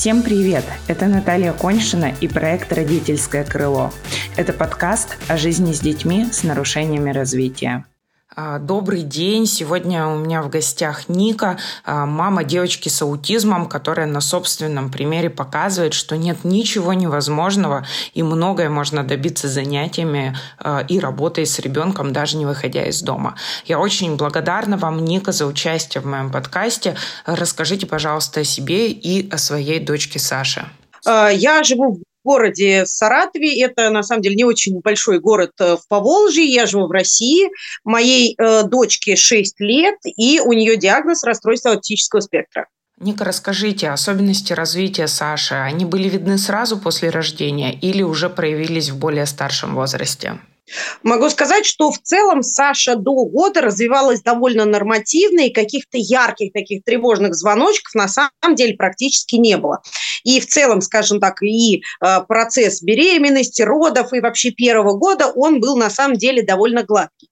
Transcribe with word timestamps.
Всем 0.00 0.22
привет! 0.22 0.64
Это 0.88 1.08
Наталья 1.08 1.52
Коньшина 1.52 2.14
и 2.22 2.26
проект 2.26 2.72
«Родительское 2.72 3.44
крыло». 3.44 3.92
Это 4.34 4.54
подкаст 4.54 5.18
о 5.28 5.36
жизни 5.36 5.74
с 5.74 5.80
детьми 5.80 6.24
с 6.32 6.42
нарушениями 6.42 7.10
развития. 7.10 7.84
А, 8.36 8.60
добрый 8.60 9.02
день. 9.02 9.44
Сегодня 9.44 10.06
у 10.06 10.16
меня 10.16 10.42
в 10.42 10.48
гостях 10.48 11.08
Ника, 11.08 11.58
а, 11.84 12.06
мама 12.06 12.44
девочки 12.44 12.88
с 12.88 13.02
аутизмом, 13.02 13.66
которая 13.66 14.06
на 14.06 14.20
собственном 14.20 14.90
примере 14.90 15.28
показывает, 15.28 15.94
что 15.94 16.16
нет 16.16 16.44
ничего 16.44 16.92
невозможного 16.92 17.84
и 18.14 18.22
многое 18.22 18.70
можно 18.70 19.02
добиться 19.02 19.48
занятиями 19.48 20.36
а, 20.58 20.84
и 20.86 21.00
работой 21.00 21.44
с 21.44 21.58
ребенком, 21.58 22.12
даже 22.12 22.36
не 22.36 22.46
выходя 22.46 22.84
из 22.86 23.02
дома. 23.02 23.34
Я 23.64 23.80
очень 23.80 24.14
благодарна 24.14 24.76
вам, 24.76 25.04
Ника, 25.04 25.32
за 25.32 25.46
участие 25.46 26.00
в 26.00 26.06
моем 26.06 26.30
подкасте. 26.30 26.96
Расскажите, 27.26 27.86
пожалуйста, 27.86 28.40
о 28.40 28.44
себе 28.44 28.90
и 28.92 29.28
о 29.28 29.38
своей 29.38 29.80
дочке 29.80 30.20
Саше. 30.20 30.68
Я 31.04 31.64
живу 31.64 32.00
городе 32.30 32.86
Саратове. 32.86 33.60
Это, 33.60 33.90
на 33.90 34.02
самом 34.02 34.22
деле, 34.22 34.36
не 34.36 34.44
очень 34.44 34.80
большой 34.80 35.18
город 35.18 35.50
э, 35.58 35.76
в 35.76 35.88
Поволжье. 35.88 36.44
Я 36.44 36.66
живу 36.66 36.86
в 36.86 36.92
России. 36.92 37.50
Моей 37.82 38.36
э, 38.38 38.62
дочке 38.62 39.16
6 39.16 39.60
лет, 39.60 39.96
и 40.04 40.40
у 40.40 40.52
нее 40.52 40.76
диагноз 40.76 41.24
расстройства 41.24 41.72
аутического 41.72 42.20
спектра. 42.20 42.66
Ника, 43.00 43.24
расскажите, 43.24 43.88
особенности 43.88 44.52
развития 44.52 45.08
Саши, 45.08 45.54
они 45.54 45.84
были 45.84 46.08
видны 46.08 46.38
сразу 46.38 46.78
после 46.78 47.10
рождения 47.10 47.72
или 47.72 48.02
уже 48.02 48.28
проявились 48.28 48.90
в 48.90 48.98
более 48.98 49.26
старшем 49.26 49.74
возрасте? 49.74 50.38
Могу 51.02 51.28
сказать, 51.30 51.66
что 51.66 51.90
в 51.90 51.98
целом 51.98 52.42
Саша 52.42 52.96
до 52.96 53.24
года 53.24 53.60
развивалась 53.60 54.22
довольно 54.22 54.64
нормативно, 54.64 55.40
и 55.40 55.52
каких-то 55.52 55.98
ярких 55.98 56.52
таких 56.52 56.84
тревожных 56.84 57.34
звоночков 57.34 57.94
на 57.94 58.08
самом 58.08 58.54
деле 58.54 58.76
практически 58.76 59.36
не 59.36 59.56
было. 59.56 59.80
И 60.24 60.40
в 60.40 60.46
целом, 60.46 60.80
скажем 60.80 61.20
так, 61.20 61.42
и 61.42 61.82
э, 62.04 62.20
процесс 62.28 62.82
беременности, 62.82 63.62
родов 63.62 64.12
и 64.12 64.20
вообще 64.20 64.50
первого 64.50 64.96
года, 64.96 65.26
он 65.34 65.60
был 65.60 65.76
на 65.76 65.90
самом 65.90 66.16
деле 66.16 66.42
довольно 66.42 66.82
гладкий. 66.82 67.29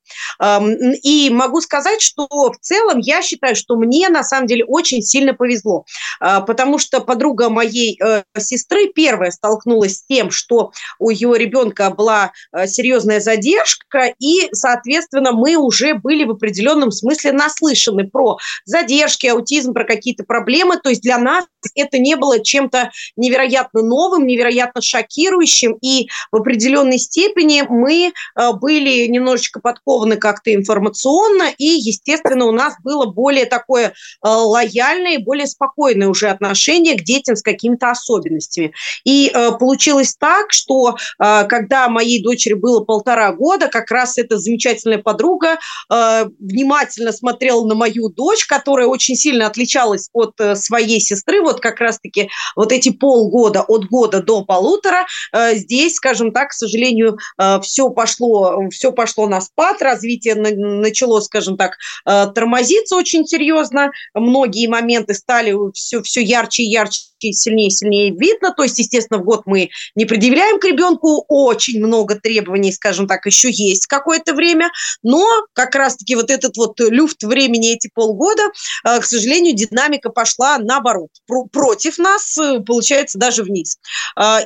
И 1.02 1.30
могу 1.30 1.60
сказать, 1.60 2.00
что 2.00 2.26
в 2.28 2.56
целом 2.60 2.98
я 2.98 3.22
считаю, 3.22 3.54
что 3.56 3.76
мне 3.76 4.08
на 4.08 4.22
самом 4.22 4.46
деле 4.46 4.64
очень 4.64 5.02
сильно 5.02 5.34
повезло, 5.34 5.84
а, 6.20 6.40
потому 6.40 6.78
что 6.78 7.00
подруга 7.00 7.48
моей 7.48 7.98
э, 8.02 8.22
сестры 8.38 8.88
первая 8.88 9.30
столкнулась 9.30 9.98
с 9.98 10.04
тем, 10.06 10.30
что 10.30 10.72
у 10.98 11.10
ее 11.10 11.36
ребенка 11.36 11.90
была 11.90 12.32
э, 12.52 12.66
серьезная 12.66 13.20
задержка, 13.20 14.14
и, 14.18 14.48
соответственно, 14.52 15.32
мы 15.32 15.56
уже 15.56 15.94
были 15.94 16.24
в 16.24 16.30
определенном 16.30 16.90
смысле 16.90 17.32
наслышаны 17.32 18.08
про 18.08 18.38
задержки, 18.64 19.26
аутизм, 19.26 19.74
про 19.74 19.84
какие-то 19.84 20.24
проблемы. 20.24 20.78
То 20.78 20.90
есть 20.90 21.02
для 21.02 21.18
нас 21.18 21.44
это 21.74 21.98
не 21.98 22.16
было 22.16 22.42
чем-то 22.42 22.90
невероятно 23.16 23.82
новым, 23.82 24.26
невероятно 24.26 24.80
шокирующим, 24.80 25.78
и 25.82 26.08
в 26.30 26.36
определенной 26.36 26.98
степени 26.98 27.64
мы 27.68 28.12
э, 28.12 28.52
были 28.52 29.06
немножечко 29.06 29.60
подкованы 29.60 29.97
упакованы 29.98 30.16
как-то 30.16 30.54
информационно, 30.54 31.52
и, 31.58 31.64
естественно, 31.64 32.46
у 32.46 32.52
нас 32.52 32.74
было 32.82 33.06
более 33.06 33.46
такое 33.46 33.88
э, 33.88 33.92
лояльное 34.22 35.14
и 35.14 35.22
более 35.22 35.46
спокойное 35.46 36.08
уже 36.08 36.28
отношение 36.28 36.96
к 36.96 37.02
детям 37.02 37.36
с 37.36 37.42
какими-то 37.42 37.90
особенностями. 37.90 38.72
И 39.04 39.30
э, 39.32 39.52
получилось 39.58 40.14
так, 40.18 40.52
что 40.52 40.96
э, 41.18 41.44
когда 41.48 41.88
моей 41.88 42.22
дочери 42.22 42.54
было 42.54 42.84
полтора 42.84 43.32
года, 43.32 43.68
как 43.68 43.90
раз 43.90 44.18
эта 44.18 44.38
замечательная 44.38 44.98
подруга 44.98 45.58
внимательно 45.88 47.12
смотрела 47.12 47.64
на 47.64 47.74
мою 47.74 48.08
дочь, 48.08 48.46
которая 48.46 48.86
очень 48.86 49.16
сильно 49.16 49.46
отличалась 49.46 50.08
от 50.12 50.34
своей 50.54 51.00
сестры, 51.00 51.42
вот 51.42 51.60
как 51.60 51.80
раз-таки 51.80 52.30
вот 52.56 52.72
эти 52.72 52.90
полгода, 52.90 53.62
от 53.62 53.86
года 53.86 54.22
до 54.22 54.44
полутора, 54.44 55.06
здесь, 55.52 55.96
скажем 55.96 56.32
так, 56.32 56.50
к 56.50 56.52
сожалению, 56.52 57.18
все 57.62 57.90
пошло, 57.90 58.68
все 58.70 58.92
пошло 58.92 59.26
на 59.26 59.40
спад, 59.40 59.82
развитие 59.88 60.34
начало, 60.34 61.20
скажем 61.20 61.56
так, 61.56 61.76
э, 62.06 62.26
тормозиться 62.34 62.96
очень 62.96 63.26
серьезно. 63.26 63.90
Многие 64.14 64.68
моменты 64.68 65.14
стали 65.14 65.54
все, 65.72 66.02
все 66.02 66.22
ярче 66.22 66.62
и 66.62 66.70
ярче 66.70 67.00
сильнее 67.20 67.66
и 67.66 67.70
сильнее 67.70 68.10
видно. 68.16 68.54
То 68.56 68.62
есть, 68.62 68.78
естественно, 68.78 69.20
в 69.20 69.24
год 69.24 69.42
мы 69.44 69.70
не 69.96 70.04
предъявляем 70.04 70.60
к 70.60 70.64
ребенку 70.64 71.24
очень 71.28 71.84
много 71.84 72.14
требований, 72.14 72.72
скажем 72.72 73.08
так, 73.08 73.26
еще 73.26 73.50
есть 73.50 73.86
какое-то 73.86 74.34
время, 74.34 74.70
но 75.02 75.26
как 75.52 75.74
раз-таки 75.74 76.14
вот 76.14 76.30
этот 76.30 76.56
вот 76.56 76.78
люфт 76.78 77.24
времени, 77.24 77.74
эти 77.74 77.90
полгода, 77.92 78.44
э, 78.84 79.00
к 79.00 79.04
сожалению, 79.04 79.56
динамика 79.56 80.10
пошла 80.10 80.58
наоборот, 80.58 81.10
против 81.50 81.98
нас, 81.98 82.38
э, 82.38 82.60
получается, 82.60 83.18
даже 83.18 83.42
вниз. 83.42 83.78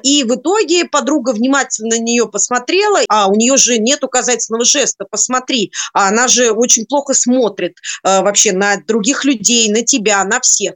И 0.02 0.24
в 0.24 0.34
итоге 0.36 0.86
подруга 0.86 1.32
внимательно 1.32 1.96
на 1.96 1.98
нее 1.98 2.28
посмотрела, 2.28 3.00
а 3.08 3.28
у 3.28 3.34
нее 3.34 3.56
же 3.56 3.78
нет 3.78 4.02
указательного 4.04 4.64
жеста, 4.64 5.04
посмотри, 5.10 5.31
а 5.92 6.08
она 6.08 6.28
же 6.28 6.50
очень 6.50 6.86
плохо 6.86 7.14
смотрит 7.14 7.76
вообще 8.02 8.52
на 8.52 8.76
других 8.76 9.24
людей, 9.24 9.70
на 9.70 9.82
тебя, 9.82 10.24
на 10.24 10.40
всех. 10.40 10.74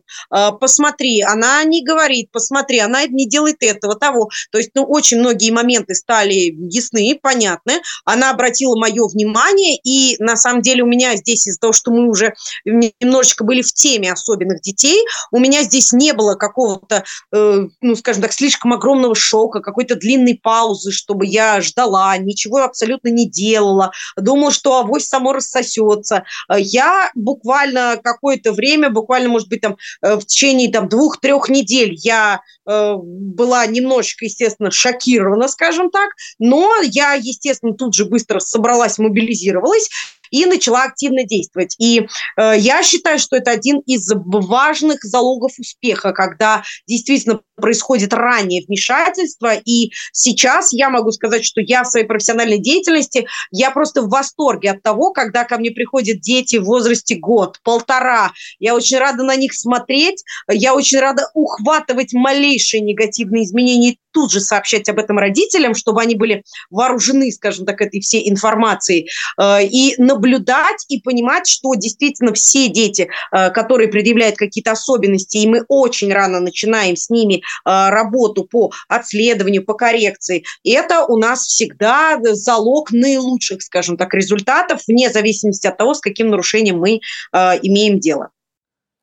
Посмотри, 0.61 1.23
она 1.23 1.63
не 1.65 1.85
говорит, 1.85 2.31
посмотри, 2.33 2.79
она 2.79 3.07
не 3.07 3.29
делает 3.29 3.57
этого, 3.61 3.97
того. 3.97 4.31
То 4.51 4.59
есть, 4.59 4.71
ну, 4.75 4.85
очень 4.85 5.19
многие 5.19 5.51
моменты 5.51 5.95
стали 5.95 6.55
ясны, 6.71 7.19
понятны. 7.21 7.81
Она 8.05 8.31
обратила 8.31 8.77
мое 8.77 9.07
внимание, 9.09 9.79
и 9.83 10.17
на 10.23 10.37
самом 10.37 10.63
деле 10.63 10.83
у 10.83 10.87
меня 10.87 11.17
здесь 11.17 11.47
из-за 11.47 11.59
того, 11.59 11.73
что 11.73 11.91
мы 11.91 12.09
уже 12.09 12.35
немножечко 12.65 13.45
были 13.45 13.63
в 13.63 13.73
теме 13.73 14.13
особенных 14.13 14.61
детей, 14.63 15.05
у 15.33 15.39
меня 15.39 15.63
здесь 15.63 15.93
не 15.93 16.13
было 16.13 16.35
какого-то, 16.35 17.05
э, 17.33 17.67
ну, 17.81 17.97
скажем 17.97 18.23
так, 18.23 18.33
слишком 18.33 18.73
огромного 18.73 19.15
шока, 19.15 19.61
какой-то 19.61 19.97
длинной 19.97 20.39
паузы, 20.43 20.93
чтобы 20.93 21.27
я 21.27 21.61
ждала, 21.61 22.17
ничего 22.19 22.59
абсолютно 22.59 23.09
не 23.09 23.29
делала, 23.29 23.93
думала, 24.17 24.46
что 24.51 24.79
авось 24.79 25.07
само 25.07 25.33
рассосется. 25.33 26.25
Я 26.57 27.11
буквально 27.15 28.01
какое-то 28.03 28.53
время, 28.53 28.91
буквально, 28.91 29.29
может 29.29 29.49
быть, 29.49 29.61
там, 29.61 29.77
э, 30.03 30.17
в 30.17 30.25
течение 30.27 30.71
там 30.71 30.89
двух-трех 30.89 31.49
недель 31.49 31.95
я 31.95 32.41
э, 32.67 32.95
была 32.97 33.67
немножечко, 33.67 34.25
естественно, 34.25 34.71
шокирована, 34.71 35.49
скажем 35.49 35.91
так, 35.91 36.11
но 36.39 36.73
я, 36.83 37.15
естественно, 37.15 37.75
тут 37.75 37.95
же 37.95 38.05
быстро 38.07 38.41
собралась, 38.41 38.99
мобилизировалась 38.99 39.89
и 40.31 40.45
начала 40.47 40.85
активно 40.85 41.25
действовать. 41.25 41.75
И 41.79 42.07
э, 42.37 42.55
я 42.59 42.83
считаю, 42.83 43.19
что 43.19 43.37
это 43.37 43.51
один 43.51 43.81
из 43.81 44.11
важных 44.13 45.03
залогов 45.03 45.53
успеха, 45.59 46.13
когда 46.13 46.63
действительно 46.87 47.41
происходит 47.57 48.13
раннее 48.13 48.65
вмешательство. 48.67 49.55
И 49.55 49.93
сейчас 50.13 50.73
я 50.73 50.91
могу 50.91 51.11
сказать, 51.11 51.45
что 51.45 51.61
я 51.61 51.83
в 51.83 51.89
своей 51.89 52.07
профессиональной 52.07 52.59
деятельности, 52.59 53.27
я 53.51 53.71
просто 53.71 54.03
в 54.03 54.09
восторге 54.09 54.73
от 54.73 54.83
того, 54.83 55.13
когда 55.13 55.45
ко 55.45 55.59
мне 55.59 55.71
приходят 55.71 56.21
дети 56.21 56.57
в 56.57 56.65
возрасте 56.65 57.17
год, 57.17 57.59
полтора. 57.63 58.33
Я 58.59 58.75
очень 58.75 58.99
рада 58.99 59.25
на 59.25 59.37
них 59.37 59.55
смотреть, 59.55 60.23
я 60.49 60.75
очень 60.75 60.99
рада 60.99 61.31
ухватывать 61.35 62.13
малейшие 62.13 62.81
негативные 62.83 63.45
изменения 63.45 63.97
тут 64.17 64.33
же 64.33 64.41
сообщать 64.41 64.89
об 64.89 64.99
этом 64.99 65.19
родителям, 65.19 65.75
чтобы 65.75 66.01
они 66.01 66.15
были 66.15 66.43
вооружены, 66.71 67.31
скажем 67.31 67.67
так, 67.67 67.83
этой 67.83 68.01
всей 68.01 68.31
информацией, 68.31 69.11
э, 69.39 69.65
и 69.65 69.95
наблюдать 69.99 70.87
и 70.89 71.03
понимать, 71.03 71.47
что 71.47 71.75
действительно 71.75 72.33
все 72.33 72.69
дети, 72.69 73.11
э, 73.31 73.51
которые 73.51 73.89
предъявляют 73.89 74.37
какие-то 74.37 74.71
особенности, 74.71 75.37
и 75.37 75.47
мы 75.47 75.67
очень 75.69 76.11
рано 76.15 76.41
начинаем 76.41 76.97
с 76.97 77.11
ними 77.11 77.35
э, 77.35 77.41
работу 77.65 78.45
по 78.45 78.73
отследованию, 78.89 79.63
по 79.67 79.75
коррекции, 79.75 80.45
это 80.65 81.05
у 81.05 81.19
нас 81.19 81.43
всегда 81.43 82.19
залог 82.23 82.93
наилучших, 82.93 83.61
скажем 83.61 83.99
так, 83.99 84.15
результатов, 84.15 84.81
вне 84.89 85.11
зависимости 85.11 85.67
от 85.67 85.77
того, 85.77 85.93
с 85.93 86.01
каким 86.01 86.31
нарушением 86.31 86.79
мы 86.79 87.01
имеем 87.35 88.01
дело. 88.01 88.31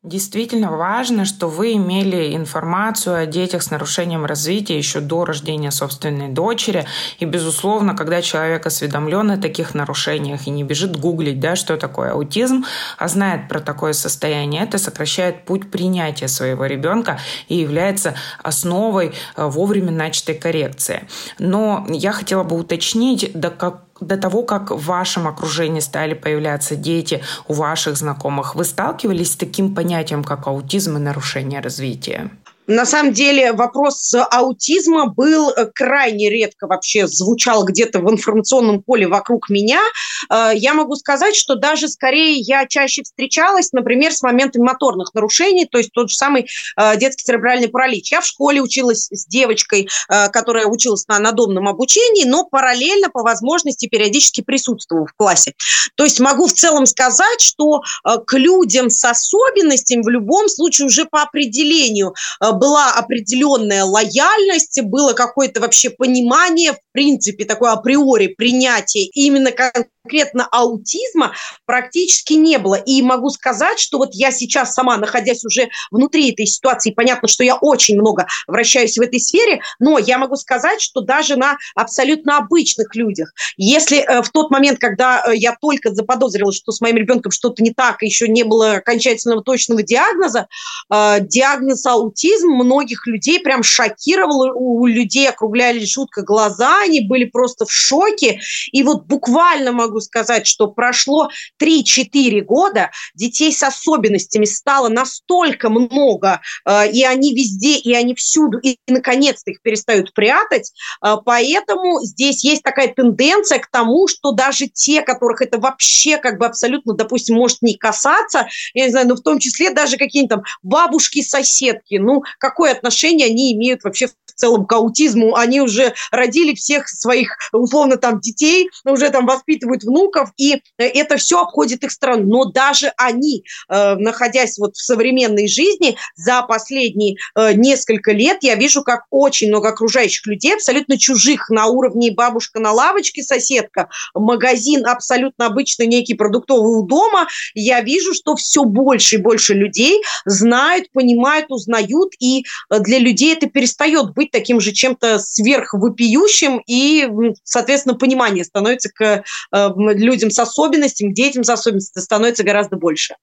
Действительно 0.04 0.70
важно, 0.70 1.24
что 1.24 1.48
вы 1.48 1.76
имели 1.76 2.36
информацию 2.36 3.16
о 3.16 3.26
детях 3.26 3.64
с 3.64 3.72
нарушением 3.72 4.26
развития 4.26 4.78
еще 4.78 5.00
до 5.00 5.24
рождения 5.24 5.72
собственной 5.72 6.28
дочери. 6.28 6.86
И, 7.20 7.26
безусловно, 7.26 7.96
когда 7.96 8.22
человек 8.22 8.66
осведомлен 8.66 9.32
о 9.32 9.38
таких 9.38 9.74
нарушениях 9.74 10.46
и 10.46 10.50
не 10.50 10.66
бежит 10.66 11.00
гуглить, 11.00 11.40
да, 11.40 11.56
что 11.56 11.78
такое 11.78 12.12
аутизм, 12.12 12.66
а 12.98 13.08
знает 13.08 13.48
про 13.48 13.62
такое 13.62 13.94
состояние, 13.94 14.64
это 14.64 14.78
сокращает 14.78 15.46
путь 15.46 15.72
принятия 15.72 16.28
своего 16.28 16.66
ребенка 16.66 17.22
и 17.48 17.56
является 17.56 18.14
основой 18.44 19.14
э, 19.38 19.46
вовремя 19.46 19.92
начатой 19.92 20.36
коррекции. 20.36 21.08
Но 21.40 21.88
я 21.88 22.12
хотела 22.12 22.44
бы 22.44 22.58
уточнить, 22.58 23.32
до 23.34 23.52
как 23.52 23.84
до 24.00 24.18
того, 24.18 24.44
как 24.44 24.72
в 24.72 24.86
вашем 24.86 25.28
окружении 25.28 25.80
стали 25.80 26.14
появляться 26.14 26.76
дети 26.76 27.24
у 27.48 27.54
ваших 27.54 27.98
знакомых, 27.98 28.56
вы 28.56 28.64
сталкивались 28.64 29.34
с 29.34 29.36
таким 29.36 29.76
понятием, 29.76 30.24
как 30.24 30.48
аутизм 30.48 30.98
и 30.98 31.00
нарушение 31.00 31.62
развития? 31.62 32.32
На 32.68 32.86
самом 32.86 33.12
деле 33.12 33.52
вопрос 33.52 34.14
аутизма 34.14 35.08
был 35.08 35.50
э, 35.50 35.66
крайне 35.74 36.30
редко 36.30 36.66
вообще 36.66 37.08
звучал 37.08 37.66
где-то 37.66 38.00
в 38.00 38.10
информационном 38.10 38.82
поле 38.82 39.06
вокруг 39.06 39.50
меня. 39.50 39.82
Э, 40.30 40.52
я 40.56 40.74
могу 40.74 40.96
сказать, 40.96 41.36
что 41.36 41.56
даже 41.56 41.90
скорее 41.90 42.38
я 42.38 42.66
чаще 42.66 43.04
встречалась, 43.04 43.74
например, 43.74 44.14
с 44.14 44.22
моментами 44.22 44.64
моторных 44.64 45.14
нарушений, 45.14 45.66
то 45.66 45.78
есть 45.78 45.92
тот 45.92 46.10
же 46.10 46.16
самый 46.16 46.48
э, 46.78 46.98
детский 46.98 47.26
церебральный 47.26 47.68
паралич. 47.68 48.14
Я 48.14 48.22
в 48.22 48.26
школе 48.26 48.62
училась 48.62 49.10
с 49.12 49.26
девочкой, 49.26 49.90
которая 50.08 50.66
училась 50.66 51.08
на 51.08 51.20
надомном 51.20 51.68
обучении, 51.68 52.24
но 52.24 52.46
параллельно 52.46 53.10
по 53.10 53.24
возможности 53.24 53.88
периодически 53.88 54.42
присутствовала 54.42 55.06
в 55.06 55.14
классе. 55.14 55.54
То 55.96 56.04
есть 56.04 56.20
могу 56.20 56.48
в 56.48 56.54
целом 56.54 56.86
сказать, 56.86 57.42
что 57.42 57.82
к 58.04 58.38
людям 58.38 58.90
с 58.90 59.04
особенностями 59.04 60.02
в 60.04 60.10
любом 60.10 60.48
случае 60.48 60.88
уже 60.88 61.06
по 61.06 61.22
определению 61.24 62.14
была 62.54 62.94
определенная 62.94 63.84
лояльность, 63.84 64.82
было 64.84 65.14
какое-то 65.14 65.62
вообще 65.62 65.90
понимание, 65.90 66.74
в 66.74 66.80
принципе, 66.92 67.46
такое 67.46 67.72
априори 67.72 68.28
принятие 68.28 69.06
именно 69.06 69.52
конкретно 69.52 70.48
аутизма 70.52 71.34
практически 71.66 72.34
не 72.34 72.58
было. 72.58 72.76
И 72.76 73.02
могу 73.02 73.30
сказать, 73.30 73.80
что 73.80 73.98
вот 73.98 74.10
я 74.14 74.32
сейчас 74.32 74.74
сама, 74.74 74.98
находясь 74.98 75.46
уже 75.46 75.70
внутри 75.92 76.32
этой 76.32 76.46
ситуации, 76.46 76.92
понятно, 76.92 77.28
что 77.28 77.44
я 77.44 77.56
очень 77.56 77.96
много 77.96 78.28
вращаюсь 78.48 78.98
в 78.98 79.02
этой 79.02 79.20
сфере, 79.20 79.62
но 79.80 79.98
я 79.98 80.18
могу 80.18 80.36
сказать, 80.36 80.82
что 80.82 81.02
даже 81.02 81.36
на 81.36 81.58
абсолютно 81.76 82.38
обычных 82.38 82.96
людях, 82.96 83.34
если 83.58 84.00
э, 84.00 84.22
в 84.22 84.30
тот 84.30 84.52
момент, 84.52 84.80
когда 84.80 85.24
э, 85.26 85.36
я 85.36 85.56
только 85.60 85.94
заподозрила, 85.94 86.52
что 86.52 86.72
с 86.72 86.82
моим 86.82 86.98
ребенком 86.98 87.32
что-то 87.32 87.64
не 87.64 87.72
так, 87.72 88.02
еще 88.02 88.28
не 88.28 88.44
было 88.44 88.74
окончательного 88.74 89.42
точного 89.42 89.84
диагноза, 89.84 90.48
э, 90.92 91.18
диагноз 91.22 91.86
аутизм 91.86 92.43
многих 92.50 93.08
людей 93.08 93.40
прям 93.40 93.64
шокировал, 93.64 94.52
у 94.56 94.86
людей 94.86 95.30
округлялись 95.30 95.92
жутко 95.92 96.24
глаза, 96.24 96.82
они 96.82 97.08
были 97.08 97.26
просто 97.26 97.66
в 97.66 97.72
шоке, 97.72 98.40
и 98.72 98.84
вот 98.84 99.06
буквально 99.06 99.72
могу 99.72 99.94
могу 99.94 100.00
сказать, 100.00 100.48
что 100.48 100.68
прошло 100.68 101.30
3-4 101.62 102.42
года, 102.42 102.90
детей 103.14 103.54
с 103.54 103.62
особенностями 103.62 104.46
стало 104.46 104.90
настолько 104.90 105.70
много, 105.70 106.42
э, 106.66 106.92
и 106.92 107.04
они 107.04 107.36
везде, 107.36 107.76
и 107.78 107.94
они 107.94 108.16
всюду, 108.16 108.58
и, 108.58 108.78
наконец-то 108.88 109.52
их 109.52 109.62
перестают 109.62 110.14
прятать. 110.14 110.74
Э, 111.06 111.18
поэтому 111.24 112.04
здесь 112.04 112.44
есть 112.44 112.64
такая 112.64 112.88
тенденция 112.94 113.60
к 113.60 113.70
тому, 113.70 114.08
что 114.08 114.32
даже 114.32 114.68
те, 114.68 115.02
которых 115.02 115.42
это 115.42 115.60
вообще 115.60 116.18
как 116.18 116.40
бы 116.40 116.48
абсолютно, 116.48 116.94
допустим, 116.94 117.36
может 117.36 117.62
не 117.62 117.76
касаться, 117.76 118.48
я 118.74 118.86
не 118.86 118.92
знаю, 118.92 119.08
но 119.08 119.16
в 119.16 119.22
том 119.22 119.38
числе 119.40 119.70
даже 119.70 119.98
какие-нибудь 119.98 120.30
там 120.30 120.44
бабушки-соседки, 120.64 121.96
ну, 121.96 122.24
какое 122.40 122.72
отношение 122.72 123.28
они 123.28 123.54
имеют 123.54 123.84
вообще 123.84 124.08
в 124.08 124.14
целом 124.36 124.66
к 124.66 124.74
аутизму? 124.74 125.36
Они 125.36 125.62
уже 125.62 125.94
родили 126.12 126.56
всех 126.56 126.88
своих, 126.88 127.38
условно, 127.52 127.98
там, 127.98 128.20
детей, 128.20 128.70
уже 128.86 129.10
там 129.10 129.26
воспитывают 129.26 129.84
внуков, 129.84 130.32
и 130.38 130.56
э, 130.56 130.60
это 130.78 131.18
все 131.18 131.42
обходит 131.42 131.84
их 131.84 131.92
страну. 131.92 132.24
Но 132.26 132.46
даже 132.46 132.92
они, 132.98 133.44
э, 133.70 133.96
находясь 133.96 134.58
вот 134.58 134.76
в 134.76 134.84
современной 134.84 135.48
жизни, 135.48 135.98
за 136.16 136.42
последние 136.44 137.18
э, 137.36 137.54
несколько 137.54 138.12
лет 138.12 138.40
я 138.42 138.56
вижу, 138.56 138.84
как 138.84 139.04
очень 139.10 139.50
много 139.50 139.70
окружающих 139.70 140.26
людей, 140.28 140.56
абсолютно 140.56 140.98
чужих 140.98 141.50
на 141.50 141.68
уровне 141.68 142.12
бабушка 142.12 142.60
на 142.60 142.72
лавочке, 142.72 143.24
соседка, 143.24 143.90
магазин 144.14 144.86
абсолютно 144.86 145.48
обычный, 145.48 145.88
некий 145.88 146.14
продуктовый 146.14 146.80
у 146.80 146.86
дома, 146.86 147.28
я 147.54 147.82
вижу, 147.82 148.14
что 148.14 148.36
все 148.36 148.64
больше 148.64 149.16
и 149.16 149.20
больше 149.20 149.54
людей 149.54 150.02
знают, 150.26 150.92
понимают, 150.92 151.48
узнают, 151.50 152.14
и 152.24 152.46
для 152.70 153.00
людей 153.00 153.34
это 153.34 153.48
перестает 153.48 154.14
быть 154.14 154.32
таким 154.32 154.60
же 154.60 154.72
чем-то 154.72 155.20
сверхвопиющим, 155.20 156.62
и, 156.66 157.08
соответственно, 157.44 157.96
понимание 157.96 158.44
становится 158.46 158.90
к 158.90 159.24
людям 159.52 160.32
с 160.32 160.40
особенностями, 160.40 161.14
детям 161.14 161.44
с 161.44 161.50
особенностями 161.50 162.04
становится 162.04 162.44
гораздо 162.44 162.78
больше. 162.78 163.16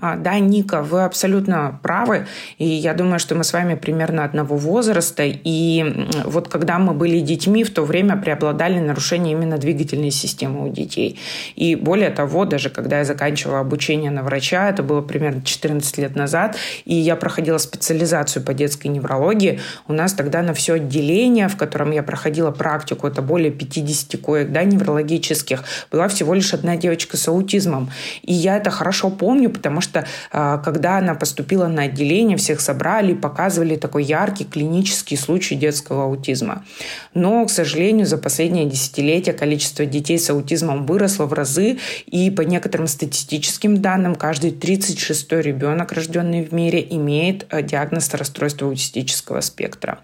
А, 0.00 0.14
да, 0.14 0.38
Ника, 0.38 0.82
вы 0.82 1.02
абсолютно 1.02 1.80
правы. 1.82 2.28
И 2.58 2.64
я 2.64 2.94
думаю, 2.94 3.18
что 3.18 3.34
мы 3.34 3.42
с 3.42 3.52
вами 3.52 3.74
примерно 3.74 4.22
одного 4.22 4.56
возраста. 4.56 5.24
И 5.26 6.06
вот 6.24 6.46
когда 6.46 6.78
мы 6.78 6.92
были 6.94 7.18
детьми, 7.18 7.64
в 7.64 7.74
то 7.74 7.82
время 7.82 8.16
преобладали 8.16 8.78
нарушения 8.78 9.32
именно 9.32 9.58
двигательной 9.58 10.12
системы 10.12 10.68
у 10.68 10.72
детей. 10.72 11.18
И 11.56 11.74
более 11.74 12.10
того, 12.10 12.44
даже 12.44 12.70
когда 12.70 12.98
я 12.98 13.04
заканчивала 13.04 13.58
обучение 13.58 14.12
на 14.12 14.22
врача, 14.22 14.70
это 14.70 14.84
было 14.84 15.00
примерно 15.00 15.42
14 15.42 15.98
лет 15.98 16.14
назад, 16.14 16.56
и 16.84 16.94
я 16.94 17.16
проходила 17.16 17.58
специализацию 17.58 18.44
по 18.44 18.54
детской 18.54 18.86
неврологии, 18.86 19.60
у 19.88 19.92
нас 19.92 20.12
тогда 20.12 20.42
на 20.42 20.54
все 20.54 20.74
отделение, 20.74 21.48
в 21.48 21.56
котором 21.56 21.90
я 21.90 22.04
проходила 22.04 22.52
практику, 22.52 23.08
это 23.08 23.20
более 23.20 23.50
50 23.50 24.20
коек 24.20 24.52
да, 24.52 24.62
неврологических, 24.62 25.64
была 25.90 26.06
всего 26.06 26.34
лишь 26.34 26.54
одна 26.54 26.76
девочка 26.76 27.16
с 27.16 27.26
аутизмом. 27.26 27.90
И 28.22 28.32
я 28.32 28.58
это 28.58 28.70
хорошо 28.70 29.10
помню, 29.10 29.50
потому 29.50 29.80
что 29.80 29.87
что 29.88 30.06
а, 30.30 30.58
когда 30.58 30.98
она 30.98 31.14
поступила 31.14 31.66
на 31.66 31.82
отделение, 31.82 32.36
всех 32.36 32.60
собрали 32.60 33.12
и 33.12 33.14
показывали 33.14 33.76
такой 33.76 34.04
яркий 34.04 34.44
клинический 34.44 35.16
случай 35.16 35.54
детского 35.54 36.04
аутизма. 36.04 36.64
Но, 37.14 37.44
к 37.46 37.50
сожалению, 37.50 38.06
за 38.06 38.18
последние 38.18 38.66
десятилетия 38.66 39.32
количество 39.32 39.86
детей 39.86 40.18
с 40.18 40.30
аутизмом 40.30 40.86
выросло 40.86 41.26
в 41.26 41.32
разы, 41.32 41.78
и 42.06 42.30
по 42.30 42.42
некоторым 42.42 42.86
статистическим 42.86 43.80
данным, 43.80 44.14
каждый 44.14 44.50
36-й 44.50 45.42
ребенок, 45.42 45.92
рожденный 45.92 46.44
в 46.44 46.52
мире, 46.52 46.86
имеет 46.90 47.46
а, 47.50 47.62
диагноз 47.62 48.12
расстройства 48.14 48.68
аутистического 48.68 49.40
спектра. 49.40 50.00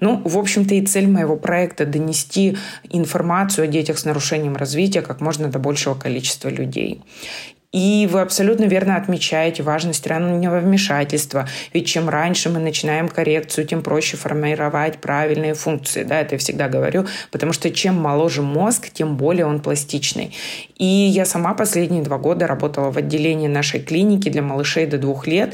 Ну, 0.00 0.22
в 0.24 0.38
общем-то, 0.38 0.74
и 0.74 0.86
цель 0.86 1.08
моего 1.08 1.36
проекта– 1.36 1.84
донести 1.86 2.56
информацию 2.90 3.64
о 3.64 3.66
детях 3.66 3.98
с 3.98 4.04
нарушением 4.04 4.56
развития 4.56 5.02
как 5.02 5.20
можно 5.20 5.48
до 5.48 5.58
большего 5.58 5.94
количества 5.94 6.48
людей. 6.48 7.00
И 7.74 8.08
вы 8.08 8.20
абсолютно 8.20 8.66
верно 8.66 8.94
отмечаете 8.94 9.64
важность 9.64 10.06
раннего 10.06 10.60
вмешательства. 10.60 11.48
Ведь 11.72 11.88
чем 11.88 12.08
раньше 12.08 12.48
мы 12.48 12.60
начинаем 12.60 13.08
коррекцию, 13.08 13.66
тем 13.66 13.82
проще 13.82 14.16
формировать 14.16 14.98
правильные 14.98 15.54
функции. 15.54 16.04
Да, 16.04 16.20
это 16.20 16.36
я 16.36 16.38
всегда 16.38 16.68
говорю, 16.68 17.06
потому 17.32 17.52
что 17.52 17.68
чем 17.72 17.96
моложе 17.96 18.42
мозг, 18.42 18.90
тем 18.92 19.16
более 19.16 19.46
он 19.46 19.58
пластичный. 19.58 20.32
И 20.78 20.84
я 20.84 21.24
сама 21.24 21.52
последние 21.54 22.04
два 22.04 22.18
года 22.18 22.46
работала 22.46 22.92
в 22.92 22.96
отделении 22.96 23.48
нашей 23.48 23.80
клиники 23.80 24.28
для 24.28 24.42
малышей 24.42 24.86
до 24.86 24.98
двух 24.98 25.26
лет. 25.26 25.52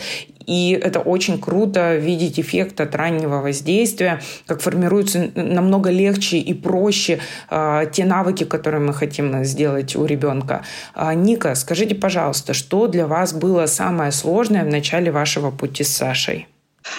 И 0.51 0.73
это 0.73 0.99
очень 0.99 1.41
круто 1.41 1.95
видеть 1.95 2.41
эффект 2.41 2.81
от 2.81 2.97
раннего 2.97 3.41
воздействия, 3.41 4.21
как 4.47 4.61
формируются 4.61 5.31
намного 5.37 5.91
легче 5.91 6.39
и 6.39 6.55
проще 6.55 7.21
э, 7.49 7.85
те 7.93 8.05
навыки, 8.05 8.43
которые 8.43 8.81
мы 8.81 8.93
хотим 8.93 9.45
сделать 9.45 9.95
у 9.95 10.05
ребенка. 10.05 10.65
Э, 10.97 11.15
Ника, 11.15 11.55
скажите, 11.55 11.95
пожалуйста, 11.95 12.53
что 12.53 12.89
для 12.89 13.07
вас 13.07 13.33
было 13.33 13.67
самое 13.67 14.11
сложное 14.11 14.65
в 14.65 14.69
начале 14.69 15.13
вашего 15.13 15.53
пути 15.53 15.85
с 15.85 15.97
Сашей? 15.97 16.49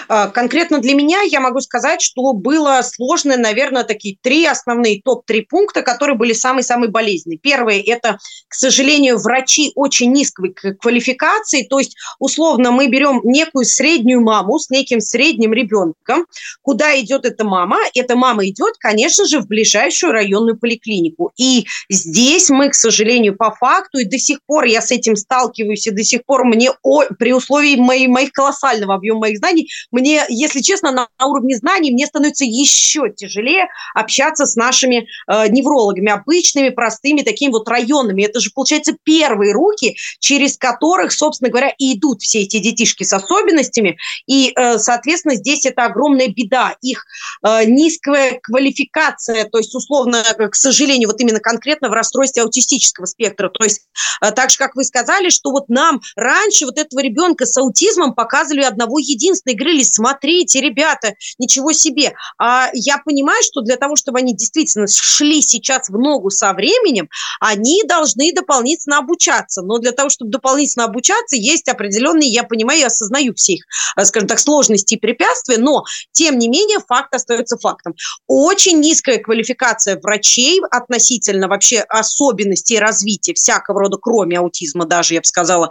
А, 0.08 0.28
конкретно 0.28 0.78
для 0.78 0.94
меня 0.94 1.22
я 1.22 1.40
могу 1.40 1.60
сказать, 1.60 2.02
что 2.02 2.32
было 2.32 2.80
сложно, 2.82 3.36
наверное, 3.36 3.84
такие 3.84 4.16
три 4.20 4.46
основные 4.46 5.00
топ-3 5.02 5.46
пункта, 5.48 5.82
которые 5.82 6.16
были 6.16 6.32
самые-самые 6.32 6.90
болезненные. 6.90 7.38
Первое– 7.38 7.82
это, 7.86 8.18
к 8.48 8.54
сожалению, 8.54 9.18
врачи 9.18 9.72
очень 9.74 10.12
низкой 10.12 10.52
квалификации, 10.52 11.66
то 11.68 11.78
есть, 11.78 11.96
условно, 12.18 12.70
мы 12.70 12.88
берем 12.88 13.20
некую 13.24 13.64
среднюю 13.64 14.20
маму 14.20 14.58
с 14.58 14.70
неким 14.70 15.00
средним 15.00 15.52
ребенком. 15.52 16.26
Куда 16.62 16.98
идет 17.00 17.24
эта 17.24 17.44
мама? 17.44 17.78
Эта 17.94 18.16
мама 18.16 18.46
идет, 18.48 18.74
конечно 18.78 19.26
же, 19.26 19.40
в 19.40 19.46
ближайшую 19.46 20.12
районную 20.12 20.58
поликлинику. 20.58 21.32
И 21.36 21.66
здесь 21.88 22.50
мы, 22.50 22.70
к 22.70 22.74
сожалению, 22.74 23.36
по 23.36 23.50
факту, 23.50 23.98
и 23.98 24.04
до 24.04 24.18
сих 24.18 24.38
пор 24.46 24.64
я 24.64 24.80
с 24.80 24.90
этим 24.90 25.16
сталкиваюсь, 25.16 25.86
и 25.86 25.90
до 25.90 26.04
сих 26.04 26.24
пор 26.24 26.44
мне 26.44 26.70
о, 26.82 27.04
при 27.18 27.32
условии 27.32 27.76
моих, 27.76 28.08
моих 28.08 28.32
колоссального 28.32 28.94
объема 28.94 29.20
моих 29.20 29.38
знаний, 29.38 29.68
мне, 29.90 30.22
если 30.28 30.60
честно, 30.60 30.92
на, 30.92 31.08
на 31.18 31.26
уровне 31.26 31.56
знаний 31.56 31.90
мне 31.90 32.06
становится 32.06 32.44
еще 32.44 33.10
тяжелее 33.14 33.68
общаться 33.94 34.46
с 34.46 34.56
нашими 34.56 35.06
э, 35.28 35.48
неврологами, 35.48 36.10
обычными, 36.10 36.70
простыми, 36.70 37.22
такими 37.22 37.50
вот 37.50 37.68
районными. 37.68 38.22
Это 38.22 38.40
же, 38.40 38.50
получается, 38.54 38.96
первые 39.02 39.52
руки, 39.52 39.96
через 40.18 40.56
которых, 40.56 41.12
собственно 41.12 41.50
говоря, 41.50 41.72
и 41.78 41.96
идут 41.96 42.22
все 42.22 42.42
эти 42.42 42.58
детишки 42.58 43.04
с 43.04 43.12
особенностями. 43.12 43.98
И, 44.26 44.52
э, 44.54 44.78
соответственно, 44.78 45.34
здесь 45.34 45.66
это 45.66 45.84
огромная 45.84 46.28
беда. 46.28 46.76
Их 46.82 47.04
э, 47.44 47.64
низкая 47.64 48.38
квалификация, 48.42 49.44
то 49.44 49.58
есть, 49.58 49.74
условно, 49.74 50.22
к 50.22 50.54
сожалению, 50.54 51.08
вот 51.08 51.20
именно 51.20 51.40
конкретно 51.40 51.88
в 51.88 51.92
расстройстве 51.92 52.42
аутистического 52.42 53.06
спектра. 53.06 53.48
То 53.48 53.64
есть, 53.64 53.82
э, 54.20 54.30
так 54.32 54.50
же, 54.50 54.58
как 54.58 54.74
вы 54.74 54.84
сказали, 54.84 55.30
что 55.30 55.50
вот 55.50 55.68
нам 55.68 56.00
раньше 56.16 56.66
вот 56.66 56.78
этого 56.78 57.00
ребенка 57.00 57.46
с 57.46 57.56
аутизмом 57.56 58.14
показывали 58.14 58.64
одного 58.64 58.98
единственного 58.98 59.56
говорили, 59.62 59.84
смотрите, 59.84 60.60
ребята, 60.60 61.14
ничего 61.38 61.72
себе. 61.72 62.14
А 62.38 62.68
я 62.72 62.98
понимаю, 62.98 63.42
что 63.42 63.60
для 63.60 63.76
того, 63.76 63.96
чтобы 63.96 64.18
они 64.18 64.34
действительно 64.34 64.86
шли 64.88 65.42
сейчас 65.42 65.88
в 65.88 65.98
ногу 65.98 66.30
со 66.30 66.52
временем, 66.52 67.08
они 67.40 67.82
должны 67.84 68.32
дополнительно 68.32 68.98
обучаться. 68.98 69.62
Но 69.62 69.78
для 69.78 69.92
того, 69.92 70.08
чтобы 70.08 70.30
дополнительно 70.30 70.84
обучаться, 70.84 71.36
есть 71.36 71.68
определенные, 71.68 72.30
я 72.30 72.44
понимаю, 72.44 72.80
я 72.80 72.86
осознаю 72.86 73.34
все 73.34 73.54
их, 73.54 73.64
э, 73.96 74.04
скажем 74.04 74.28
так, 74.28 74.38
сложности 74.38 74.94
и 74.94 74.98
препятствия, 74.98 75.58
но, 75.58 75.84
тем 76.12 76.38
не 76.38 76.48
менее, 76.48 76.78
факт 76.86 77.14
остается 77.14 77.56
фактом. 77.58 77.94
Очень 78.26 78.80
низкая 78.80 79.18
квалификация 79.18 79.98
врачей 80.00 80.60
относительно 80.70 81.48
вообще 81.48 81.80
особенностей 81.88 82.78
развития 82.78 83.34
всякого 83.34 83.80
рода, 83.80 83.98
кроме 84.00 84.38
аутизма 84.38 84.84
даже, 84.84 85.14
я 85.14 85.20
бы 85.20 85.26
сказала, 85.26 85.70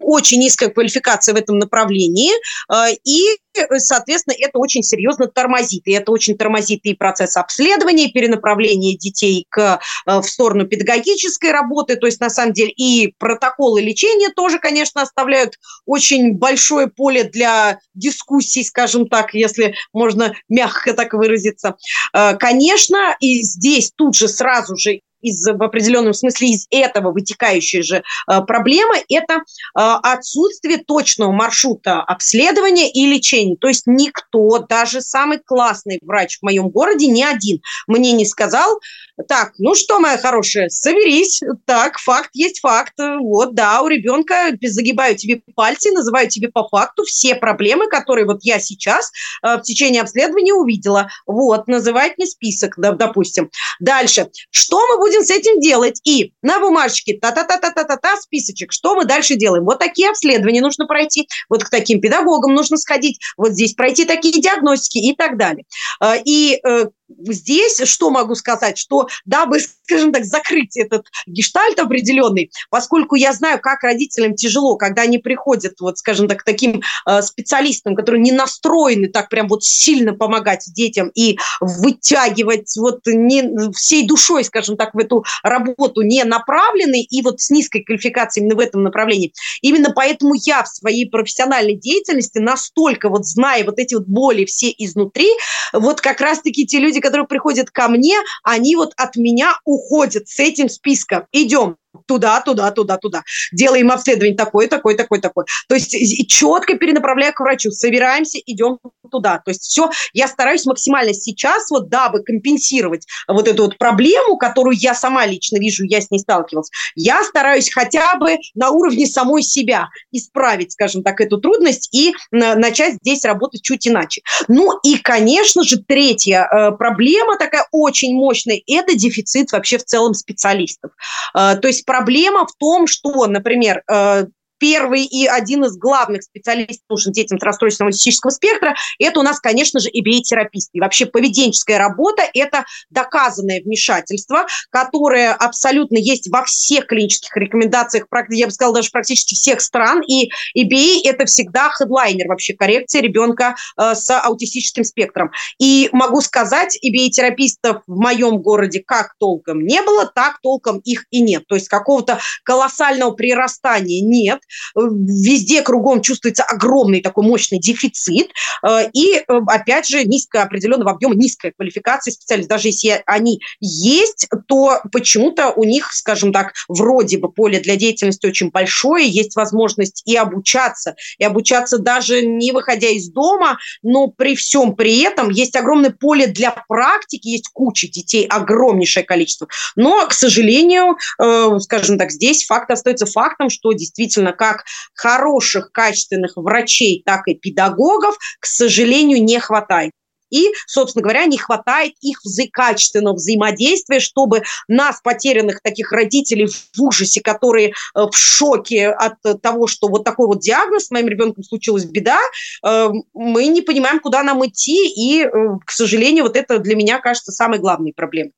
очень 0.00 0.40
низкая 0.40 0.70
квалификация 0.70 1.34
в 1.34 1.36
этом 1.36 1.58
направлении, 1.58 2.30
э, 2.72 2.94
и 3.04 3.36
соответственно, 3.76 4.34
это 4.38 4.58
очень 4.58 4.82
серьезно 4.82 5.26
тормозит. 5.26 5.86
И 5.86 5.92
это 5.92 6.12
очень 6.12 6.36
тормозит 6.36 6.80
и 6.84 6.94
процесс 6.94 7.36
обследования, 7.36 8.06
и 8.06 8.12
перенаправления 8.12 8.96
детей 8.96 9.46
к, 9.48 9.80
э, 10.06 10.20
в 10.20 10.24
сторону 10.24 10.66
педагогической 10.66 11.52
работы. 11.52 11.96
То 11.96 12.06
есть, 12.06 12.20
на 12.20 12.30
самом 12.30 12.52
деле, 12.52 12.70
и 12.70 13.14
протоколы 13.18 13.80
лечения 13.80 14.30
тоже, 14.30 14.58
конечно, 14.58 15.02
оставляют 15.02 15.58
очень 15.86 16.34
большое 16.34 16.88
поле 16.88 17.24
для 17.24 17.78
дискуссий, 17.94 18.64
скажем 18.64 19.08
так, 19.08 19.34
если 19.34 19.74
можно 19.92 20.34
мягко 20.48 20.94
так 20.94 21.14
выразиться. 21.14 21.76
Э, 22.12 22.36
конечно, 22.36 23.16
и 23.20 23.42
здесь 23.42 23.92
тут 23.96 24.16
же 24.16 24.28
сразу 24.28 24.76
же 24.76 25.00
из, 25.24 25.44
в 25.46 25.62
определенном 25.62 26.12
смысле 26.12 26.48
из 26.48 26.66
этого 26.70 27.10
вытекающая 27.12 27.82
же 27.82 27.96
э, 27.96 28.40
проблема– 28.46 28.94
это 29.08 29.34
э, 29.34 29.40
отсутствие 29.74 30.78
точного 30.78 31.32
маршрута 31.32 32.02
обследования 32.02 32.90
и 32.90 33.06
лечения. 33.06 33.43
То 33.60 33.68
есть 33.68 33.84
никто, 33.86 34.58
даже 34.58 35.00
самый 35.00 35.38
классный 35.38 35.98
врач 36.02 36.38
в 36.38 36.42
моем 36.42 36.68
городе, 36.68 37.06
ни 37.06 37.22
один, 37.22 37.60
мне 37.86 38.12
не 38.12 38.26
сказал, 38.26 38.80
так, 39.28 39.52
ну 39.58 39.76
что, 39.76 40.00
моя 40.00 40.18
хорошая, 40.18 40.68
соберись. 40.68 41.40
Так, 41.66 41.98
факт 41.98 42.30
есть 42.32 42.60
факт. 42.60 42.94
Вот, 42.98 43.54
да, 43.54 43.80
у 43.82 43.86
ребенка 43.86 44.50
загибаю 44.60 45.16
тебе 45.16 45.40
пальцы, 45.54 45.92
называю 45.92 46.28
тебе 46.28 46.48
по 46.48 46.68
факту 46.68 47.04
все 47.04 47.36
проблемы, 47.36 47.88
которые 47.88 48.26
вот 48.26 48.38
я 48.42 48.58
сейчас 48.58 49.12
э, 49.42 49.56
в 49.56 49.62
течение 49.62 50.02
обследования 50.02 50.52
увидела. 50.52 51.08
Вот, 51.26 51.68
называть 51.68 52.18
мне 52.18 52.26
список, 52.26 52.74
да, 52.76 52.92
допустим. 52.92 53.50
Дальше. 53.78 54.30
Что 54.50 54.84
мы 54.88 54.98
будем 54.98 55.22
с 55.22 55.30
этим 55.30 55.60
делать? 55.60 56.00
И 56.04 56.32
на 56.42 56.58
бумажечке 56.58 57.16
та-та-та-та-та-та 57.16 58.16
списочек. 58.16 58.72
Что 58.72 58.96
мы 58.96 59.04
дальше 59.04 59.36
делаем? 59.36 59.64
Вот 59.64 59.78
такие 59.78 60.10
обследования 60.10 60.60
нужно 60.60 60.86
пройти, 60.86 61.28
вот 61.48 61.62
к 61.62 61.70
таким 61.70 62.00
педагогам 62.00 62.54
нужно 62.54 62.76
сходить, 62.76 63.20
вот 63.36 63.52
здесь 63.52 63.74
пройти 63.74 64.04
такие 64.04 64.40
диагностики 64.40 64.98
и 64.98 65.14
так 65.14 65.36
далее. 65.36 65.64
Э, 66.00 66.14
и 66.24 66.60
э, 66.64 66.86
здесь 67.08 67.80
что 67.84 68.10
могу 68.10 68.34
сказать, 68.34 68.78
что 68.78 69.08
дабы, 69.24 69.58
скажем 69.60 70.12
так, 70.12 70.24
закрыть 70.24 70.76
этот 70.76 71.06
гештальт 71.26 71.78
определенный, 71.78 72.50
поскольку 72.70 73.14
я 73.14 73.32
знаю, 73.32 73.60
как 73.60 73.82
родителям 73.82 74.34
тяжело, 74.34 74.76
когда 74.76 75.02
они 75.02 75.18
приходят, 75.18 75.74
вот, 75.80 75.98
скажем 75.98 76.28
так, 76.28 76.40
к 76.40 76.44
таким 76.44 76.82
э, 77.06 77.22
специалистам, 77.22 77.94
которые 77.94 78.22
не 78.22 78.32
настроены 78.32 79.08
так 79.08 79.28
прям 79.28 79.48
вот 79.48 79.64
сильно 79.64 80.14
помогать 80.14 80.64
детям 80.74 81.10
и 81.14 81.38
вытягивать 81.60 82.76
вот 82.76 83.00
не 83.06 83.72
всей 83.72 84.06
душой, 84.06 84.44
скажем 84.44 84.76
так, 84.76 84.94
в 84.94 84.98
эту 84.98 85.24
работу 85.42 86.02
не 86.02 86.24
направлены 86.24 87.02
и 87.02 87.22
вот 87.22 87.40
с 87.40 87.50
низкой 87.50 87.80
квалификацией 87.80 88.44
именно 88.44 88.56
в 88.56 88.60
этом 88.60 88.82
направлении. 88.82 89.32
Именно 89.62 89.92
поэтому 89.94 90.34
я 90.34 90.62
в 90.62 90.68
своей 90.68 91.08
профессиональной 91.08 91.76
деятельности 91.76 92.38
настолько 92.38 93.08
вот 93.08 93.26
зная 93.26 93.64
вот 93.64 93.78
эти 93.78 93.94
вот 93.94 94.06
боли 94.06 94.44
все 94.44 94.72
изнутри, 94.76 95.28
вот 95.72 96.00
как 96.00 96.20
раз-таки 96.20 96.66
те 96.66 96.78
люди, 96.78 96.93
которые 97.00 97.26
приходят 97.26 97.70
ко 97.70 97.88
мне, 97.88 98.16
они 98.42 98.76
вот 98.76 98.92
от 98.96 99.16
меня 99.16 99.54
уходят 99.64 100.28
с 100.28 100.38
этим 100.40 100.68
списком. 100.68 101.26
Идем 101.32 101.76
туда, 102.06 102.40
туда, 102.40 102.70
туда, 102.70 102.96
туда. 102.98 103.22
Делаем 103.52 103.90
обследование 103.90 104.36
такое, 104.36 104.68
такое, 104.68 104.96
такое, 104.96 105.20
такое. 105.20 105.46
То 105.68 105.74
есть 105.74 105.94
четко 106.28 106.76
перенаправляю 106.76 107.32
к 107.32 107.40
врачу. 107.40 107.70
Собираемся, 107.70 108.38
идем 108.46 108.78
туда. 109.10 109.40
То 109.44 109.50
есть 109.50 109.62
все, 109.62 109.90
я 110.12 110.28
стараюсь 110.28 110.66
максимально 110.66 111.14
сейчас, 111.14 111.70
вот 111.70 111.88
дабы 111.88 112.22
компенсировать 112.22 113.06
вот 113.28 113.48
эту 113.48 113.64
вот 113.64 113.78
проблему, 113.78 114.36
которую 114.36 114.76
я 114.76 114.94
сама 114.94 115.26
лично 115.26 115.58
вижу, 115.58 115.84
я 115.84 116.00
с 116.00 116.10
ней 116.10 116.18
сталкивалась, 116.18 116.70
я 116.94 117.22
стараюсь 117.24 117.72
хотя 117.72 118.16
бы 118.16 118.36
на 118.54 118.70
уровне 118.70 119.06
самой 119.06 119.42
себя 119.42 119.88
исправить, 120.12 120.72
скажем 120.72 121.02
так, 121.02 121.20
эту 121.20 121.38
трудность 121.38 121.88
и 121.92 122.12
начать 122.30 122.94
здесь 123.02 123.24
работать 123.24 123.62
чуть 123.62 123.86
иначе. 123.86 124.22
Ну 124.48 124.78
и, 124.82 124.96
конечно 124.98 125.62
же, 125.62 125.78
третья 125.78 126.48
э, 126.50 126.72
проблема 126.72 127.38
такая 127.38 127.66
очень 127.70 128.14
мощная– 128.14 128.60
это 128.66 128.94
дефицит 128.96 129.52
вообще 129.52 129.78
в 129.78 129.84
целом 129.84 130.14
специалистов. 130.14 130.92
Э, 131.34 131.56
то 131.56 131.68
есть 131.68 131.83
проблема 131.84 132.46
в 132.46 132.54
том, 132.58 132.86
что, 132.86 133.26
например, 133.26 133.82
э, 133.90 134.26
первый 134.58 135.04
и 135.04 135.26
один 135.26 135.64
из 135.64 135.76
главных 135.76 136.22
специалистов 136.22 136.84
нужен 136.88 137.12
детям 137.12 137.38
с 137.38 137.42
расстройством 137.42 137.88
аутистического 137.88 138.30
спектра, 138.30 138.74
это 138.98 139.20
у 139.20 139.22
нас, 139.22 139.40
конечно 139.40 139.80
же, 139.80 139.88
EBA-терапист. 139.88 140.70
И 140.72 140.80
вообще 140.80 141.06
поведенческая 141.06 141.78
работа– 141.78 142.22
это 142.34 142.64
доказанное 142.90 143.60
вмешательство, 143.62 144.46
которое 144.70 145.32
абсолютно 145.32 145.96
есть 145.96 146.28
во 146.30 146.44
всех 146.44 146.86
клинических 146.86 147.36
рекомендациях, 147.36 148.06
я 148.30 148.46
бы 148.46 148.52
сказала, 148.52 148.76
даже 148.76 148.90
практически 148.90 149.34
всех 149.34 149.60
стран. 149.60 150.02
И 150.02 150.30
EBA– 150.56 151.00
это 151.04 151.26
всегда 151.26 151.70
хедлайнер 151.70 152.28
вообще 152.28 152.54
коррекции 152.54 153.00
ребенка 153.00 153.56
э, 153.78 153.94
с 153.94 154.10
аутистическим 154.10 154.84
спектром. 154.84 155.30
И 155.58 155.88
могу 155.92 156.20
сказать, 156.20 156.78
EBA-терапистов 156.84 157.82
в 157.86 157.98
моем 157.98 158.38
городе 158.38 158.82
как 158.84 159.14
толком 159.18 159.64
не 159.64 159.82
было, 159.82 160.06
так 160.06 160.38
толком 160.42 160.78
их 160.78 161.04
и 161.10 161.20
нет. 161.20 161.46
То 161.46 161.54
есть 161.54 161.68
какого-то 161.68 162.18
колоссального 162.44 163.12
прирастания 163.12 164.02
нет. 164.02 164.40
Везде 164.74 165.62
кругом 165.62 166.02
чувствуется 166.02 166.42
огромный 166.42 167.00
такой 167.00 167.24
мощный 167.24 167.58
дефицит. 167.58 168.30
Э, 168.66 168.88
и, 168.92 169.16
э, 169.16 169.22
опять 169.46 169.88
же, 169.88 170.04
низкая 170.04 170.44
определенного 170.44 170.92
объема, 170.92 171.14
низкая 171.14 171.52
квалификация 171.52 172.12
специалистов. 172.12 172.50
Даже 172.50 172.68
если 172.68 173.02
они 173.06 173.40
есть, 173.60 174.28
то 174.48 174.80
почему-то 174.92 175.50
у 175.50 175.64
них, 175.64 175.92
скажем 175.92 176.32
так, 176.32 176.52
вроде 176.68 177.18
бы 177.18 177.30
поле 177.30 177.60
для 177.60 177.76
деятельности 177.76 178.26
очень 178.26 178.50
большое, 178.50 179.08
есть 179.08 179.36
возможность 179.36 180.02
и 180.06 180.16
обучаться, 180.16 180.94
и 181.18 181.24
обучаться 181.24 181.78
даже 181.78 182.24
не 182.24 182.52
выходя 182.52 182.88
из 182.88 183.10
дома, 183.10 183.58
но 183.82 184.08
при 184.08 184.36
всем 184.36 184.76
при 184.76 185.00
этом 185.00 185.30
есть 185.30 185.56
огромное 185.56 185.90
поле 185.90 186.26
для 186.26 186.50
практики, 186.68 187.28
есть 187.28 187.48
куча 187.52 187.88
детей, 187.88 188.26
огромнейшее 188.26 189.04
количество. 189.04 189.48
Но, 189.76 190.06
к 190.06 190.12
сожалению, 190.12 190.96
э, 191.22 191.58
скажем 191.60 191.98
так, 191.98 192.10
здесь 192.10 192.44
факт 192.46 192.70
остается 192.70 193.06
фактом, 193.06 193.50
что 193.50 193.72
действительно 193.72 194.32
как 194.34 194.64
хороших, 194.94 195.72
качественных 195.72 196.32
врачей, 196.36 197.02
так 197.04 197.26
и 197.26 197.34
педагогов, 197.34 198.16
к 198.40 198.46
сожалению, 198.46 199.22
не 199.22 199.38
хватает. 199.40 199.92
И, 200.34 200.52
собственно 200.66 201.02
говоря, 201.02 201.26
не 201.26 201.38
хватает 201.38 201.92
их 202.00 202.18
вза- 202.26 202.48
качественного 202.50 203.14
взаимодействия, 203.14 204.00
чтобы 204.00 204.42
нас, 204.66 205.00
потерянных 205.00 205.60
таких 205.62 205.92
родителей 205.92 206.46
в 206.46 206.82
ужасе, 206.82 207.20
которые 207.20 207.68
э, 207.68 207.72
в 207.94 208.16
шоке 208.16 208.88
от 208.88 209.14
того, 209.40 209.68
что 209.68 209.86
вот 209.86 210.02
такой 210.02 210.26
вот 210.26 210.40
диагноз 210.40 210.86
с 210.86 210.90
моим 210.90 211.06
ребенком 211.06 211.44
случилась 211.44 211.84
беда, 211.84 212.18
э, 212.66 212.88
мы 213.12 213.46
не 213.46 213.62
понимаем, 213.62 214.00
куда 214.00 214.24
нам 214.24 214.44
идти, 214.44 214.88
и, 214.96 215.22
э, 215.22 215.30
к 215.64 215.70
сожалению, 215.70 216.24
вот 216.24 216.36
это 216.36 216.58
для 216.58 216.74
меня 216.74 216.98
кажется 216.98 217.30
самой 217.30 217.60
главной 217.60 217.92
проблемой. 217.92 218.32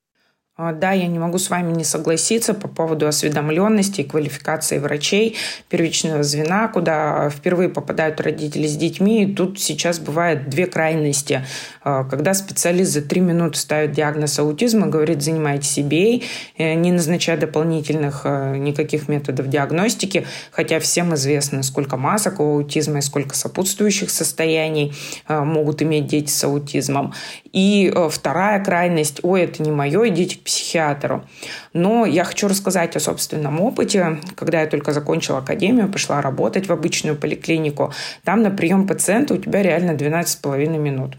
А, 0.58 0.72
да, 0.72 0.92
я 0.92 1.06
не 1.06 1.18
могу 1.18 1.36
с 1.36 1.50
вами 1.50 1.74
не 1.74 1.84
согласиться 1.84 2.54
по 2.54 2.66
поводу 2.66 3.06
осведомленности 3.06 4.00
и 4.00 4.04
квалификации 4.04 4.78
врачей 4.78 5.36
первичного 5.68 6.22
звена, 6.22 6.68
куда 6.68 7.28
впервые 7.28 7.68
попадают 7.68 8.22
родители 8.22 8.66
с 8.66 8.74
детьми. 8.74 9.24
И 9.24 9.34
тут 9.34 9.60
сейчас 9.60 9.98
бывает 9.98 10.48
две 10.48 10.66
крайности. 10.66 11.44
А, 11.84 12.04
когда 12.04 12.32
специалист 12.32 12.90
за 12.90 13.02
три 13.02 13.20
минуты 13.20 13.58
ставит 13.58 13.92
диагноз 13.92 14.38
аутизма, 14.38 14.86
говорит, 14.86 15.20
занимайтесь 15.20 15.76
EBA, 15.76 16.24
э, 16.56 16.72
не 16.72 16.90
назначая 16.90 17.36
дополнительных 17.36 18.22
э, 18.24 18.56
никаких 18.56 19.08
методов 19.08 19.50
диагностики, 19.50 20.26
хотя 20.52 20.80
всем 20.80 21.14
известно, 21.14 21.62
сколько 21.62 21.98
масок 21.98 22.40
у 22.40 22.44
аутизма 22.44 23.00
и 23.00 23.02
сколько 23.02 23.36
сопутствующих 23.36 24.08
состояний 24.08 24.94
э, 25.28 25.38
могут 25.38 25.82
иметь 25.82 26.06
дети 26.06 26.30
с 26.30 26.44
аутизмом. 26.44 27.12
И 27.56 27.90
вторая 28.10 28.62
крайность, 28.62 29.20
ой, 29.22 29.44
это 29.44 29.62
не 29.62 29.70
мое, 29.70 30.08
идите 30.08 30.36
к 30.36 30.42
психиатру. 30.42 31.24
Но 31.72 32.04
я 32.04 32.24
хочу 32.24 32.48
рассказать 32.48 32.94
о 32.96 33.00
собственном 33.00 33.62
опыте. 33.62 34.18
Когда 34.34 34.60
я 34.60 34.66
только 34.66 34.92
закончила 34.92 35.38
академию, 35.38 35.90
пошла 35.90 36.20
работать 36.20 36.68
в 36.68 36.72
обычную 36.72 37.16
поликлинику, 37.16 37.94
там 38.24 38.42
на 38.42 38.50
прием 38.50 38.86
пациента 38.86 39.32
у 39.32 39.38
тебя 39.38 39.62
реально 39.62 39.92
12,5 39.92 40.78
минут. 40.78 41.16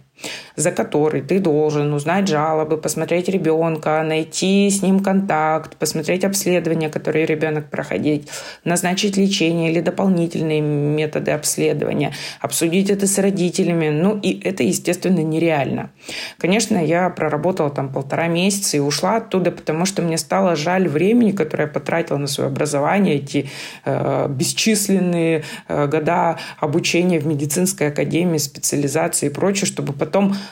За 0.56 0.72
который 0.72 1.22
ты 1.22 1.40
должен 1.40 1.94
узнать 1.94 2.28
жалобы, 2.28 2.78
посмотреть 2.78 3.30
ребенка, 3.30 4.04
найти 4.04 4.70
с 4.70 4.82
ним 4.82 5.02
контакт, 5.02 5.78
посмотреть 5.78 6.26
обследования, 6.26 6.90
которые 6.90 7.26
ребенок 7.26 7.70
проходит, 7.70 8.30
назначить 8.64 9.18
лечение 9.18 9.72
или 9.72 9.82
дополнительные 9.82 10.62
методы 10.62 11.32
обследования, 11.32 12.14
обсудить 12.42 12.90
это 12.90 13.06
с 13.06 13.18
родителями. 13.20 13.90
Ну 13.90 14.20
и 14.20 14.40
это, 14.42 14.64
естественно, 14.64 15.20
нереально. 15.20 15.92
Конечно, 16.40 16.84
я 16.84 17.10
проработала 17.10 17.70
там 17.70 17.94
полтора 17.94 18.28
месяца 18.28 18.78
и 18.78 18.80
ушла 18.80 19.18
оттуда, 19.18 19.52
потому 19.52 19.86
что 19.86 20.02
мне 20.02 20.18
стало 20.18 20.56
жаль 20.56 20.88
времени, 20.88 21.32
которое 21.32 21.64
я 21.64 21.70
потратила 21.70 22.18
на 22.18 22.28
свое 22.28 22.50
образование, 22.50 23.16
эти 23.16 23.50
э, 23.86 24.28
бесчисленные 24.30 25.44
э, 25.68 25.88
года 25.88 26.38
обучения 26.60 27.20
в 27.20 27.28
медицинской 27.28 27.90
академии, 27.90 28.38
специализации 28.38 29.28
и 29.28 29.30
прочее, 29.30 29.68
чтобы 29.68 29.94
потом 29.94 30.07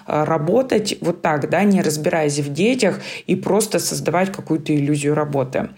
э, 0.08 0.24
работать 0.24 0.98
вот 1.02 1.22
так, 1.22 1.50
да, 1.50 1.64
не 1.64 1.82
разбираясь 1.82 2.40
в 2.40 2.54
детях 2.54 3.00
и 3.28 3.36
просто 3.36 3.80
создавать 3.80 4.32
какую-то 4.32 4.76
иллюзию 4.76 5.16
работы. 5.16 5.70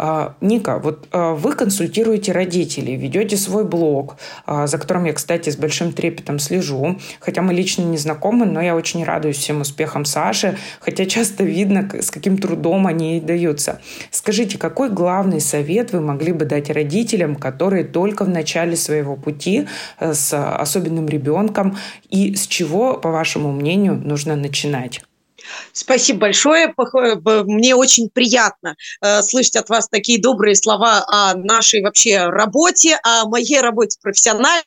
А, 0.00 0.36
Ника, 0.40 0.78
вот 0.78 1.08
а, 1.10 1.34
вы 1.34 1.54
консультируете 1.54 2.30
родителей, 2.30 2.94
ведете 2.94 3.36
свой 3.36 3.64
блог, 3.64 4.16
а, 4.46 4.68
за 4.68 4.78
которым 4.78 5.06
я, 5.06 5.12
кстати, 5.12 5.50
с 5.50 5.56
большим 5.56 5.92
трепетом 5.92 6.38
слежу, 6.38 7.00
хотя 7.18 7.42
мы 7.42 7.52
лично 7.52 7.82
не 7.82 7.98
знакомы, 7.98 8.46
но 8.46 8.60
я 8.60 8.76
очень 8.76 9.02
радуюсь 9.02 9.38
всем 9.38 9.60
успехам 9.60 10.04
Саши, 10.04 10.56
хотя 10.78 11.04
часто 11.04 11.42
видно, 11.42 11.90
с 12.00 12.12
каким 12.12 12.38
трудом 12.38 12.86
они 12.86 13.20
даются. 13.20 13.80
Скажите, 14.12 14.56
какой 14.56 14.88
главный 14.88 15.40
совет 15.40 15.92
вы 15.92 16.00
могли 16.00 16.30
бы 16.30 16.44
дать 16.44 16.70
родителям, 16.70 17.34
которые 17.34 17.82
только 17.82 18.24
в 18.24 18.28
начале 18.28 18.76
своего 18.76 19.16
пути 19.16 19.66
э, 19.98 20.14
с 20.14 20.32
особенным 20.32 21.08
ребенком, 21.08 21.76
и 22.08 22.36
с 22.36 22.46
чего, 22.46 22.94
по 22.94 23.10
вашему 23.10 23.50
мнению, 23.50 23.94
нужно 23.96 24.36
начинать? 24.36 25.02
Спасибо 25.72 26.20
большое. 26.20 26.74
Мне 27.44 27.74
очень 27.74 28.10
приятно 28.10 28.76
э, 29.00 29.22
слышать 29.22 29.56
от 29.56 29.68
вас 29.68 29.88
такие 29.88 30.20
добрые 30.20 30.54
слова 30.54 31.04
о 31.06 31.34
нашей 31.34 31.82
вообще 31.82 32.26
работе, 32.28 32.98
о 33.02 33.26
моей 33.28 33.60
работе 33.60 33.98
профессиональной 34.02 34.62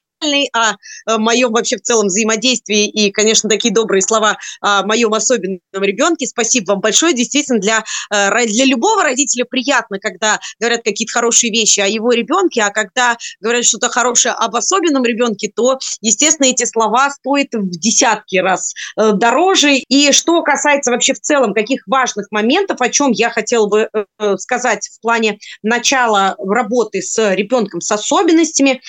о 0.53 0.75
моем 1.17 1.51
вообще 1.51 1.77
в 1.77 1.81
целом 1.81 2.07
взаимодействии 2.07 2.87
и, 2.87 3.11
конечно, 3.11 3.49
такие 3.49 3.73
добрые 3.73 4.01
слова 4.01 4.37
о 4.61 4.83
моем 4.85 5.13
особенном 5.13 5.59
ребенке. 5.73 6.27
Спасибо 6.27 6.71
вам 6.71 6.81
большое. 6.81 7.13
Действительно, 7.13 7.59
для, 7.59 7.83
э, 8.13 8.45
для 8.45 8.65
любого 8.65 9.03
родителя 9.03 9.45
приятно, 9.45 9.99
когда 9.99 10.39
говорят 10.59 10.81
какие-то 10.83 11.13
хорошие 11.13 11.51
вещи 11.51 11.79
о 11.79 11.87
его 11.87 12.11
ребенке, 12.11 12.61
а 12.61 12.69
когда 12.69 13.17
говорят 13.39 13.65
что-то 13.65 13.89
хорошее 13.89 14.33
об 14.35 14.55
особенном 14.55 15.03
ребенке, 15.03 15.51
то, 15.53 15.79
естественно, 16.01 16.47
эти 16.47 16.65
слова 16.65 17.09
стоят 17.09 17.53
в 17.53 17.69
десятки 17.69 18.37
раз 18.37 18.73
э, 18.97 19.11
дороже. 19.13 19.75
И 19.75 20.11
что 20.11 20.41
касается 20.43 20.91
вообще 20.91 21.13
в 21.13 21.19
целом 21.19 21.53
каких 21.53 21.81
важных 21.87 22.27
моментов, 22.31 22.81
о 22.81 22.89
чем 22.89 23.11
я 23.11 23.29
хотела 23.29 23.67
бы 23.67 23.89
э, 23.91 24.37
сказать 24.37 24.87
в 24.87 25.01
плане 25.01 25.39
начала 25.63 26.35
работы 26.37 27.01
с 27.01 27.33
ребенком 27.33 27.81
с 27.81 27.91
особенностями, 27.91 28.81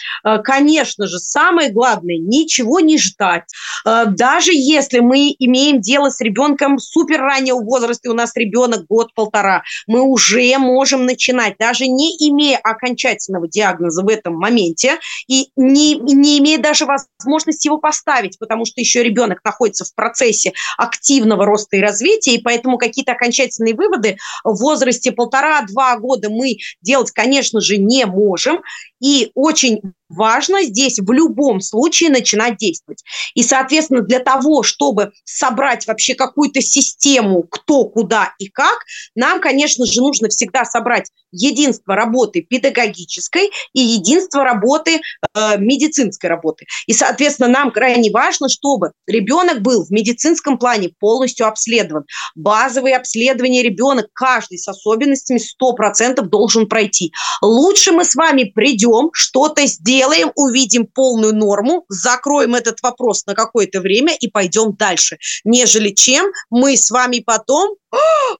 конечно 0.45 1.07
же, 1.07 1.19
самое 1.23 1.71
главное, 1.71 2.19
ничего 2.19 2.81
не 2.81 2.99
ждать. 2.99 3.45
Э, 3.87 4.05
даже 4.07 4.53
если 4.53 5.01
мы 5.01 5.35
имеем 5.39 5.81
дело 5.81 6.11
с 6.11 6.21
ребенком 6.21 6.79
супер 6.79 7.21
раннего 7.21 7.61
возраста, 7.61 8.09
и 8.09 8.11
у 8.11 8.15
нас 8.15 8.33
ребенок 8.37 8.87
год-полтора, 8.87 9.63
мы 9.87 10.03
уже 10.03 10.57
можем 10.59 11.07
начинать, 11.07 11.57
даже 11.59 11.87
не 11.87 12.11
имея 12.29 12.59
окончательного 12.59 13.49
диагноза 13.49 14.03
в 14.03 14.09
этом 14.09 14.35
моменте 14.35 14.99
и 15.29 15.49
не, 15.57 15.95
не 15.95 16.39
имея 16.39 16.59
даже 16.59 16.87
возможности 16.87 17.69
его 17.69 17.79
поставить, 17.79 18.39
потому 18.39 18.65
что 18.65 18.81
еще 18.81 19.03
ребенок 19.03 19.41
находится 19.45 19.85
в 19.85 19.95
процессе 19.95 20.53
активного 20.77 21.45
роста 21.47 21.77
и 21.77 21.81
развития, 21.81 22.35
и 22.35 22.43
поэтому 22.43 22.79
какие-то 22.79 23.13
окончательные 23.13 23.75
выводы 23.75 24.17
в 24.45 24.61
возрасте 24.61 25.13
полтора-два 25.13 25.97
года 25.99 26.31
мы 26.31 26.57
делать, 26.81 27.11
конечно 27.11 27.61
же, 27.61 27.79
не 27.79 28.07
можем. 28.07 28.61
И 29.01 29.33
очень 29.35 29.81
важно 30.09 30.63
здесь 30.63 30.99
в 31.13 31.15
любом 31.15 31.61
случае 31.61 32.11
начинать 32.11 32.57
действовать. 32.57 33.03
И, 33.35 33.43
соответственно, 33.43 34.01
для 34.01 34.19
того, 34.19 34.63
чтобы 34.63 35.13
собрать 35.25 35.87
вообще 35.87 36.15
какую-то 36.15 36.63
систему, 36.63 37.43
кто, 37.43 37.85
куда 37.85 38.35
и 38.39 38.49
как, 38.49 38.79
нам, 39.15 39.41
конечно 39.41 39.85
же, 39.85 40.01
нужно 40.01 40.29
всегда 40.29 40.65
собрать 40.65 41.11
единство 41.33 41.95
работы 41.95 42.43
педагогической 42.43 43.51
и 43.73 43.81
единство 43.81 44.45
работы 44.45 45.01
э, 45.35 45.59
медицинской 45.59 46.31
работы. 46.31 46.67
И, 46.87 46.93
соответственно, 46.93 47.49
нам 47.49 47.71
крайне 47.71 48.11
важно, 48.11 48.49
чтобы 48.49 48.93
ребенок 49.07 49.61
был 49.63 49.85
в 49.85 49.91
медицинском 49.91 50.59
плане 50.59 50.91
полностью 50.99 51.47
обследован. 51.47 52.05
Базовые 52.35 52.97
обследования 52.97 53.63
ребенок, 53.63 54.07
каждый 54.15 54.59
с 54.59 54.69
особенностями 54.69 55.41
100% 55.41 56.23
должен 56.23 56.69
пройти. 56.69 57.13
Лучше 57.41 57.93
мы 57.93 58.05
с 58.05 58.15
вами 58.15 58.45
придем, 58.45 59.11
что-то 59.13 59.67
сделаем, 59.67 60.33
увидим 60.37 60.87
полную 61.03 61.35
норму, 61.35 61.85
закроем 61.89 62.55
этот 62.55 62.81
вопрос 62.81 63.27
на 63.27 63.35
какое-то 63.35 63.81
время 63.81 64.15
и 64.15 64.29
пойдем 64.29 64.77
дальше, 64.77 65.19
нежели 65.43 65.91
чем 65.91 66.31
мы 66.49 66.77
с 66.77 66.93
вами 66.93 67.19
потом 67.19 67.75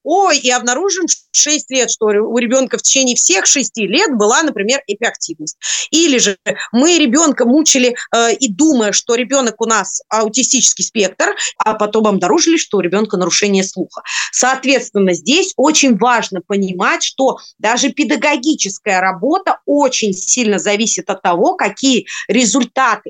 ой, 0.03 0.39
и 0.39 0.51
обнаружим 0.51 1.07
6 1.33 1.71
лет, 1.71 1.91
что 1.91 2.07
у 2.07 2.39
ребенка 2.39 2.79
в 2.79 2.83
течение 2.83 3.17
всех 3.17 3.47
6 3.47 3.77
лет 3.79 4.17
была, 4.17 4.43
например, 4.43 4.81
эпиактивность. 4.87 5.57
Или 5.91 6.19
же 6.19 6.37
мы 6.73 6.99
ребенка 6.99 7.45
мучили 7.45 7.95
э, 8.15 8.35
и 8.35 8.49
думая, 8.49 8.93
что 8.93 9.15
ребенок 9.15 9.61
у 9.61 9.67
нас 9.67 10.01
аутистический 10.09 10.85
спектр, 10.85 11.35
а 11.59 11.75
потом 11.75 12.07
обнаружили, 12.07 12.57
что 12.57 12.79
у 12.79 12.81
ребенка 12.81 13.17
нарушение 13.17 13.65
слуха. 13.65 14.03
Соответственно, 14.33 15.13
здесь 15.13 15.53
очень 15.57 15.97
важно 15.97 16.41
понимать, 16.47 17.03
что 17.03 17.39
даже 17.59 17.91
педагогическая 17.91 19.01
работа 19.01 19.59
очень 19.67 20.15
сильно 20.15 20.59
зависит 20.59 21.11
от 21.11 21.23
того, 21.23 21.55
какие 21.55 22.07
результаты 22.29 22.52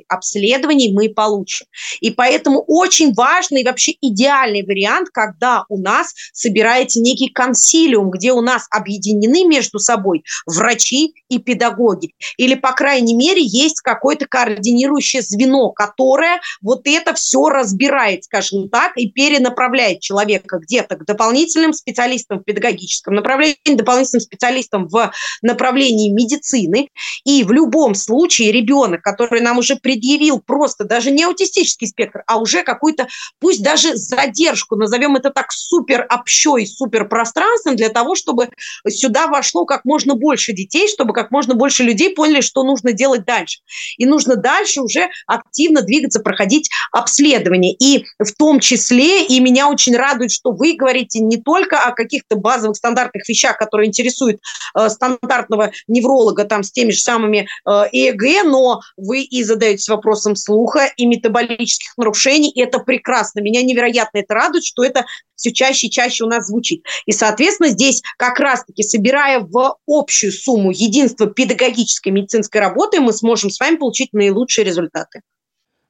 обследований 0.08 0.92
мы 0.92 1.08
получим. 1.08 1.66
И 2.00 2.10
поэтому 2.10 2.64
очень 2.66 3.12
важный 3.14 3.64
вообще 3.64 3.92
идеальный 4.00 4.64
вариант, 4.64 5.08
когда 5.12 5.64
у 5.68 5.78
нас 5.78 6.12
собираете 6.32 7.00
некий 7.00 7.28
консилиум, 7.28 8.10
где 8.10 8.32
у 8.32 8.40
нас 8.40 8.66
объединены 8.70 9.44
между 9.44 9.78
собой 9.78 10.24
врачи 10.46 11.14
и 11.28 11.38
педагоги. 11.38 12.14
Или, 12.36 12.54
по 12.54 12.72
крайней 12.72 13.14
мере, 13.14 13.42
есть 13.42 13.80
какое-то 13.80 14.26
координирующее 14.26 15.22
звено, 15.22 15.70
которое 15.70 16.40
вот 16.60 16.82
это 16.84 17.14
все 17.14 17.48
разбирает, 17.48 18.24
скажем 18.24 18.68
так, 18.68 18.96
и 18.96 19.08
перенаправляет 19.08 20.00
человека 20.00 20.58
где-то 20.58 20.96
к 20.96 21.04
дополнительным 21.04 21.72
специалистам 21.72 22.40
в 22.40 22.44
педагогическом 22.44 23.14
направлении, 23.14 23.56
дополнительным 23.74 24.20
специалистам 24.20 24.88
в 24.88 25.12
направлении 25.42 26.10
медицины. 26.10 26.88
И 27.24 27.44
в 27.44 27.52
любом 27.52 27.94
случае 27.94 28.52
ребенок, 28.52 29.02
который 29.02 29.31
нам 29.40 29.58
уже 29.58 29.76
предъявил 29.76 30.40
просто 30.40 30.84
даже 30.84 31.10
не 31.10 31.24
аутистический 31.24 31.88
спектр, 31.88 32.22
а 32.26 32.38
уже 32.38 32.62
какую-то, 32.62 33.08
пусть 33.40 33.62
даже 33.62 33.96
задержку, 33.96 34.76
назовем 34.76 35.16
это 35.16 35.30
так, 35.30 35.52
супер 35.52 36.06
общой 36.08 36.66
суперпространством 36.66 37.76
для 37.76 37.88
того, 37.88 38.14
чтобы 38.14 38.50
сюда 38.88 39.26
вошло 39.26 39.64
как 39.64 39.84
можно 39.84 40.14
больше 40.14 40.52
детей, 40.52 40.88
чтобы 40.88 41.12
как 41.12 41.30
можно 41.30 41.54
больше 41.54 41.82
людей 41.82 42.14
поняли, 42.14 42.40
что 42.40 42.62
нужно 42.64 42.92
делать 42.92 43.24
дальше. 43.24 43.60
И 43.98 44.06
нужно 44.06 44.36
дальше 44.36 44.80
уже 44.80 45.08
активно 45.26 45.82
двигаться, 45.82 46.20
проходить 46.20 46.70
обследование. 46.92 47.74
И 47.74 48.04
в 48.18 48.32
том 48.36 48.60
числе, 48.60 49.24
и 49.24 49.40
меня 49.40 49.68
очень 49.68 49.96
радует, 49.96 50.30
что 50.30 50.52
вы 50.52 50.74
говорите 50.74 51.20
не 51.20 51.36
только 51.36 51.78
о 51.78 51.92
каких-то 51.92 52.36
базовых 52.36 52.76
стандартных 52.76 53.28
вещах, 53.28 53.58
которые 53.58 53.88
интересуют 53.88 54.40
э, 54.78 54.88
стандартного 54.88 55.72
невролога 55.86 56.44
там 56.44 56.62
с 56.62 56.72
теми 56.72 56.90
же 56.90 57.00
самыми 57.00 57.48
э, 57.66 57.70
ЭЭГ, 57.70 58.44
но 58.44 58.80
вы 58.96 59.11
и 59.20 59.42
задаетесь 59.44 59.88
вопросом 59.88 60.36
слуха 60.36 60.90
и 60.96 61.06
метаболических 61.06 61.96
нарушений, 61.96 62.50
и 62.50 62.60
это 62.60 62.78
прекрасно. 62.78 63.40
Меня 63.40 63.62
невероятно 63.62 64.18
это 64.18 64.34
радует, 64.34 64.64
что 64.64 64.84
это 64.84 65.04
все 65.36 65.52
чаще 65.52 65.88
и 65.88 65.90
чаще 65.90 66.24
у 66.24 66.28
нас 66.28 66.46
звучит. 66.46 66.84
И, 67.06 67.12
соответственно, 67.12 67.68
здесь 67.70 68.02
как 68.16 68.38
раз-таки, 68.38 68.82
собирая 68.82 69.40
в 69.40 69.76
общую 69.86 70.32
сумму 70.32 70.70
единство 70.70 71.26
педагогической 71.26 72.12
медицинской 72.12 72.60
работы, 72.60 73.00
мы 73.00 73.12
сможем 73.12 73.50
с 73.50 73.58
вами 73.58 73.76
получить 73.76 74.12
наилучшие 74.12 74.64
результаты. 74.64 75.20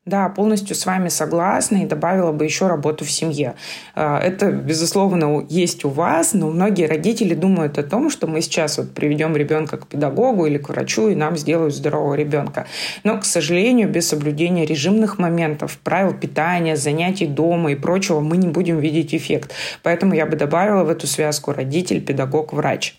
Да, 0.04 0.28
полностью 0.28 0.74
с 0.74 0.84
вами 0.84 1.08
согласна 1.08 1.84
и 1.84 1.86
добавила 1.86 2.32
бы 2.32 2.44
еще 2.44 2.66
работу 2.66 3.04
в 3.04 3.10
семье. 3.10 3.54
А, 3.94 4.18
это, 4.18 4.50
безусловно, 4.50 5.46
есть 5.48 5.84
у 5.84 5.90
вас, 5.90 6.34
но 6.34 6.50
многие 6.50 6.88
родители 6.88 7.34
думают 7.34 7.78
о 7.78 7.84
том, 7.84 8.10
что 8.10 8.26
мы 8.26 8.40
сейчас 8.40 8.78
вот 8.78 8.92
приведем 8.94 9.36
ребенка 9.36 9.76
к 9.76 9.86
педагогу 9.86 10.46
или 10.46 10.58
к 10.58 10.70
врачу, 10.70 11.08
и 11.08 11.14
нам 11.14 11.36
сделают 11.36 11.72
здорового 11.72 12.14
ребенка. 12.14 12.66
Но, 13.04 13.16
к 13.20 13.24
сожалению, 13.24 13.88
без 13.88 14.08
соблюдения 14.08 14.66
режимных 14.66 15.20
моментов, 15.20 15.78
правил 15.78 16.14
питания, 16.14 16.76
занятий 16.76 17.28
дома 17.28 17.70
и 17.70 17.76
прочего 17.76 18.18
мы 18.18 18.38
не 18.38 18.48
будем 18.48 18.80
видеть 18.80 19.14
эффект. 19.14 19.52
Поэтому 19.84 20.14
я 20.14 20.26
бы 20.26 20.34
добавила 20.34 20.82
в 20.82 20.90
эту 20.90 21.06
связку 21.06 21.52
родитель, 21.52 22.04
педагог, 22.04 22.52
врач. 22.52 22.96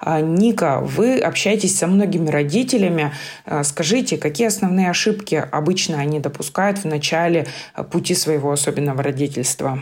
А, 0.00 0.20
Ника, 0.20 0.80
вы 0.80 1.18
общаетесь 1.18 1.76
со 1.76 1.86
многими 1.86 2.28
родителями. 2.30 3.12
А, 3.44 3.64
скажите, 3.64 4.16
какие 4.16 4.46
основные 4.46 4.90
ошибки 4.90 5.34
обычно 5.50 5.98
они 5.98 6.20
допускают 6.20 6.78
в 6.78 6.84
начале 6.84 7.46
пути 7.90 8.14
своего 8.14 8.52
особенного 8.52 9.02
родительства? 9.02 9.80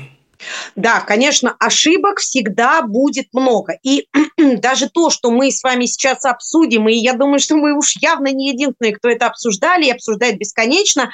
Да, 0.75 1.01
конечно, 1.01 1.57
ошибок 1.59 2.19
всегда 2.19 2.83
будет 2.83 3.27
много. 3.33 3.79
И 3.83 4.09
даже 4.59 4.89
то, 4.89 5.11
что 5.11 5.31
мы 5.31 5.51
с 5.51 5.63
вами 5.63 5.87
сейчас 5.87 6.25
обсудим, 6.25 6.89
и 6.89 6.95
я 6.95 7.15
думаю, 7.15 7.39
что 7.39 7.57
мы 7.57 7.77
уж 7.77 7.97
явно 8.01 8.29
не 8.33 8.51
единственные, 8.51 8.97
кто 8.97 9.09
это 9.09 9.27
обсуждали 9.27 9.87
и 9.87 9.91
обсуждает 9.91 10.39
бесконечно, 10.39 11.11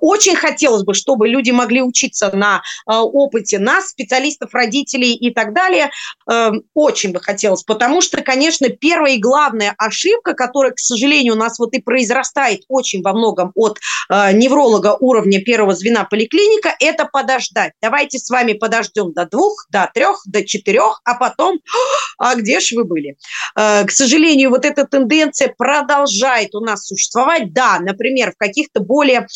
очень 0.00 0.36
хотелось 0.36 0.82
бы, 0.82 0.94
чтобы 0.94 1.28
люди 1.28 1.50
могли 1.50 1.82
учиться 1.82 2.30
на 2.34 2.62
э, 2.86 2.94
опыте 2.94 3.58
нас, 3.58 3.88
специалистов, 3.88 4.54
родителей 4.54 5.14
и 5.14 5.32
так 5.32 5.54
далее. 5.54 5.90
Эм, 6.30 6.62
очень 6.74 7.12
бы 7.12 7.20
хотелось, 7.20 7.62
потому 7.62 8.00
что, 8.00 8.22
конечно, 8.22 8.68
первая 8.68 9.14
и 9.14 9.18
главная 9.18 9.74
ошибка, 9.78 10.34
которая, 10.34 10.72
к 10.72 10.78
сожалению, 10.78 11.34
у 11.34 11.36
нас 11.36 11.58
вот 11.58 11.74
и 11.74 11.80
произрастает 11.80 12.62
очень 12.68 13.02
во 13.02 13.12
многом 13.12 13.52
от 13.54 13.78
э, 14.08 14.32
невролога 14.32 14.96
уровня 14.98 15.42
первого 15.42 15.74
звена 15.74 16.04
поликлиника, 16.04 16.74
это 16.80 17.06
подождать. 17.06 17.72
Давайте 17.80 18.18
с 18.18 18.28
вами 18.30 18.52
подождем 18.52 19.12
до 19.12 19.26
двух, 19.26 19.66
до 19.70 19.90
трех, 19.92 20.22
до 20.26 20.44
четырех, 20.44 21.00
а 21.04 21.14
потом, 21.14 21.58
а 22.18 22.34
где 22.34 22.60
же 22.60 22.76
вы 22.76 22.84
были? 22.84 23.16
К 23.54 23.90
сожалению, 23.90 24.50
вот 24.50 24.64
эта 24.64 24.86
тенденция 24.86 25.54
продолжает 25.56 26.54
у 26.54 26.60
нас 26.60 26.86
существовать. 26.86 27.52
Да, 27.52 27.78
например, 27.80 28.32
в 28.32 28.36
каких-то 28.36 28.80
более 28.80 29.12
Э, 29.12 29.26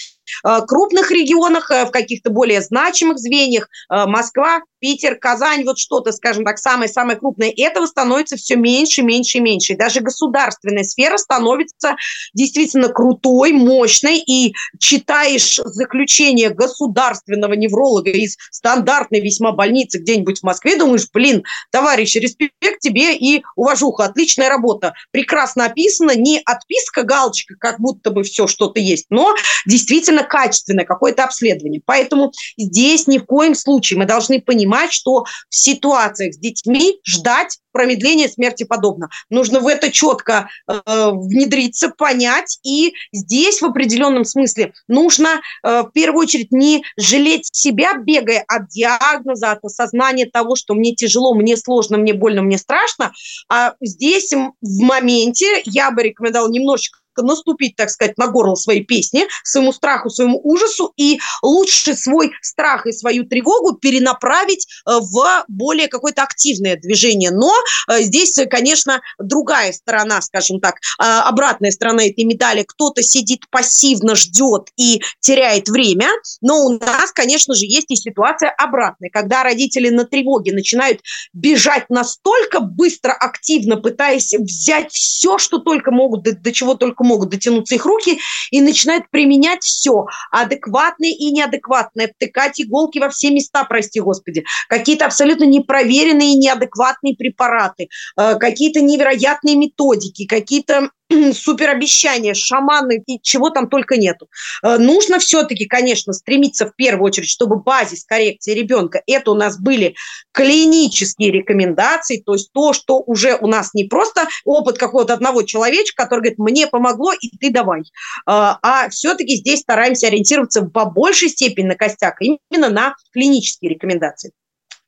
крупных 0.67 1.11
регионах, 1.11 1.71
э, 1.71 1.85
в 1.85 1.91
каких-то 1.91 2.31
более 2.31 2.61
значимых 2.61 3.19
звеньях, 3.19 3.69
э, 3.91 4.07
Москва, 4.07 4.61
Питер, 4.79 5.17
Казань, 5.17 5.65
вот 5.65 5.79
что-то, 5.79 6.12
скажем 6.12 6.45
так, 6.45 6.59
самое-самое 6.59 7.19
крупное, 7.19 7.53
этого 7.57 7.87
становится 7.87 8.37
все 8.37 8.57
меньше, 8.57 9.03
меньше 9.03 9.41
меньше. 9.41 9.73
И 9.73 9.77
даже 9.77 10.01
государственная 10.01 10.85
сфера 10.85 11.17
становится 11.17 11.97
действительно 12.35 12.89
крутой, 12.89 13.53
мощной, 13.53 14.19
и 14.19 14.55
читаешь 14.79 15.57
заключение 15.65 16.51
государственного 16.51 17.55
невролога 17.55 18.11
из 18.11 18.37
стандартной 18.51 19.21
весьма 19.21 19.53
больницы 19.53 19.99
где-нибудь 19.99 20.41
в 20.41 20.43
Москве, 20.43 20.77
думаешь, 20.77 21.07
блин, 21.12 21.43
товарищ, 21.71 22.15
респект 22.17 22.81
тебе 22.81 23.17
и 23.17 23.43
уважуха, 23.57 24.05
отличная 24.05 24.49
работа, 24.49 24.95
прекрасно 25.11 25.67
описано, 25.67 26.17
не 26.17 26.41
отписка, 26.45 27.03
галочка, 27.03 27.55
как 27.59 27.81
будто 27.81 28.11
бы 28.11 28.23
все 28.23 28.47
что-то 28.47 28.81
есть, 28.81 29.07
но 29.11 29.35
действительно 29.67 30.23
качественное 30.23 30.85
какое-то 30.85 31.25
обследование. 31.25 31.81
Поэтому 31.85 32.33
здесь 32.57 33.07
ни 33.07 33.19
в 33.19 33.25
коем 33.25 33.55
случае 33.55 33.99
мы 33.99 34.05
должны 34.05 34.41
понимать, 34.41 34.66
понимать, 34.67 34.93
что 34.93 35.25
в 35.49 35.55
ситуациях 35.55 36.35
с 36.35 36.39
детьми 36.39 36.99
ждать 37.05 37.59
промедления 37.73 38.29
смерти 38.29 38.65
подобно. 38.65 39.09
Нужно 39.29 39.61
в 39.61 39.67
это 39.67 39.93
четко 39.93 40.49
э, 40.67 40.81
внедриться, 40.87 41.91
понять. 41.91 42.59
И 42.65 42.95
здесь 43.13 43.61
в 43.61 43.67
определенном 43.67 44.25
смысле 44.25 44.73
нужно 44.89 45.41
э, 45.63 45.83
в 45.83 45.91
первую 45.93 46.23
очередь 46.23 46.53
не 46.53 46.85
жалеть 46.97 47.49
себя, 47.53 47.95
бегая 47.99 48.45
от 48.49 48.69
диагноза, 48.69 49.53
от 49.53 49.65
осознания 49.65 50.27
того, 50.27 50.57
что 50.57 50.75
мне 50.75 50.95
тяжело, 50.95 51.35
мне 51.35 51.57
сложно, 51.57 51.99
мне 51.99 52.15
больно, 52.15 52.43
мне 52.43 52.57
страшно. 52.59 53.13
А 53.51 53.75
здесь 53.81 54.33
в 54.33 54.83
моменте 54.83 55.63
я 55.67 55.91
бы 55.91 56.03
рекомендовала 56.03 56.51
немножечко 56.51 56.99
наступить, 57.23 57.77
так 57.77 57.91
сказать, 57.91 58.17
на 58.19 58.29
горло 58.29 58.55
своей 58.55 58.85
песни, 58.85 59.27
своему 59.45 59.73
страху, 59.73 60.11
своему 60.11 60.41
ужасу, 60.43 60.93
и 60.97 61.19
лучше 61.43 61.95
свой 61.95 62.33
страх 62.43 62.87
и 62.87 62.93
свою 62.93 63.25
тревогу 63.25 63.77
перенаправить 63.77 64.67
э, 64.87 64.99
в 64.99 65.45
более 65.49 65.89
какое-то 65.89 66.23
активное 66.23 66.77
движение. 66.77 67.31
Но 67.31 67.53
э, 67.89 68.03
здесь, 68.03 68.39
конечно, 68.51 69.01
другая 69.19 69.73
сторона, 69.73 70.21
скажем 70.21 70.61
так, 70.61 70.77
э, 70.77 71.05
обратная 71.05 71.71
сторона 71.71 72.07
этой 72.07 72.25
медали. 72.25 72.65
Кто-то 72.67 73.03
сидит 73.03 73.49
пассивно, 73.51 74.15
ждет 74.15 74.71
и 74.77 75.03
теряет 75.21 75.69
время, 75.69 76.09
но 76.41 76.65
у 76.67 76.79
нас, 76.79 77.13
конечно 77.13 77.55
же, 77.55 77.65
есть 77.65 77.91
и 77.91 77.97
ситуация 77.97 78.51
обратная, 78.51 79.11
когда 79.11 79.43
родители 79.43 79.89
на 79.89 80.05
тревоге 80.05 80.53
начинают 80.53 81.01
бежать 81.33 81.89
настолько 81.91 82.61
быстро, 82.61 83.13
активно, 83.13 83.77
пытаясь 83.77 84.33
взять 84.33 84.93
все, 84.93 85.39
что 85.39 85.59
только 85.59 85.91
могут, 85.91 86.23
до, 86.23 86.33
до 86.33 86.53
чего 86.53 86.75
только 86.75 87.05
могут 87.07 87.31
дотянуться 87.31 87.75
их 87.75 87.87
руки, 87.87 88.19
и 88.51 88.61
начинают 88.61 89.11
применять 89.11 89.62
все, 89.62 90.07
адекватное 90.31 91.11
и 91.11 91.31
неадекватное, 91.33 92.12
втыкать 92.14 92.61
иголки 92.61 92.99
во 92.99 93.09
все 93.09 93.31
места, 93.31 93.64
прости 93.64 94.01
господи, 94.01 94.45
какие-то 94.69 95.07
абсолютно 95.07 95.45
непроверенные 95.45 96.33
и 96.33 96.37
неадекватные 96.37 97.16
препараты, 97.16 97.88
э, 98.19 98.35
какие-то 98.38 98.81
невероятные 98.81 99.57
методики, 99.57 100.27
какие-то 100.27 100.90
супер 101.33 101.71
обещания, 101.71 102.35
шаманы 102.35 103.03
и 103.07 103.21
чего 103.21 103.51
там 103.51 103.69
только 103.69 103.97
нету. 103.97 104.29
Э, 104.62 104.79
нужно 104.79 105.19
все-таки, 105.19 105.66
конечно, 105.66 106.12
стремиться 106.12 106.66
в 106.66 106.75
первую 106.75 107.07
очередь, 107.07 107.29
чтобы 107.29 107.57
базис 107.57 108.05
коррекции 108.05 108.55
ребенка, 108.55 109.03
это 109.07 109.31
у 109.31 109.35
нас 109.35 109.59
были 109.59 109.95
клинические 110.33 111.31
рекомендации, 111.31 112.23
то 112.25 112.35
есть 112.35 112.53
то, 112.53 112.73
что 112.73 113.01
уже 113.01 113.37
у 113.37 113.47
нас 113.47 113.75
не 113.75 113.85
просто 113.85 114.27
опыт 114.45 114.79
какого-то 114.79 115.14
одного 115.14 115.42
человечка, 115.42 116.05
который 116.05 116.21
говорит, 116.21 116.38
мне 116.38 116.66
помогло, 116.66 117.12
и 117.12 117.37
ты 117.38 117.51
давай. 117.51 117.81
Э, 117.81 117.85
а 118.27 118.88
все-таки 118.90 119.37
здесь 119.37 119.61
стараемся 119.61 120.09
ориентироваться 120.09 120.62
по 120.62 120.87
большей 120.87 121.29
степени 121.29 121.66
на 121.66 121.75
костяк, 121.77 122.21
именно 122.21 122.69
на 122.69 122.95
клинические 123.12 123.73
рекомендации. 123.73 124.33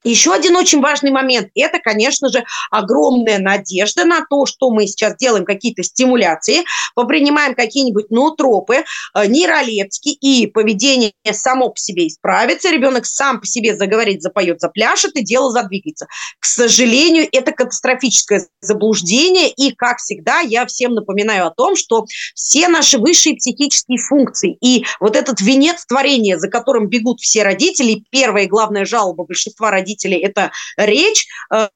Еще 0.05 0.33
один 0.33 0.57
очень 0.57 0.81
важный 0.81 1.11
момент– 1.11 1.49
это, 1.57 1.81
конечно 1.81 2.29
же, 2.29 2.45
огромная 2.71 3.39
надежда 3.39 4.05
на 4.05 4.25
то, 4.29 4.47
что 4.47 4.71
мы 4.71 4.87
сейчас 4.87 5.17
делаем 5.17 5.45
какие-то 5.45 5.83
стимуляции, 5.83 6.65
попринимаем 6.95 7.55
какие-нибудь 7.55 8.11
ноотропы, 8.11 8.85
э, 9.15 9.27
нейролептики, 9.27 10.11
и 10.11 10.47
поведение 10.47 11.13
само 11.33 11.71
по 11.71 11.79
себе 11.79 12.07
исправится, 12.07 12.71
ребенок 12.71 13.07
сам 13.07 13.41
по 13.41 13.47
себе 13.47 13.77
заговорит, 13.77 14.23
запоет, 14.23 14.61
запляшет, 14.61 15.17
и 15.17 15.25
дело 15.25 15.51
задвигается. 15.51 16.07
К 16.39 16.47
сожалению, 16.47 17.27
это 17.33 17.51
катастрофическое 17.51 18.47
заблуждение, 18.61 19.51
и, 19.51 19.73
как 19.75 19.99
всегда, 19.99 20.41
я 20.41 20.65
всем 20.67 20.95
напоминаю 20.95 21.49
о 21.49 21.51
том, 21.51 21.75
что 21.75 22.07
все 22.35 22.69
наши 22.69 22.99
высшие 22.99 23.35
психические 23.35 23.99
функции 23.99 24.57
и 24.63 24.85
вот 25.01 25.17
этот 25.17 25.41
венец 25.41 25.85
творения, 25.87 26.39
за 26.39 26.49
которым 26.49 26.89
бегут 26.89 27.21
все 27.21 27.43
родители, 27.43 28.05
первая 28.11 28.45
и 28.45 28.49
главная 28.49 28.85
жалоба 28.85 29.25
большинства 29.25 29.71
родителей 29.73 29.88
родителей 29.89 30.19
это 30.19 30.51
речь, 30.77 31.27
э, 31.53 31.69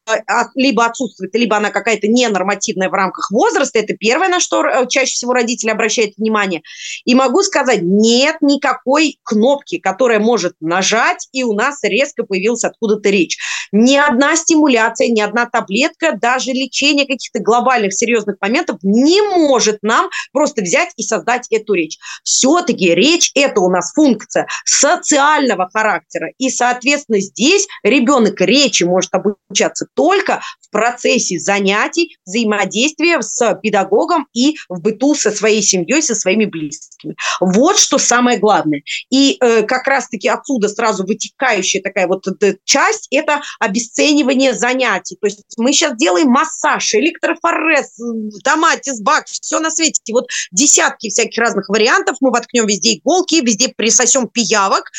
либо 0.55 0.85
отсутствует, 0.85 1.35
либо 1.35 1.57
она 1.57 1.71
какая-то 1.71 2.09
ненормативная 2.09 2.89
в 2.89 2.93
рамках 2.93 3.31
возраста. 3.31 3.79
Это 3.79 3.95
первое, 3.97 4.29
на 4.29 4.41
что 4.41 4.65
э, 4.65 4.87
чаще 4.89 5.13
всего 5.13 5.33
родители 5.33 5.71
обращают 5.71 6.17
внимание. 6.17 6.63
И 7.05 7.15
могу 7.15 7.43
сказать, 7.43 7.81
нет 7.83 8.37
никакой 8.41 9.19
кнопки, 9.23 9.79
которая 9.79 10.19
может 10.19 10.55
нажать, 10.61 11.29
и 11.33 11.43
у 11.45 11.55
нас 11.55 11.83
резко 11.83 12.25
появилась 12.25 12.65
откуда-то 12.65 13.09
речь. 13.09 13.39
Ни 13.73 13.97
одна 13.97 14.37
стимуляция, 14.37 15.09
ни 15.09 15.21
одна 15.21 15.47
таблетка, 15.47 16.19
даже 16.21 16.51
лечение 16.51 17.07
каких-то 17.07 17.41
глобальных 17.41 17.95
серьезных 17.95 18.37
моментов 18.41 18.79
не 18.83 19.23
может 19.23 19.79
нам 19.83 20.11
просто 20.33 20.63
взять 20.63 20.91
и 20.97 21.03
создать 21.03 21.47
эту 21.51 21.75
речь. 21.75 21.99
Все-таки 22.25 22.95
речь– 22.95 23.31
это 23.35 23.61
у 23.61 23.71
нас 23.71 23.93
функция 23.95 24.47
социального 24.65 25.69
характера. 25.73 26.31
И, 26.39 26.51
соответственно, 26.51 27.21
здесь 27.21 27.67
ребенок 27.83 28.02
речи 28.41 28.85
может 28.85 29.11
обучаться 29.15 29.87
только 29.95 30.41
в 30.61 30.71
процессе 30.71 31.39
занятий, 31.39 32.17
взаимодействия 32.25 33.21
с 33.21 33.55
педагогом 33.63 34.27
и 34.33 34.57
в 34.69 34.81
быту 34.81 35.15
со 35.15 35.31
своей 35.31 35.63
семьей, 35.63 36.03
со 36.03 36.15
своими 36.15 36.47
близкими. 36.47 37.17
Вот 37.41 37.79
что 37.79 37.99
самое 37.99 38.39
главное. 38.39 38.83
И 39.11 39.37
э, 39.41 39.63
как 39.63 39.87
раз-таки 39.87 40.29
отсюда 40.29 40.69
сразу 40.69 41.05
вытекающая 41.05 41.83
такая 41.83 42.07
вот 42.07 42.27
э, 42.27 42.57
часть– 42.65 43.09
это 43.11 43.43
обесценивание 43.61 44.55
занятий. 44.55 45.17
То 45.21 45.27
есть 45.27 45.45
мы 45.57 45.73
сейчас 45.73 45.97
делаем 45.97 46.29
массаж, 46.29 46.95
электрофорез, 46.95 47.99
томатис, 48.45 49.01
бак, 49.01 49.27
все 49.27 49.61
на 49.61 49.71
свете. 49.71 50.01
Вот 50.13 50.29
десятки 50.51 51.09
всяких 51.09 51.39
разных 51.39 51.69
вариантов. 51.69 52.17
Мы 52.21 52.31
воткнем 52.31 52.67
везде 52.67 52.95
иголки, 52.95 53.37
везде 53.45 53.69
присосем 53.69 54.29
пиявок, 54.29 54.91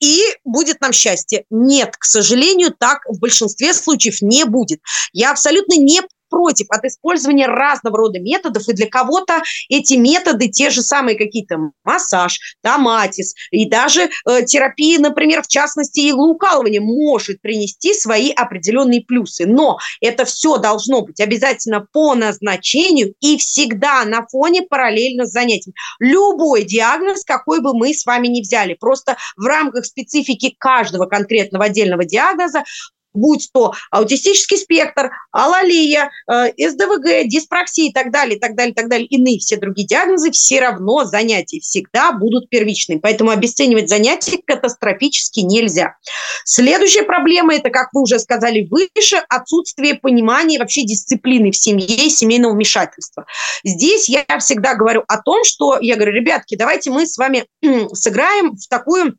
и 0.00 0.20
будет 0.44 0.80
нам 0.80 0.92
счастье. 0.92 1.44
Нет, 1.50 1.96
к 1.96 2.04
сожалению, 2.04 2.43
сожалению, 2.44 2.74
так 2.78 3.00
в 3.08 3.18
большинстве 3.18 3.72
случаев 3.74 4.20
не 4.20 4.44
будет. 4.44 4.80
Я 5.12 5.30
абсолютно 5.30 5.74
не 5.74 6.02
против 6.28 6.66
от 6.70 6.84
использования 6.84 7.46
разного 7.46 7.98
рода 7.98 8.20
методов, 8.20 8.68
и 8.68 8.72
для 8.72 8.88
кого-то 8.88 9.42
эти 9.68 9.94
методы 9.94 10.48
те 10.48 10.70
же 10.70 10.82
самые 10.82 11.16
какие-то 11.16 11.58
массаж, 11.84 12.38
томатис 12.62 13.34
и 13.50 13.68
даже 13.68 14.02
э, 14.02 14.44
терапия, 14.44 14.98
например, 14.98 15.42
в 15.42 15.48
частности 15.48 16.10
иглоукалывание 16.10 16.80
может 16.80 17.40
принести 17.40 17.94
свои 17.94 18.30
определенные 18.30 19.02
плюсы. 19.02 19.46
Но 19.46 19.78
это 20.00 20.24
все 20.24 20.58
должно 20.58 21.02
быть 21.02 21.20
обязательно 21.20 21.86
по 21.92 22.14
назначению 22.14 23.14
и 23.20 23.38
всегда 23.38 24.04
на 24.04 24.26
фоне 24.26 24.62
параллельно 24.62 25.26
с 25.26 25.32
занятием. 25.32 25.74
Любой 25.98 26.64
диагноз, 26.64 27.24
какой 27.24 27.60
бы 27.60 27.74
мы 27.74 27.94
с 27.94 28.04
вами 28.04 28.28
ни 28.28 28.40
взяли, 28.40 28.74
просто 28.74 29.16
в 29.36 29.44
рамках 29.44 29.84
специфики 29.84 30.54
каждого 30.58 31.06
конкретного 31.06 31.66
отдельного 31.66 32.04
диагноза 32.04 32.64
будь 33.14 33.48
то 33.52 33.72
аутистический 33.90 34.58
спектр, 34.58 35.10
алалия, 35.32 36.10
э, 36.30 36.52
СДВГ, 36.58 37.28
диспраксия 37.28 37.86
и 37.86 37.92
так 37.92 38.10
далее, 38.10 38.36
и 38.36 38.40
так 38.40 38.56
далее, 38.56 38.72
и 38.72 38.74
так 38.74 38.88
далее, 38.88 39.06
иные 39.06 39.38
все 39.38 39.56
другие 39.56 39.86
диагнозы, 39.86 40.30
все 40.32 40.60
равно 40.60 41.04
занятия 41.04 41.60
всегда 41.60 42.12
будут 42.12 42.48
первичными. 42.50 42.98
Поэтому 42.98 43.30
обесценивать 43.30 43.88
занятия 43.88 44.38
катастрофически 44.44 45.40
нельзя. 45.40 45.96
Следующая 46.44 47.04
проблема– 47.04 47.54
это, 47.56 47.70
как 47.70 47.88
вы 47.92 48.02
уже 48.02 48.18
сказали 48.18 48.68
выше, 48.70 49.22
отсутствие 49.28 49.94
понимания 49.94 50.58
вообще 50.58 50.82
дисциплины 50.82 51.50
в 51.50 51.56
семье 51.56 51.86
и 51.86 52.10
семейного 52.10 52.52
вмешательства. 52.52 53.26
Здесь 53.62 54.08
я 54.08 54.24
всегда 54.38 54.74
говорю 54.74 55.04
о 55.08 55.18
том, 55.18 55.44
что 55.44 55.78
я 55.80 55.96
говорю, 55.96 56.12
ребятки, 56.12 56.56
давайте 56.56 56.90
мы 56.90 57.06
с 57.06 57.16
вами 57.16 57.46
сыграем 57.94 58.56
в 58.56 58.68
такую 58.68 59.16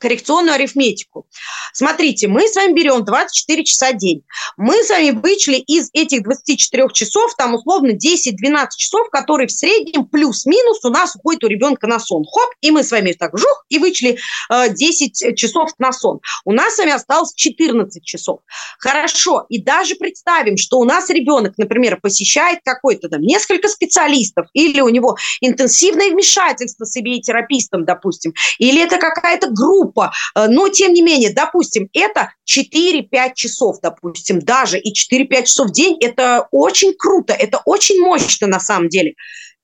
коррекционную 0.00 0.54
арифметику. 0.54 1.26
Смотрите, 1.72 2.26
мы 2.26 2.48
с 2.48 2.56
вами 2.56 2.72
берем 2.72 3.04
24 3.04 3.64
часа 3.64 3.92
в 3.92 3.98
день. 3.98 4.22
Мы 4.56 4.82
с 4.82 4.88
вами 4.88 5.10
вычли 5.10 5.56
из 5.56 5.90
этих 5.92 6.22
24 6.22 6.88
часов, 6.92 7.34
там 7.36 7.54
условно 7.54 7.92
10-12 7.92 8.68
часов, 8.76 9.08
которые 9.10 9.46
в 9.46 9.52
среднем 9.52 10.06
плюс-минус 10.06 10.84
у 10.84 10.90
нас 10.90 11.14
уходит 11.14 11.44
у 11.44 11.48
ребенка 11.48 11.86
на 11.86 12.00
сон. 12.00 12.24
Хоп, 12.24 12.50
и 12.60 12.70
мы 12.70 12.82
с 12.82 12.90
вами 12.90 13.12
так 13.12 13.36
жух, 13.38 13.64
и 13.68 13.78
вычли 13.78 14.18
э, 14.50 14.68
10 14.70 15.36
часов 15.36 15.70
на 15.78 15.92
сон. 15.92 16.20
У 16.44 16.52
нас 16.52 16.74
с 16.74 16.78
вами 16.78 16.92
осталось 16.92 17.32
14 17.34 18.02
часов. 18.04 18.40
Хорошо, 18.78 19.46
и 19.48 19.62
даже 19.62 19.94
представим, 19.94 20.56
что 20.56 20.78
у 20.78 20.84
нас 20.84 21.10
ребенок, 21.10 21.54
например, 21.58 22.00
посещает 22.00 22.60
какой-то 22.64 23.08
там 23.08 23.20
несколько 23.20 23.68
специалистов, 23.68 24.46
или 24.54 24.80
у 24.80 24.88
него 24.88 25.16
интенсивное 25.40 26.10
вмешательство 26.10 26.84
с 26.84 26.92
терапистом, 26.92 27.84
допустим, 27.84 28.32
или 28.58 28.82
это 28.82 28.98
какая-то 28.98 29.50
группа, 29.50 29.89
группа, 29.90 30.12
э, 30.34 30.46
но 30.48 30.68
тем 30.68 30.92
не 30.92 31.02
менее, 31.02 31.32
допустим, 31.32 31.88
это 31.92 32.32
4-5 32.44 33.34
часов, 33.34 33.76
допустим, 33.82 34.40
даже 34.40 34.78
и 34.78 34.92
4-5 34.92 35.44
часов 35.44 35.68
в 35.68 35.72
день, 35.72 35.96
это 36.00 36.46
очень 36.50 36.94
круто, 36.94 37.32
это 37.32 37.60
очень 37.64 38.00
мощно 38.00 38.46
на 38.46 38.60
самом 38.60 38.88
деле. 38.88 39.14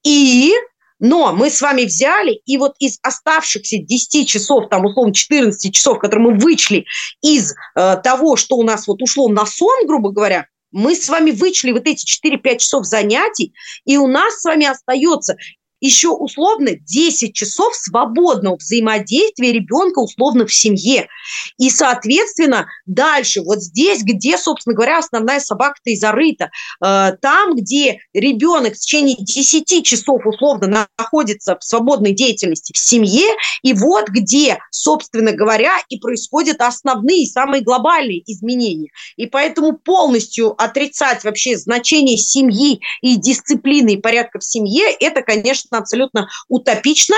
И 0.04 0.52
но 0.98 1.34
мы 1.34 1.50
с 1.50 1.60
вами 1.60 1.84
взяли, 1.84 2.40
и 2.46 2.56
вот 2.56 2.72
из 2.78 2.98
оставшихся 3.02 3.76
10 3.76 4.26
часов, 4.26 4.70
там, 4.70 4.86
условно, 4.86 5.12
14 5.12 5.74
часов, 5.74 5.98
которые 5.98 6.30
мы 6.30 6.38
вычли 6.38 6.86
из 7.20 7.52
э, 7.52 7.96
того, 8.02 8.36
что 8.36 8.56
у 8.56 8.62
нас 8.62 8.86
вот 8.86 9.02
ушло 9.02 9.28
на 9.28 9.44
сон, 9.44 9.86
грубо 9.86 10.10
говоря, 10.10 10.46
мы 10.72 10.94
с 10.94 11.08
вами 11.10 11.32
вычли 11.32 11.72
вот 11.72 11.86
эти 11.86 12.06
4-5 12.06 12.58
часов 12.58 12.86
занятий, 12.86 13.52
и 13.84 13.98
у 13.98 14.06
нас 14.06 14.40
с 14.40 14.44
вами 14.44 14.66
остается 14.66 15.36
еще 15.80 16.08
условно 16.08 16.70
10 16.74 17.34
часов 17.34 17.74
свободного 17.74 18.56
взаимодействия 18.56 19.52
ребенка 19.52 19.98
условно 20.00 20.46
в 20.46 20.54
семье. 20.54 21.08
И, 21.58 21.70
соответственно, 21.70 22.66
дальше, 22.86 23.42
вот 23.42 23.60
здесь, 23.62 24.02
где, 24.02 24.38
собственно 24.38 24.74
говоря, 24.74 24.98
основная 24.98 25.40
собака-то 25.40 25.90
и 25.90 25.96
зарыта, 25.96 26.50
э, 26.84 27.12
там, 27.20 27.54
где 27.54 27.98
ребенок 28.12 28.74
в 28.74 28.78
течение 28.78 29.16
10 29.18 29.84
часов 29.84 30.26
условно 30.26 30.88
находится 30.98 31.56
в 31.58 31.64
свободной 31.64 32.12
деятельности 32.12 32.72
в 32.72 32.78
семье, 32.78 33.28
и 33.62 33.72
вот 33.72 34.08
где, 34.08 34.58
собственно 34.70 35.32
говоря, 35.32 35.72
и 35.88 35.98
происходят 35.98 36.60
основные, 36.60 37.26
самые 37.26 37.62
глобальные 37.62 38.22
изменения. 38.30 38.90
И 39.16 39.26
поэтому 39.26 39.76
полностью 39.76 40.50
отрицать 40.60 41.24
вообще 41.24 41.56
значение 41.56 42.16
семьи 42.16 42.80
и 43.02 43.16
дисциплины 43.16 43.94
и 43.94 44.00
порядка 44.00 44.38
в 44.38 44.44
семье, 44.44 44.84
это, 45.00 45.22
конечно, 45.22 45.65
конечно, 45.66 45.78
абсолютно 45.78 46.28
утопично. 46.48 47.16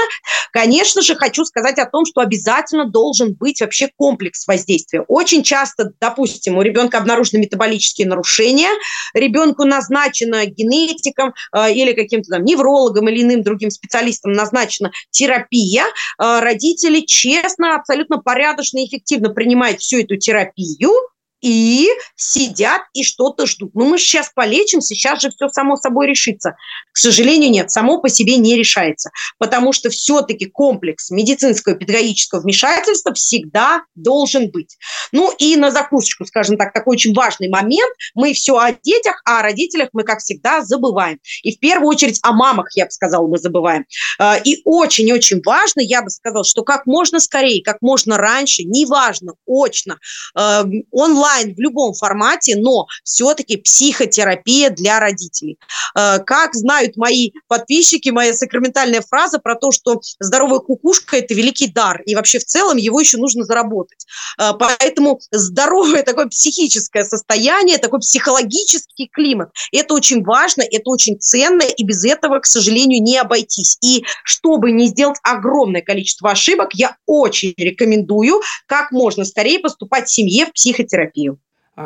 Конечно 0.52 1.02
же, 1.02 1.14
хочу 1.14 1.44
сказать 1.44 1.78
о 1.78 1.86
том, 1.86 2.04
что 2.06 2.20
обязательно 2.20 2.88
должен 2.88 3.34
быть 3.34 3.60
вообще 3.60 3.88
комплекс 3.96 4.46
воздействия. 4.46 5.02
Очень 5.08 5.42
часто, 5.42 5.92
допустим, 6.00 6.56
у 6.56 6.62
ребенка 6.62 6.98
обнаружены 6.98 7.40
метаболические 7.40 8.08
нарушения, 8.08 8.70
ребенку 9.14 9.64
назначена 9.64 10.46
генетиком 10.46 11.34
э, 11.54 11.72
или 11.72 11.92
каким-то 11.92 12.30
там 12.30 12.44
неврологом 12.44 13.08
или 13.08 13.22
иным 13.22 13.42
другим 13.42 13.70
специалистом 13.70 14.32
назначена 14.32 14.90
терапия, 15.10 15.84
э, 15.84 16.40
родители 16.40 17.00
честно, 17.00 17.76
абсолютно 17.76 18.18
порядочно 18.18 18.78
и 18.78 18.86
эффективно 18.86 19.30
принимают 19.30 19.80
всю 19.80 20.00
эту 20.00 20.16
терапию, 20.16 20.90
и 21.40 21.88
сидят 22.16 22.82
и 22.94 23.04
что-то 23.04 23.46
ждут. 23.46 23.74
Ну, 23.74 23.88
мы 23.88 23.98
сейчас 23.98 24.30
полечим, 24.34 24.80
сейчас 24.80 25.20
же 25.20 25.30
все 25.30 25.48
само 25.48 25.76
собой 25.76 26.08
решится. 26.08 26.56
К 26.92 26.96
сожалению, 26.96 27.50
нет, 27.50 27.70
само 27.70 28.00
по 28.00 28.08
себе 28.08 28.36
не 28.36 28.56
решается, 28.56 29.10
потому 29.38 29.72
что 29.72 29.90
все-таки 29.90 30.46
комплекс 30.46 31.10
медицинского 31.10 31.74
и 31.74 31.78
педагогического 31.78 32.40
вмешательства 32.40 33.14
всегда 33.14 33.82
должен 33.94 34.50
быть. 34.50 34.76
Ну 35.12 35.32
и 35.38 35.56
на 35.56 35.70
закусочку, 35.70 36.24
скажем 36.24 36.56
так, 36.56 36.72
такой 36.72 36.96
очень 36.96 37.14
важный 37.14 37.48
момент. 37.48 37.94
Мы 38.14 38.32
все 38.32 38.56
о 38.56 38.72
детях, 38.72 39.20
а 39.24 39.38
о 39.38 39.42
родителях 39.42 39.90
мы, 39.92 40.02
как 40.02 40.18
всегда, 40.18 40.62
забываем. 40.62 41.18
И 41.42 41.54
в 41.54 41.60
первую 41.60 41.88
очередь 41.88 42.18
о 42.22 42.32
мамах, 42.32 42.66
я 42.74 42.86
бы 42.86 42.90
сказала, 42.90 43.26
мы 43.26 43.38
забываем. 43.38 43.84
А, 44.18 44.36
и 44.36 44.60
очень-очень 44.64 45.40
важно, 45.44 45.80
я 45.80 46.02
бы 46.02 46.10
сказала, 46.10 46.44
что 46.44 46.62
как 46.62 46.86
можно 46.86 47.20
скорее, 47.20 47.62
как 47.62 47.78
можно 47.80 48.16
раньше, 48.16 48.64
неважно, 48.64 49.34
очно, 49.46 49.98
а, 50.34 50.64
онлайн, 50.90 51.27
онлайн 51.28 51.54
в 51.54 51.60
любом 51.60 51.94
формате, 51.94 52.56
но 52.56 52.86
все-таки 53.04 53.56
психотерапия 53.56 54.70
для 54.70 55.00
родителей. 55.00 55.58
Э, 55.96 56.18
как 56.18 56.54
знают 56.54 56.96
мои 56.96 57.30
подписчики, 57.46 58.10
моя 58.10 58.34
сакраментальная 58.34 59.02
фраза 59.02 59.38
про 59.38 59.54
то, 59.54 59.70
что 59.70 60.00
здоровая 60.20 60.60
кукушка– 60.60 61.16
это 61.18 61.34
великий 61.34 61.68
дар, 61.68 62.02
и 62.02 62.14
вообще 62.14 62.38
в 62.38 62.44
целом 62.44 62.76
его 62.76 63.00
еще 63.00 63.18
нужно 63.18 63.44
заработать. 63.44 64.06
Э, 64.38 64.52
поэтому 64.58 65.20
здоровое 65.30 66.02
такое 66.02 66.26
психическое 66.26 67.04
состояние, 67.04 67.78
такой 67.78 68.00
психологический 68.00 69.08
климат– 69.12 69.50
это 69.72 69.94
очень 69.94 70.24
важно, 70.24 70.62
это 70.62 70.90
очень 70.90 71.18
ценно, 71.18 71.62
и 71.62 71.84
без 71.84 72.04
этого, 72.04 72.40
к 72.40 72.46
сожалению, 72.46 73.02
не 73.02 73.18
обойтись. 73.18 73.78
И 73.82 74.04
чтобы 74.24 74.72
не 74.72 74.88
сделать 74.88 75.18
огромное 75.22 75.82
количество 75.82 76.30
ошибок, 76.30 76.70
я 76.74 76.96
очень 77.06 77.54
рекомендую 77.56 78.40
как 78.66 78.92
можно 78.92 79.24
скорее 79.24 79.58
поступать 79.58 80.08
в 80.08 80.12
семье 80.12 80.46
в 80.46 80.52
психотерапию 80.52 81.17
терапию. 81.17 81.17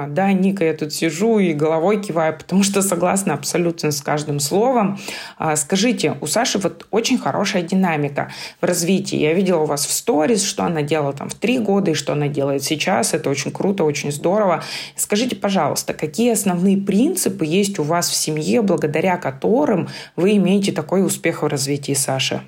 Да, 0.09 0.33
Ника, 0.33 0.65
я 0.65 0.73
тут 0.73 0.95
сижу 0.95 1.39
и 1.39 1.53
головой 1.53 2.01
киваю, 2.01 2.37
потому 2.39 2.63
что 2.63 2.81
согласна 2.81 3.35
абсолютно 3.35 3.91
с 3.91 4.01
каждым 4.01 4.41
словом. 4.41 4.99
А, 5.37 5.55
скажите, 5.55 6.17
у 6.23 6.27
Саши 6.27 6.59
вот 6.59 6.87
очень 6.91 7.19
хорошая 7.19 7.63
динамика 7.63 8.33
в 8.63 8.65
развитии. 8.65 9.19
Я 9.19 9.35
видела 9.35 9.61
у 9.61 9.67
вас 9.67 9.85
в 9.85 9.93
сторис, 9.93 10.45
что 10.45 10.65
она 10.65 10.81
делала 10.81 11.13
там 11.13 11.29
в 11.29 11.35
три 11.35 11.59
года 11.59 11.91
и 11.91 11.95
что 11.95 12.15
она 12.15 12.29
делает 12.29 12.63
сейчас. 12.63 13.13
Это 13.13 13.29
очень 13.29 13.53
круто, 13.53 13.85
очень 13.85 14.13
здорово. 14.13 14.63
Скажите, 14.97 15.37
пожалуйста, 15.37 15.93
какие 15.93 16.33
основные 16.33 16.79
принципы 16.79 17.45
есть 17.45 17.79
у 17.79 17.83
вас 17.83 18.09
в 18.09 18.15
семье, 18.15 18.63
благодаря 18.63 19.19
которым 19.19 19.89
вы 20.17 20.37
имеете 20.37 20.73
такой 20.73 21.05
успех 21.05 21.43
в 21.43 21.47
развитии 21.49 21.93
Саши? 21.93 22.41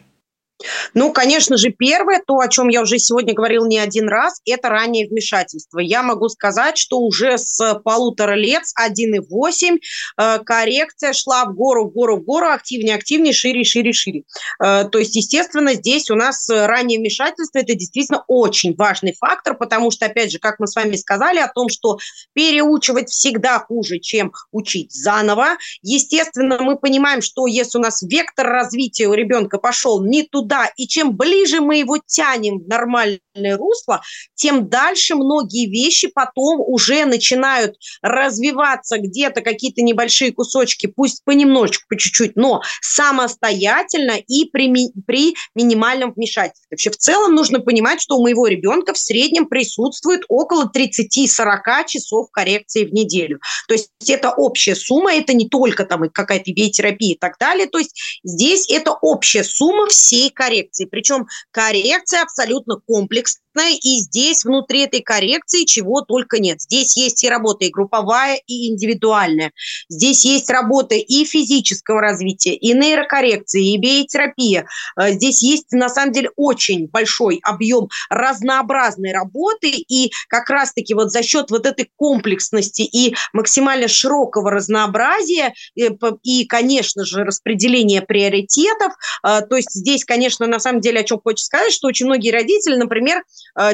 Ну, 0.94 1.12
конечно 1.12 1.56
же, 1.56 1.70
первое, 1.70 2.22
то, 2.26 2.38
о 2.38 2.48
чем 2.48 2.68
я 2.68 2.82
уже 2.82 2.98
сегодня 2.98 3.34
говорил 3.34 3.66
не 3.66 3.78
один 3.78 4.08
раз, 4.08 4.40
это 4.46 4.68
раннее 4.68 5.08
вмешательство. 5.08 5.78
Я 5.78 6.02
могу 6.02 6.28
сказать, 6.28 6.78
что 6.78 7.00
уже 7.00 7.38
с 7.38 7.80
полутора 7.84 8.34
лет, 8.34 8.66
с 8.66 8.74
1,8, 8.78 9.78
э, 10.18 10.38
коррекция 10.44 11.12
шла 11.12 11.44
в 11.46 11.54
гору, 11.54 11.88
в 11.88 11.92
гору, 11.92 12.16
в 12.16 12.24
гору, 12.24 12.48
активнее, 12.48 12.96
активнее, 12.96 13.32
шире, 13.32 13.64
шире, 13.64 13.92
шире. 13.92 14.22
Э, 14.62 14.84
то 14.84 14.98
есть, 14.98 15.16
естественно, 15.16 15.74
здесь 15.74 16.10
у 16.10 16.14
нас 16.14 16.48
раннее 16.50 16.98
вмешательство– 16.98 17.58
это 17.64 17.74
действительно 17.74 18.24
очень 18.28 18.74
важный 18.76 19.14
фактор, 19.18 19.56
потому 19.56 19.90
что, 19.90 20.06
опять 20.06 20.30
же, 20.30 20.38
как 20.38 20.58
мы 20.58 20.66
с 20.66 20.76
вами 20.76 20.96
сказали 20.96 21.38
о 21.38 21.48
том, 21.48 21.68
что 21.68 21.98
переучивать 22.32 23.10
всегда 23.10 23.58
хуже, 23.58 23.98
чем 23.98 24.32
учить 24.52 24.92
заново. 24.92 25.56
Естественно, 25.82 26.58
мы 26.60 26.76
понимаем, 26.76 27.22
что 27.22 27.46
если 27.46 27.78
у 27.78 27.80
нас 27.80 28.02
вектор 28.02 28.46
развития 28.46 29.06
у 29.06 29.14
ребенка 29.14 29.58
пошел 29.58 30.04
не 30.04 30.22
туда, 30.22 30.53
да, 30.54 30.70
и 30.76 30.86
чем 30.86 31.16
ближе 31.16 31.60
мы 31.60 31.78
его 31.78 31.98
тянем 32.06 32.60
в 32.60 32.68
нормальное 32.68 33.56
русло, 33.56 34.02
тем 34.36 34.68
дальше 34.68 35.16
многие 35.16 35.68
вещи 35.68 36.06
потом 36.06 36.60
уже 36.60 37.06
начинают 37.06 37.74
развиваться 38.02 38.98
где-то 38.98 39.40
какие-то 39.40 39.82
небольшие 39.82 40.32
кусочки, 40.32 40.86
пусть 40.86 41.24
понемножечку, 41.24 41.84
по 41.88 41.98
чуть-чуть, 41.98 42.36
но 42.36 42.62
самостоятельно 42.80 44.12
и 44.12 44.48
при, 44.48 44.68
ми- 44.68 44.92
при 45.06 45.34
минимальном 45.56 46.12
вмешательстве. 46.12 46.68
Вообще 46.70 46.90
в 46.90 46.98
целом 46.98 47.34
нужно 47.34 47.58
понимать, 47.58 48.00
что 48.00 48.16
у 48.16 48.22
моего 48.22 48.46
ребенка 48.46 48.94
в 48.94 48.98
среднем 48.98 49.46
присутствует 49.46 50.22
около 50.28 50.70
30-40 50.72 51.88
часов 51.88 52.30
коррекции 52.30 52.84
в 52.84 52.92
неделю. 52.92 53.40
То 53.66 53.74
есть 53.74 53.90
это 54.06 54.30
общая 54.30 54.76
сумма, 54.76 55.14
это 55.14 55.34
не 55.34 55.48
только 55.48 55.84
там 55.84 56.08
какая-то 56.10 56.52
биотерапия 56.52 57.14
и 57.14 57.18
так 57.18 57.38
далее. 57.40 57.66
То 57.66 57.78
есть 57.78 58.20
здесь 58.22 58.70
это 58.70 58.92
общая 58.92 59.42
сумма 59.42 59.88
всей 59.88 60.30
коррекции. 60.30 60.43
Причем 60.90 61.26
коррекция 61.50 62.22
абсолютно 62.22 62.80
комплексная 62.86 63.43
и 63.62 63.98
здесь 64.00 64.44
внутри 64.44 64.80
этой 64.80 65.00
коррекции 65.00 65.64
чего 65.64 66.00
только 66.00 66.38
нет. 66.38 66.60
Здесь 66.60 66.96
есть 66.96 67.22
и 67.24 67.28
работа 67.28 67.64
и 67.64 67.70
групповая, 67.70 68.40
и 68.46 68.68
индивидуальная. 68.68 69.52
Здесь 69.88 70.24
есть 70.24 70.50
работа 70.50 70.94
и 70.94 71.24
физического 71.24 72.00
развития, 72.00 72.54
и 72.54 72.72
нейрокоррекции, 72.72 73.72
и 73.72 73.78
биотерапия. 73.78 74.66
Э, 75.00 75.12
здесь 75.12 75.42
есть, 75.42 75.72
на 75.72 75.88
самом 75.88 76.12
деле, 76.12 76.30
очень 76.36 76.88
большой 76.88 77.40
объем 77.42 77.88
разнообразной 78.10 79.12
работы, 79.12 79.70
и 79.70 80.10
как 80.28 80.50
раз-таки 80.50 80.94
вот 80.94 81.10
за 81.10 81.22
счет 81.22 81.50
вот 81.50 81.66
этой 81.66 81.90
комплексности 81.96 82.82
и 82.82 83.14
максимально 83.32 83.88
широкого 83.88 84.50
разнообразия, 84.50 85.54
э, 85.78 85.88
и, 86.22 86.46
конечно 86.46 87.04
же, 87.04 87.24
распределения 87.24 88.02
приоритетов, 88.02 88.92
э, 89.22 89.40
то 89.48 89.56
есть 89.56 89.72
здесь, 89.72 90.04
конечно, 90.04 90.46
на 90.46 90.58
самом 90.58 90.80
деле, 90.80 91.00
о 91.00 91.04
чем 91.04 91.20
хочется 91.22 91.46
сказать, 91.46 91.72
что 91.72 91.88
очень 91.88 92.06
многие 92.06 92.30
родители, 92.30 92.76
например, 92.76 93.22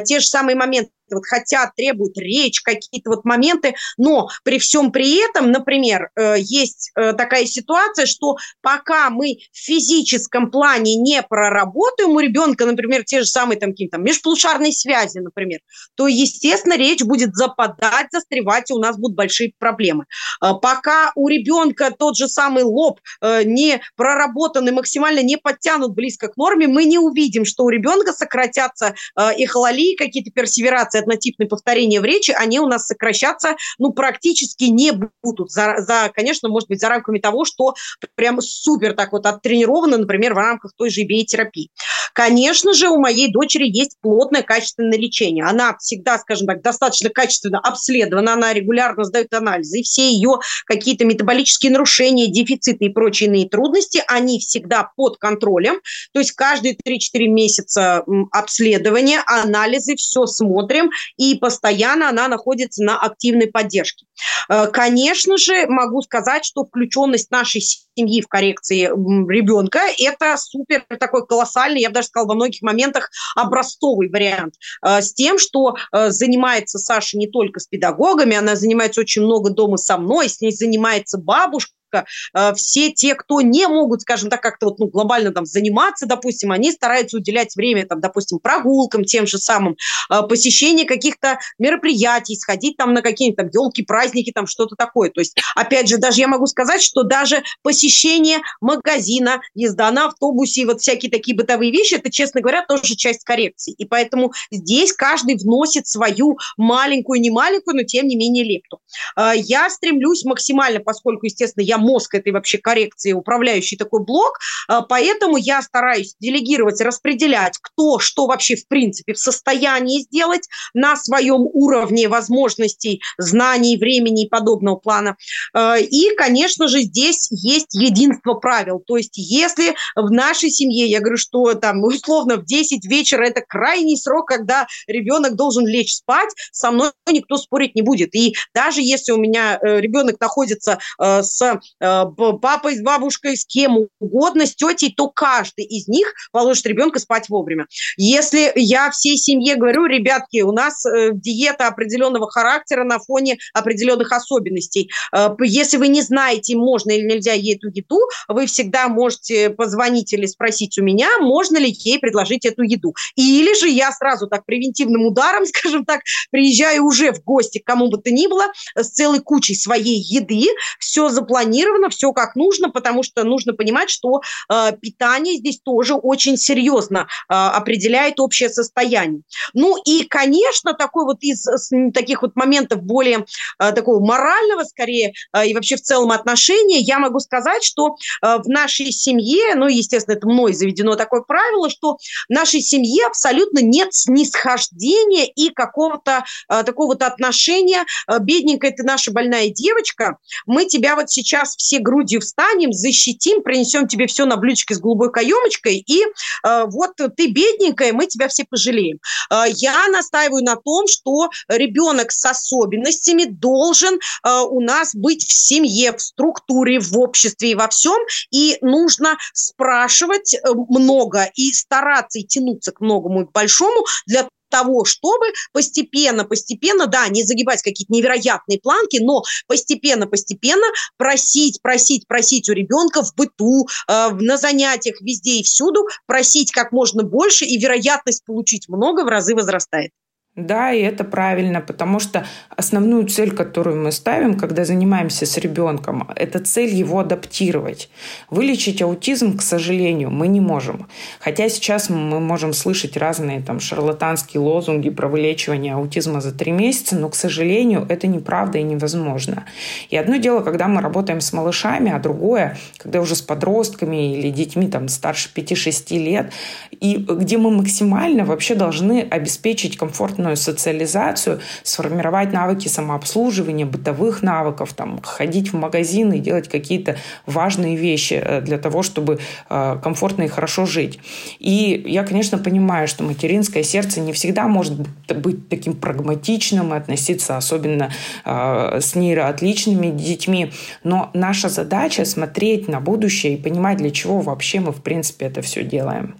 те 0.04 0.20
же 0.20 0.26
самые 0.26 0.56
моменты 0.56 0.90
вот 1.14 1.26
хотят, 1.26 1.74
требуют 1.76 2.16
речь, 2.18 2.60
какие-то 2.60 3.10
вот 3.10 3.24
моменты, 3.24 3.74
но 3.96 4.28
при 4.44 4.58
всем 4.58 4.92
при 4.92 5.16
этом, 5.28 5.50
например, 5.50 6.10
э, 6.16 6.36
есть 6.38 6.92
э, 6.94 7.12
такая 7.12 7.46
ситуация, 7.46 8.06
что 8.06 8.36
пока 8.60 9.10
мы 9.10 9.38
в 9.52 9.56
физическом 9.56 10.50
плане 10.50 10.96
не 10.96 11.22
проработаем 11.22 12.10
у 12.10 12.20
ребенка, 12.20 12.66
например, 12.66 13.04
те 13.04 13.20
же 13.20 13.26
самые 13.26 13.58
там 13.58 13.70
какие-то 13.70 13.98
межполушарные 13.98 14.72
связи, 14.72 15.18
например, 15.18 15.60
то, 15.94 16.06
естественно, 16.06 16.76
речь 16.76 17.02
будет 17.02 17.34
западать, 17.34 18.08
застревать, 18.12 18.70
и 18.70 18.74
у 18.74 18.78
нас 18.78 18.96
будут 18.96 19.16
большие 19.16 19.52
проблемы. 19.58 20.04
Э, 20.42 20.52
пока 20.60 21.12
у 21.14 21.28
ребенка 21.28 21.90
тот 21.96 22.16
же 22.16 22.28
самый 22.28 22.62
лоб 22.62 23.00
не 23.44 23.80
проработан 23.96 24.68
и 24.68 24.70
максимально 24.70 25.22
не 25.22 25.36
подтянут 25.36 25.94
близко 25.94 26.28
к 26.28 26.36
норме, 26.36 26.66
мы 26.66 26.84
не 26.84 26.98
увидим, 26.98 27.44
что 27.44 27.64
у 27.64 27.68
ребенка 27.68 28.12
сократятся 28.12 28.94
эхололии, 29.16 29.96
какие-то 29.96 30.30
персеверации, 30.30 30.99
однотипные 31.00 31.48
повторения 31.48 32.00
в 32.00 32.04
речи, 32.04 32.30
они 32.30 32.60
у 32.60 32.66
нас 32.66 32.86
сокращаться, 32.86 33.56
ну, 33.78 33.92
практически 33.92 34.64
не 34.64 34.92
будут. 35.22 35.50
За, 35.50 35.76
за, 35.78 36.10
конечно, 36.14 36.48
может 36.48 36.68
быть, 36.68 36.80
за 36.80 36.88
рамками 36.88 37.18
того, 37.18 37.44
что 37.44 37.74
прям 38.14 38.40
супер 38.40 38.94
так 38.94 39.12
вот 39.12 39.26
оттренировано, 39.26 39.98
например, 39.98 40.34
в 40.34 40.38
рамках 40.38 40.72
той 40.76 40.90
же 40.90 41.02
биотерапии. 41.02 41.70
Конечно 42.14 42.72
же, 42.72 42.88
у 42.88 42.98
моей 42.98 43.32
дочери 43.32 43.66
есть 43.66 43.96
плотное 44.00 44.42
качественное 44.42 44.98
лечение. 44.98 45.44
Она 45.44 45.76
всегда, 45.78 46.18
скажем 46.18 46.46
так, 46.46 46.62
достаточно 46.62 47.10
качественно 47.10 47.58
обследована, 47.60 48.34
она 48.34 48.52
регулярно 48.52 49.04
сдает 49.04 49.32
анализы, 49.32 49.80
и 49.80 49.82
все 49.82 50.10
ее 50.10 50.38
какие-то 50.66 51.04
метаболические 51.04 51.72
нарушения, 51.72 52.28
дефициты 52.28 52.86
и 52.86 52.88
прочие 52.88 53.28
иные 53.28 53.48
трудности, 53.48 54.02
они 54.08 54.38
всегда 54.38 54.90
под 54.96 55.18
контролем. 55.18 55.80
То 56.12 56.20
есть 56.20 56.32
каждые 56.32 56.74
3-4 56.74 57.26
месяца 57.26 58.04
обследования, 58.32 59.22
анализы, 59.26 59.96
все 59.96 60.26
смотрим, 60.26 60.90
и 61.16 61.36
постоянно 61.36 62.08
она 62.08 62.28
находится 62.28 62.82
на 62.82 63.00
активной 63.00 63.48
поддержке. 63.48 64.06
Э, 64.48 64.66
конечно 64.66 65.36
же, 65.36 65.66
могу 65.66 66.02
сказать, 66.02 66.44
что 66.44 66.64
включенность 66.64 67.30
нашей 67.30 67.60
семьи 68.00 68.22
в 68.22 68.28
коррекции 68.28 68.84
ребенка– 68.84 69.80
это 69.98 70.36
супер 70.36 70.84
такой 70.98 71.26
колоссальный, 71.26 71.80
я 71.80 71.88
бы 71.88 71.94
даже 71.94 72.08
сказала, 72.08 72.28
во 72.28 72.34
многих 72.34 72.62
моментах 72.62 73.10
образцовый 73.36 74.08
вариант. 74.08 74.54
Э, 74.84 75.00
с 75.00 75.12
тем, 75.12 75.38
что 75.38 75.76
э, 75.92 76.10
занимается 76.10 76.78
Саша 76.78 77.18
не 77.18 77.28
только 77.28 77.60
с 77.60 77.66
педагогами, 77.66 78.36
она 78.36 78.56
занимается 78.56 79.00
очень 79.00 79.22
много 79.22 79.50
дома 79.50 79.76
со 79.76 79.98
мной, 79.98 80.28
с 80.28 80.40
ней 80.40 80.52
занимается 80.52 81.18
бабушка, 81.18 81.72
четко. 81.90 82.06
Э, 82.34 82.52
все 82.54 82.90
те, 82.90 83.14
кто 83.14 83.40
не 83.40 83.66
могут, 83.66 84.02
скажем 84.02 84.30
так, 84.30 84.40
как-то 84.40 84.66
вот, 84.66 84.78
ну, 84.78 84.86
глобально 84.86 85.32
там 85.32 85.46
заниматься, 85.46 86.06
допустим, 86.06 86.52
они 86.52 86.72
стараются 86.72 87.16
уделять 87.16 87.54
время, 87.56 87.86
там, 87.86 88.00
допустим, 88.00 88.38
прогулкам 88.38 89.04
тем 89.04 89.26
же 89.26 89.38
самым, 89.38 89.76
э, 90.10 90.22
посещение 90.28 90.86
каких-то 90.86 91.38
мероприятий, 91.58 92.36
сходить 92.36 92.76
там 92.76 92.94
на 92.94 93.02
какие-нибудь 93.02 93.36
там 93.36 93.48
елки, 93.52 93.82
праздники, 93.82 94.32
там 94.32 94.46
что-то 94.46 94.76
такое. 94.76 95.10
То 95.10 95.20
есть, 95.20 95.36
опять 95.54 95.88
же, 95.88 95.98
даже 95.98 96.20
я 96.20 96.28
могу 96.28 96.46
сказать, 96.46 96.82
что 96.82 97.02
даже 97.02 97.42
посещение 97.62 98.38
магазина, 98.60 99.40
езда 99.54 99.90
на 99.90 100.06
автобусе, 100.06 100.66
вот 100.66 100.80
всякие 100.80 101.10
такие 101.10 101.36
бытовые 101.36 101.72
вещи, 101.72 101.94
это, 101.94 102.10
честно 102.10 102.40
говоря, 102.40 102.64
тоже 102.66 102.94
часть 102.96 103.24
коррекции. 103.24 103.74
И 103.76 103.84
поэтому 103.84 104.32
здесь 104.50 104.92
каждый 104.92 105.36
вносит 105.36 105.86
свою 105.86 106.38
маленькую, 106.56 107.20
не 107.20 107.30
маленькую, 107.30 107.76
но 107.76 107.82
тем 107.82 108.06
не 108.06 108.16
менее 108.16 108.44
лепту. 108.44 108.80
Э, 109.16 109.32
я 109.36 109.68
стремлюсь 109.70 110.24
максимально, 110.24 110.80
поскольку, 110.80 111.26
естественно, 111.26 111.62
я 111.62 111.78
мозг 111.80 112.14
этой 112.14 112.32
вообще 112.32 112.58
коррекции, 112.58 113.12
управляющий 113.12 113.76
такой 113.76 114.04
блок, 114.04 114.38
а, 114.68 114.82
поэтому 114.82 115.36
я 115.36 115.62
стараюсь 115.62 116.14
делегировать, 116.20 116.80
распределять, 116.80 117.58
кто 117.60 117.98
что 117.98 118.26
вообще 118.26 118.56
в 118.56 118.66
принципе 118.68 119.14
в 119.14 119.18
состоянии 119.18 120.00
сделать 120.02 120.48
на 120.74 120.96
своем 120.96 121.42
уровне 121.52 122.08
возможностей, 122.08 123.02
знаний, 123.18 123.76
времени 123.76 124.24
и 124.24 124.28
подобного 124.28 124.76
плана. 124.76 125.16
А, 125.52 125.76
и, 125.78 126.14
конечно 126.16 126.68
же, 126.68 126.82
здесь 126.82 127.28
есть 127.30 127.74
единство 127.74 128.34
правил. 128.34 128.82
То 128.86 128.96
есть 128.96 129.16
если 129.16 129.74
в 129.96 130.10
нашей 130.10 130.50
семье, 130.50 130.86
я 130.86 131.00
говорю, 131.00 131.16
что 131.16 131.54
там 131.54 131.82
условно 131.82 132.36
в 132.36 132.44
10 132.44 132.86
вечера 132.86 133.24
это 133.24 133.42
крайний 133.46 133.96
срок, 133.96 134.28
когда 134.28 134.66
ребенок 134.86 135.36
должен 135.36 135.66
лечь 135.66 135.94
спать, 135.94 136.30
со 136.52 136.70
мной 136.70 136.90
никто 137.10 137.36
спорить 137.36 137.74
не 137.74 137.82
будет. 137.82 138.14
И 138.14 138.34
даже 138.54 138.82
если 138.82 139.12
у 139.12 139.16
меня 139.16 139.58
э, 139.60 139.80
ребенок 139.80 140.20
находится 140.20 140.78
э, 140.98 141.22
с 141.22 141.40
Э, 141.40 141.58
папой, 141.78 142.76
с 142.76 142.82
бабушкой, 142.82 143.36
с 143.36 143.44
кем 143.44 143.88
угодно, 143.98 144.46
с 144.46 144.54
тетей, 144.54 144.92
то 144.94 145.08
каждый 145.08 145.64
из 145.64 145.88
них 145.88 146.12
положит 146.32 146.66
ребенка 146.66 146.98
спать 146.98 147.28
вовремя. 147.28 147.66
Если 147.96 148.52
я 148.56 148.90
всей 148.90 149.16
семье 149.16 149.56
говорю, 149.56 149.86
ребятки, 149.86 150.42
у 150.42 150.52
нас 150.52 150.84
э, 150.86 151.10
диета 151.14 151.66
определенного 151.66 152.30
характера 152.30 152.84
на 152.84 152.98
фоне 152.98 153.38
определенных 153.54 154.12
особенностей. 154.12 154.90
Э, 155.14 155.30
если 155.40 155.76
вы 155.76 155.88
не 155.88 156.02
знаете, 156.02 156.56
можно 156.56 156.90
или 156.90 157.06
нельзя 157.06 157.32
ей 157.32 157.56
эту 157.56 157.68
еду, 157.68 158.00
вы 158.28 158.46
всегда 158.46 158.88
можете 158.88 159.50
позвонить 159.50 160.12
или 160.12 160.26
спросить 160.26 160.78
у 160.78 160.82
меня, 160.82 161.08
можно 161.20 161.58
ли 161.58 161.70
ей 161.70 161.98
предложить 161.98 162.44
эту 162.44 162.62
еду. 162.62 162.94
Или 163.16 163.58
же 163.58 163.68
я 163.68 163.92
сразу 163.92 164.26
так 164.26 164.44
превентивным 164.44 165.06
ударом, 165.06 165.46
скажем 165.46 165.84
так, 165.84 166.00
приезжаю 166.30 166.84
уже 166.84 167.12
в 167.12 167.22
гости 167.24 167.58
к 167.58 167.66
кому 167.66 167.88
бы 167.88 167.98
то 167.98 168.10
ни 168.10 168.26
было 168.26 168.46
с 168.74 168.90
целой 168.90 169.20
кучей 169.20 169.54
своей 169.54 170.00
еды, 170.00 170.46
все 170.78 171.08
запланировано, 171.08 171.59
запланировано, 171.60 171.90
все 171.90 172.12
как 172.12 172.36
нужно, 172.36 172.70
потому 172.70 173.02
что 173.02 173.24
нужно 173.24 173.52
понимать, 173.52 173.90
что 173.90 174.20
э, 174.48 174.72
питание 174.80 175.36
здесь 175.36 175.60
тоже 175.62 175.94
очень 175.94 176.36
серьезно 176.36 177.06
э, 177.28 177.34
определяет 177.34 178.20
общее 178.20 178.48
состояние. 178.48 179.22
Ну 179.54 179.76
и, 179.84 180.04
конечно, 180.04 180.74
такой 180.74 181.04
вот 181.04 181.18
из 181.20 181.46
таких 181.92 182.22
вот 182.22 182.36
моментов 182.36 182.82
более 182.82 183.26
э, 183.58 183.72
такого 183.72 184.04
морального, 184.04 184.64
скорее, 184.64 185.12
э, 185.34 185.46
и 185.48 185.54
вообще 185.54 185.76
в 185.76 185.82
целом 185.82 186.10
отношения, 186.10 186.78
я 186.78 186.98
могу 186.98 187.20
сказать, 187.20 187.64
что 187.64 187.96
э, 188.22 188.38
в 188.38 188.48
нашей 188.48 188.92
семье, 188.92 189.54
ну, 189.54 189.66
естественно, 189.66 190.16
это 190.16 190.26
мной 190.26 190.54
заведено 190.54 190.96
такое 190.96 191.22
правило, 191.22 191.70
что 191.70 191.96
в 192.28 192.32
нашей 192.32 192.60
семье 192.60 193.06
абсолютно 193.06 193.60
нет 193.60 193.92
снисхождения 193.92 195.26
и 195.26 195.50
какого-то 195.50 196.24
э, 196.48 196.62
такого 196.64 196.88
вот 196.88 197.02
отношения, 197.02 197.84
э, 198.08 198.18
бедненькая 198.20 198.72
ты 198.72 198.82
наша 198.82 199.12
больная 199.12 199.48
девочка, 199.48 200.16
мы 200.46 200.66
тебя 200.66 200.96
вот 200.96 201.10
сейчас 201.10 201.49
все 201.56 201.78
грудью 201.78 202.20
встанем, 202.20 202.72
защитим, 202.72 203.42
принесем 203.42 203.86
тебе 203.86 204.06
все 204.06 204.24
на 204.24 204.36
блюдечке 204.36 204.74
с 204.74 204.80
голубой 204.80 205.10
каемочкой, 205.10 205.78
и 205.78 206.02
э, 206.02 206.64
вот 206.66 206.92
ты 207.16 207.28
бедненькая, 207.28 207.92
мы 207.92 208.06
тебя 208.06 208.28
все 208.28 208.44
пожалеем. 208.48 208.98
Э, 209.30 209.44
я 209.48 209.88
настаиваю 209.88 210.44
на 210.44 210.56
том, 210.56 210.86
что 210.86 211.30
ребенок 211.48 212.12
с 212.12 212.24
особенностями 212.24 213.24
должен 213.24 213.94
э, 213.94 214.40
у 214.48 214.60
нас 214.60 214.94
быть 214.94 215.26
в 215.26 215.32
семье, 215.32 215.92
в 215.92 216.00
структуре, 216.00 216.80
в 216.80 216.98
обществе 216.98 217.52
и 217.52 217.54
во 217.54 217.68
всем, 217.68 217.98
и 218.30 218.58
нужно 218.60 219.16
спрашивать 219.32 220.34
э, 220.34 220.38
много 220.68 221.30
и 221.34 221.52
стараться 221.52 222.18
и 222.18 222.24
тянуться 222.24 222.72
к 222.72 222.80
многому 222.80 223.22
и 223.22 223.26
к 223.26 223.32
большому 223.32 223.84
для 224.06 224.28
того, 224.50 224.84
чтобы 224.84 225.26
постепенно, 225.52 226.24
постепенно, 226.24 226.86
да, 226.86 227.08
не 227.08 227.24
загибать 227.24 227.62
какие-то 227.62 227.92
невероятные 227.92 228.60
планки, 228.60 228.98
но 229.00 229.22
постепенно, 229.46 230.06
постепенно 230.06 230.66
просить, 230.96 231.62
просить, 231.62 232.06
просить 232.06 232.48
у 232.48 232.52
ребенка 232.52 233.02
в 233.02 233.14
быту, 233.14 233.66
э, 233.88 234.10
на 234.10 234.36
занятиях, 234.36 235.00
везде 235.00 235.38
и 235.40 235.42
всюду, 235.42 235.86
просить 236.06 236.52
как 236.52 236.72
можно 236.72 237.02
больше, 237.02 237.44
и 237.44 237.58
вероятность 237.58 238.24
получить 238.24 238.68
много 238.68 239.04
в 239.04 239.08
разы 239.08 239.34
возрастает. 239.34 239.92
Да, 240.36 240.72
и 240.72 240.80
это 240.80 241.02
правильно, 241.02 241.60
потому 241.60 241.98
что 241.98 242.24
основную 242.56 243.04
цель, 243.08 243.32
которую 243.32 243.82
мы 243.82 243.90
ставим, 243.90 244.38
когда 244.38 244.64
занимаемся 244.64 245.26
с 245.26 245.36
ребенком, 245.36 246.08
это 246.14 246.38
цель 246.38 246.72
его 246.72 247.00
адаптировать. 247.00 247.90
Вылечить 248.30 248.80
аутизм, 248.80 249.36
к 249.36 249.42
сожалению, 249.42 250.12
мы 250.12 250.28
не 250.28 250.40
можем. 250.40 250.86
Хотя 251.18 251.48
сейчас 251.48 251.90
мы 251.90 252.20
можем 252.20 252.52
слышать 252.52 252.96
разные 252.96 253.40
там 253.40 253.58
шарлатанские 253.58 254.40
лозунги 254.40 254.88
про 254.88 255.08
вылечивание 255.08 255.74
аутизма 255.74 256.20
за 256.20 256.30
три 256.30 256.52
месяца, 256.52 256.94
но, 256.94 257.08
к 257.08 257.16
сожалению, 257.16 257.84
это 257.88 258.06
неправда 258.06 258.58
и 258.58 258.62
невозможно. 258.62 259.46
И 259.88 259.96
одно 259.96 260.14
дело, 260.14 260.42
когда 260.42 260.68
мы 260.68 260.80
работаем 260.80 261.20
с 261.20 261.32
малышами, 261.32 261.90
а 261.90 261.98
другое, 261.98 262.56
когда 262.78 263.00
уже 263.00 263.16
с 263.16 263.22
подростками 263.22 264.16
или 264.16 264.30
детьми 264.30 264.68
там 264.68 264.86
старше 264.86 265.28
5-6 265.34 265.98
лет, 265.98 266.32
и 266.70 266.98
где 266.98 267.36
мы 267.36 267.50
максимально 267.50 268.24
вообще 268.24 268.54
должны 268.54 269.00
обеспечить 269.02 269.76
комфортную 269.76 270.19
полноценную 270.20 270.36
социализацию, 270.36 271.40
сформировать 271.62 272.32
навыки 272.32 272.68
самообслуживания, 272.68 273.66
бытовых 273.66 274.22
навыков, 274.22 274.72
там, 274.74 275.00
ходить 275.02 275.52
в 275.52 275.56
магазины 275.56 276.18
и 276.18 276.20
делать 276.20 276.48
какие-то 276.48 276.96
важные 277.26 277.76
вещи 277.76 278.20
э, 278.22 278.40
для 278.40 278.58
того, 278.58 278.82
чтобы 278.82 279.18
э, 279.48 279.78
комфортно 279.82 280.24
и 280.24 280.28
хорошо 280.28 280.66
жить. 280.66 280.98
И 281.38 281.82
я, 281.86 282.04
конечно, 282.04 282.38
понимаю, 282.38 282.88
что 282.88 283.04
материнское 283.04 283.62
сердце 283.62 284.00
не 284.00 284.12
всегда 284.12 284.48
может 284.48 284.74
быть 285.08 285.48
таким 285.48 285.74
прагматичным 285.74 286.74
и 286.74 286.76
относиться 286.76 287.36
особенно 287.36 287.90
э, 288.24 288.80
с 288.80 288.94
нейроотличными 288.94 289.90
детьми, 289.90 290.52
но 290.84 291.10
наша 291.14 291.48
задача 291.48 292.04
смотреть 292.04 292.68
на 292.68 292.80
будущее 292.80 293.34
и 293.34 293.42
понимать, 293.42 293.78
для 293.78 293.90
чего 293.90 294.20
вообще 294.20 294.60
мы, 294.60 294.72
в 294.72 294.82
принципе, 294.82 295.26
это 295.26 295.40
все 295.40 295.64
делаем. 295.64 296.14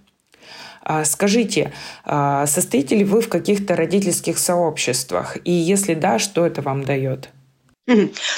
А, 0.83 1.05
скажите, 1.05 1.73
а, 2.05 2.47
состоите 2.47 2.97
ли 2.97 3.05
вы 3.05 3.21
в 3.21 3.29
каких-то 3.29 3.77
родительских 3.77 4.39
сообществах? 4.39 5.37
И 5.45 5.53
если 5.53 5.95
да, 5.95 6.19
что 6.19 6.47
это 6.47 6.63
вам 6.63 6.85
дает? 6.85 7.31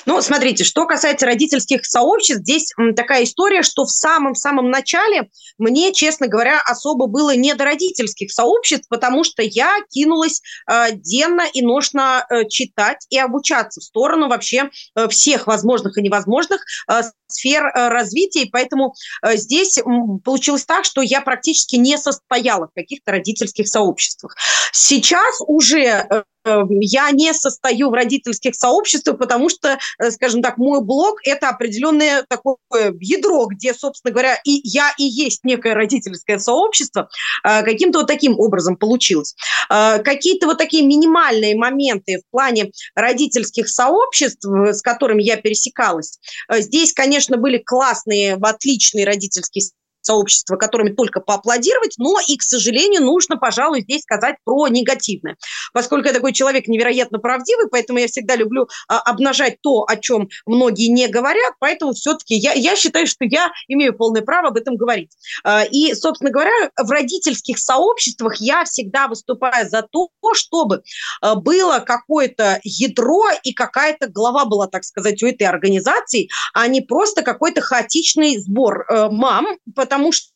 Ну, 0.06 0.22
смотрите, 0.22 0.64
что 0.64 0.86
касается 0.86 1.26
родительских 1.26 1.84
сообществ, 1.84 2.42
здесь 2.42 2.72
такая 2.96 3.24
история, 3.24 3.62
что 3.62 3.84
в 3.84 3.90
самом-самом 3.90 4.70
начале 4.70 5.28
мне, 5.58 5.92
честно 5.92 6.26
говоря, 6.28 6.60
особо 6.60 7.06
было 7.06 7.34
не 7.34 7.54
до 7.54 7.64
родительских 7.64 8.32
сообществ, 8.32 8.88
потому 8.88 9.24
что 9.24 9.42
я 9.42 9.76
кинулась 9.90 10.40
э, 10.70 10.92
денно 10.92 11.42
и 11.52 11.62
ношно 11.62 12.24
э, 12.28 12.48
читать 12.48 13.06
и 13.10 13.18
обучаться 13.18 13.80
в 13.80 13.84
сторону 13.84 14.28
вообще 14.28 14.70
э, 14.96 15.08
всех 15.08 15.46
возможных 15.46 15.98
и 15.98 16.02
невозможных 16.02 16.64
э, 16.88 17.02
сфер 17.32 17.64
э, 17.64 17.88
развития, 17.88 18.42
и 18.42 18.50
поэтому 18.50 18.94
э, 19.24 19.36
здесь 19.36 19.80
получилось 20.24 20.64
так, 20.64 20.84
что 20.84 21.02
я 21.02 21.20
практически 21.20 21.76
не 21.76 21.96
состояла 21.98 22.68
в 22.68 22.74
каких-то 22.74 23.12
родительских 23.12 23.68
сообществах. 23.68 24.36
Сейчас 24.72 25.36
уже 25.46 26.06
э, 26.08 26.22
я 26.44 27.10
не 27.12 27.32
состою 27.32 27.90
в 27.90 27.94
родительских 27.94 28.56
сообществах, 28.56 29.16
потому 29.16 29.48
что, 29.48 29.78
скажем 30.10 30.42
так, 30.42 30.58
мой 30.58 30.82
блог– 30.82 31.20
это 31.24 31.48
определенное 31.48 32.24
такое 32.28 32.56
ядро, 32.98 33.46
где, 33.46 33.72
собственно 33.72 34.12
говоря, 34.12 34.40
и 34.44 34.60
я 34.64 34.92
и 34.98 35.04
есть 35.04 35.44
некое 35.44 35.74
родительское 35.74 36.38
сообщество. 36.38 37.08
Каким-то 37.44 38.00
вот 38.00 38.08
таким 38.08 38.40
образом 38.40 38.76
получилось. 38.76 39.36
Какие-то 39.68 40.46
вот 40.48 40.58
такие 40.58 40.84
минимальные 40.84 41.54
моменты 41.54 42.18
в 42.26 42.32
плане 42.32 42.72
родительских 42.96 43.68
сообществ, 43.68 44.44
с 44.44 44.82
которыми 44.82 45.22
я 45.22 45.36
пересекалась, 45.36 46.18
здесь, 46.50 46.92
конечно, 46.92 47.21
были 47.36 47.58
классные, 47.58 48.34
отличные 48.34 49.04
родительские 49.04 49.62
сообщества, 50.02 50.56
которыми 50.56 50.90
только 50.90 51.20
поаплодировать, 51.20 51.94
но 51.98 52.16
и, 52.26 52.36
к 52.36 52.42
сожалению, 52.42 53.02
нужно, 53.02 53.36
пожалуй, 53.36 53.82
здесь 53.82 54.02
сказать 54.02 54.36
про 54.44 54.68
негативное. 54.68 55.36
Поскольку 55.72 56.08
я 56.08 56.14
такой 56.14 56.32
человек 56.32 56.68
невероятно 56.68 57.18
правдивый, 57.18 57.68
поэтому 57.70 57.98
я 57.98 58.08
всегда 58.08 58.36
люблю 58.36 58.68
а, 58.88 59.00
обнажать 59.00 59.60
то, 59.62 59.84
о 59.86 59.96
чем 59.96 60.28
многие 60.46 60.88
не 60.88 61.08
говорят, 61.08 61.54
поэтому 61.58 61.92
все-таки 61.92 62.34
я, 62.34 62.52
я 62.52 62.76
считаю, 62.76 63.06
что 63.06 63.24
я 63.24 63.50
имею 63.68 63.96
полное 63.96 64.22
право 64.22 64.48
об 64.48 64.56
этом 64.56 64.76
говорить. 64.76 65.10
А, 65.44 65.64
и, 65.64 65.94
собственно 65.94 66.30
говоря, 66.30 66.52
в 66.76 66.90
родительских 66.90 67.58
сообществах 67.58 68.36
я 68.40 68.64
всегда 68.64 69.08
выступаю 69.08 69.68
за 69.68 69.82
то, 69.82 70.08
чтобы 70.34 70.82
а, 71.20 71.36
было 71.36 71.78
какое-то 71.78 72.60
ядро 72.64 73.24
и 73.42 73.52
какая-то 73.52 74.08
глава 74.08 74.44
была, 74.44 74.66
так 74.66 74.84
сказать, 74.84 75.22
у 75.22 75.26
этой 75.26 75.44
организации, 75.44 76.28
а 76.54 76.66
не 76.66 76.80
просто 76.80 77.22
какой-то 77.22 77.60
хаотичный 77.60 78.38
сбор 78.38 78.84
э, 78.88 79.08
мам, 79.10 79.46
потому 79.74 79.91
что 80.10 80.31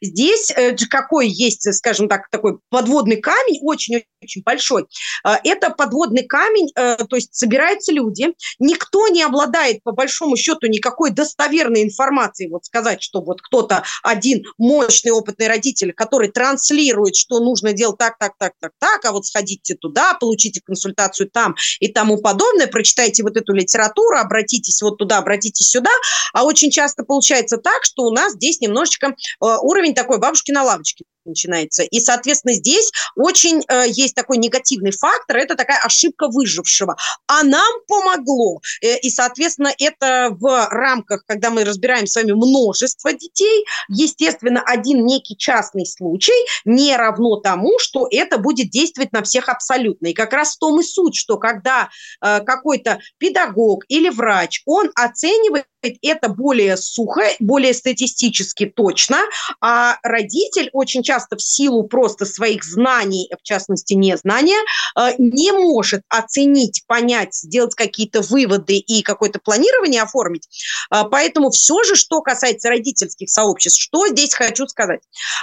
здесь 0.00 0.50
э, 0.50 0.76
какой 0.88 1.28
есть, 1.28 1.72
скажем 1.74 2.08
так, 2.08 2.28
такой 2.30 2.58
подводный 2.70 3.16
камень, 3.16 3.60
очень-очень 3.62 4.42
большой. 4.44 4.86
А, 5.24 5.38
это 5.42 5.70
подводный 5.70 6.24
камень, 6.24 6.70
э, 6.74 6.96
то 6.96 7.16
есть 7.16 7.34
собираются 7.34 7.92
люди, 7.92 8.34
никто 8.58 9.08
не 9.08 9.22
обладает, 9.22 9.82
по 9.82 9.92
большому 9.92 10.36
счету, 10.36 10.66
никакой 10.66 11.10
достоверной 11.10 11.82
информацией, 11.82 12.50
вот 12.50 12.64
сказать, 12.64 13.02
что 13.02 13.20
вот 13.20 13.40
кто-то 13.42 13.84
один 14.02 14.44
мощный 14.58 15.10
опытный 15.10 15.48
родитель, 15.48 15.92
который 15.92 16.30
транслирует, 16.30 17.16
что 17.16 17.40
нужно 17.40 17.72
делать 17.72 17.98
так, 17.98 18.18
так, 18.18 18.32
так, 18.38 18.52
так, 18.60 18.72
так, 18.78 19.04
а 19.04 19.12
вот 19.12 19.26
сходите 19.26 19.74
туда, 19.74 20.14
получите 20.14 20.60
консультацию 20.64 21.30
там 21.30 21.54
и 21.80 21.88
тому 21.88 22.18
подобное, 22.18 22.66
прочитайте 22.66 23.22
вот 23.22 23.36
эту 23.36 23.52
литературу, 23.52 24.18
обратитесь 24.18 24.80
вот 24.82 24.98
туда, 24.98 25.18
обратитесь 25.18 25.68
сюда, 25.68 25.90
а 26.32 26.44
очень 26.44 26.70
часто 26.70 27.04
получается 27.04 27.58
так, 27.58 27.84
что 27.84 28.04
у 28.04 28.10
нас 28.10 28.34
здесь 28.34 28.60
немножечко 28.60 29.14
э, 29.42 29.47
Э, 29.47 29.47
уровень 29.56 29.94
такой 29.94 30.18
бабушки 30.18 30.50
на 30.52 30.64
лавочке 30.64 31.04
начинается. 31.28 31.82
И, 31.82 32.00
соответственно, 32.00 32.54
здесь 32.54 32.90
очень 33.16 33.62
э, 33.68 33.84
есть 33.88 34.14
такой 34.14 34.38
негативный 34.38 34.92
фактор, 34.92 35.36
это 35.36 35.54
такая 35.54 35.80
ошибка 35.82 36.28
выжившего. 36.28 36.96
А 37.26 37.42
нам 37.42 37.72
помогло. 37.86 38.60
Э, 38.82 38.98
и, 38.98 39.10
соответственно, 39.10 39.72
это 39.78 40.28
в 40.30 40.68
рамках, 40.70 41.24
когда 41.26 41.50
мы 41.50 41.64
разбираем 41.64 42.06
с 42.06 42.16
вами 42.16 42.32
множество 42.32 43.12
детей, 43.12 43.64
естественно, 43.88 44.62
один 44.64 45.04
некий 45.04 45.36
частный 45.36 45.86
случай 45.86 46.32
не 46.64 46.96
равно 46.96 47.36
тому, 47.36 47.78
что 47.78 48.08
это 48.10 48.38
будет 48.38 48.70
действовать 48.70 49.12
на 49.12 49.22
всех 49.22 49.48
абсолютно. 49.48 50.08
И 50.08 50.14
как 50.14 50.32
раз 50.32 50.54
в 50.54 50.58
том 50.58 50.80
и 50.80 50.84
суть, 50.84 51.16
что 51.16 51.36
когда 51.36 51.88
э, 52.22 52.40
какой-то 52.40 52.98
педагог 53.18 53.84
или 53.88 54.08
врач, 54.08 54.62
он 54.66 54.90
оценивает 54.94 55.66
это 56.02 56.28
более 56.28 56.76
сухо, 56.76 57.22
более 57.38 57.72
статистически 57.72 58.66
точно, 58.66 59.18
а 59.60 59.96
родитель 60.02 60.70
очень 60.72 61.02
часто 61.02 61.17
в 61.36 61.42
силу 61.42 61.84
просто 61.84 62.24
своих 62.26 62.64
знаний, 62.64 63.30
в 63.38 63.42
частности 63.42 63.94
незнания, 63.94 64.58
э, 64.96 65.10
не 65.18 65.52
может 65.52 66.02
оценить, 66.08 66.84
понять, 66.86 67.34
сделать 67.34 67.74
какие-то 67.74 68.20
выводы 68.20 68.76
и 68.76 69.02
какое-то 69.02 69.38
планирование 69.38 70.02
оформить. 70.02 70.48
Э, 70.92 71.02
поэтому 71.10 71.50
все 71.50 71.82
же, 71.84 71.94
что 71.96 72.20
касается 72.20 72.68
родительских 72.68 73.28
сообществ, 73.28 73.80
что 73.80 74.08
здесь 74.08 74.34
хочу 74.34 74.66
сказать. 74.66 75.00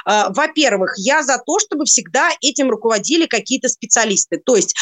Э, 0.07 0.25
во-первых, 0.29 0.93
я 0.97 1.23
за 1.23 1.37
то, 1.45 1.59
чтобы 1.59 1.85
всегда 1.85 2.29
этим 2.41 2.69
руководили 2.69 3.25
какие-то 3.25 3.69
специалисты. 3.69 4.37
То 4.37 4.55
есть 4.55 4.75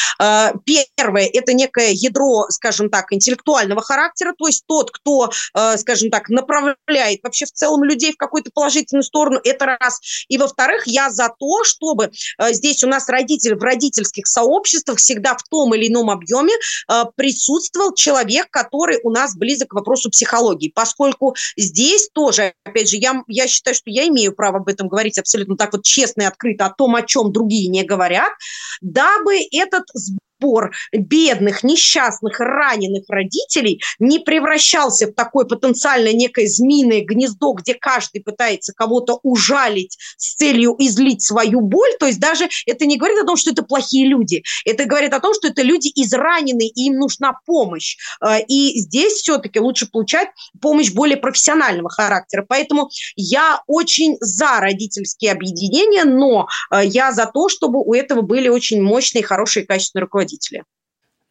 первое– 0.64 1.26
это 1.32 1.52
некое 1.52 1.92
ядро, 1.92 2.46
скажем 2.50 2.90
так, 2.90 3.12
интеллектуального 3.12 3.82
характера, 3.82 4.34
то 4.36 4.46
есть 4.46 4.64
тот, 4.66 4.90
кто 4.90 5.30
скажем 5.76 6.10
так, 6.10 6.28
направляет 6.28 7.20
вообще 7.22 7.46
в 7.46 7.52
целом 7.52 7.84
людей 7.84 8.12
в 8.12 8.16
какую-то 8.16 8.50
положительную 8.52 9.02
сторону, 9.02 9.40
это 9.42 9.66
раз. 9.66 10.00
И 10.28 10.38
во-вторых, 10.38 10.73
я 10.86 11.10
за 11.10 11.28
то, 11.38 11.64
чтобы 11.64 12.10
э, 12.38 12.52
здесь 12.52 12.84
у 12.84 12.88
нас 12.88 13.08
родитель 13.08 13.56
в 13.56 13.62
родительских 13.62 14.26
сообществах 14.26 14.98
всегда 14.98 15.36
в 15.36 15.42
том 15.44 15.74
или 15.74 15.88
ином 15.88 16.10
объеме 16.10 16.52
э, 16.52 17.02
присутствовал 17.16 17.94
человек, 17.94 18.48
который 18.50 18.98
у 19.02 19.10
нас 19.10 19.36
близок 19.36 19.68
к 19.68 19.74
вопросу 19.74 20.10
психологии, 20.10 20.72
поскольку 20.74 21.34
здесь 21.56 22.08
тоже, 22.12 22.54
опять 22.64 22.88
же, 22.88 22.96
я, 22.96 23.22
я 23.28 23.46
считаю, 23.46 23.74
что 23.74 23.90
я 23.90 24.06
имею 24.08 24.34
право 24.34 24.58
об 24.58 24.68
этом 24.68 24.88
говорить 24.88 25.18
абсолютно 25.18 25.56
так 25.56 25.72
вот 25.72 25.84
честно 25.84 26.22
и 26.22 26.26
открыто, 26.26 26.66
о 26.66 26.70
том, 26.70 26.94
о 26.94 27.02
чем 27.02 27.32
другие 27.32 27.68
не 27.68 27.84
говорят, 27.84 28.32
дабы 28.80 29.36
этот 29.50 29.84
сбор 29.94 30.23
бедных, 30.92 31.62
несчастных, 31.64 32.40
раненых 32.40 33.04
родителей 33.08 33.80
не 33.98 34.18
превращался 34.18 35.06
в 35.06 35.12
такое 35.12 35.44
потенциально 35.44 36.12
некое 36.12 36.46
змеиное 36.46 37.04
гнездо, 37.04 37.52
где 37.52 37.74
каждый 37.74 38.22
пытается 38.22 38.72
кого-то 38.74 39.20
ужалить 39.22 39.96
с 40.16 40.34
целью 40.34 40.74
излить 40.78 41.22
свою 41.22 41.60
боль. 41.60 41.90
То 41.98 42.06
есть 42.06 42.20
даже 42.20 42.48
это 42.66 42.86
не 42.86 42.96
говорит 42.96 43.18
о 43.18 43.26
том, 43.26 43.36
что 43.36 43.50
это 43.50 43.62
плохие 43.62 44.06
люди. 44.06 44.42
Это 44.64 44.84
говорит 44.84 45.12
о 45.12 45.20
том, 45.20 45.34
что 45.34 45.48
это 45.48 45.62
люди 45.62 45.90
израненные, 45.94 46.68
и 46.68 46.86
им 46.86 46.98
нужна 46.98 47.38
помощь. 47.46 47.96
Э, 48.24 48.40
и 48.46 48.80
здесь 48.80 49.14
все-таки 49.14 49.60
лучше 49.60 49.86
получать 49.86 50.28
помощь 50.60 50.92
более 50.92 51.16
профессионального 51.16 51.90
характера. 51.90 52.44
Поэтому 52.48 52.90
я 53.16 53.62
очень 53.66 54.16
за 54.20 54.60
родительские 54.60 55.32
объединения, 55.32 56.04
но 56.04 56.48
э, 56.70 56.82
я 56.84 57.12
за 57.12 57.26
то, 57.26 57.48
чтобы 57.48 57.80
у 57.80 57.94
этого 57.94 58.22
были 58.22 58.48
очень 58.48 58.82
мощные, 58.82 59.22
хорошие, 59.22 59.66
качественные 59.66 60.02
руководители 60.02 60.23
руководителя. 60.24 60.64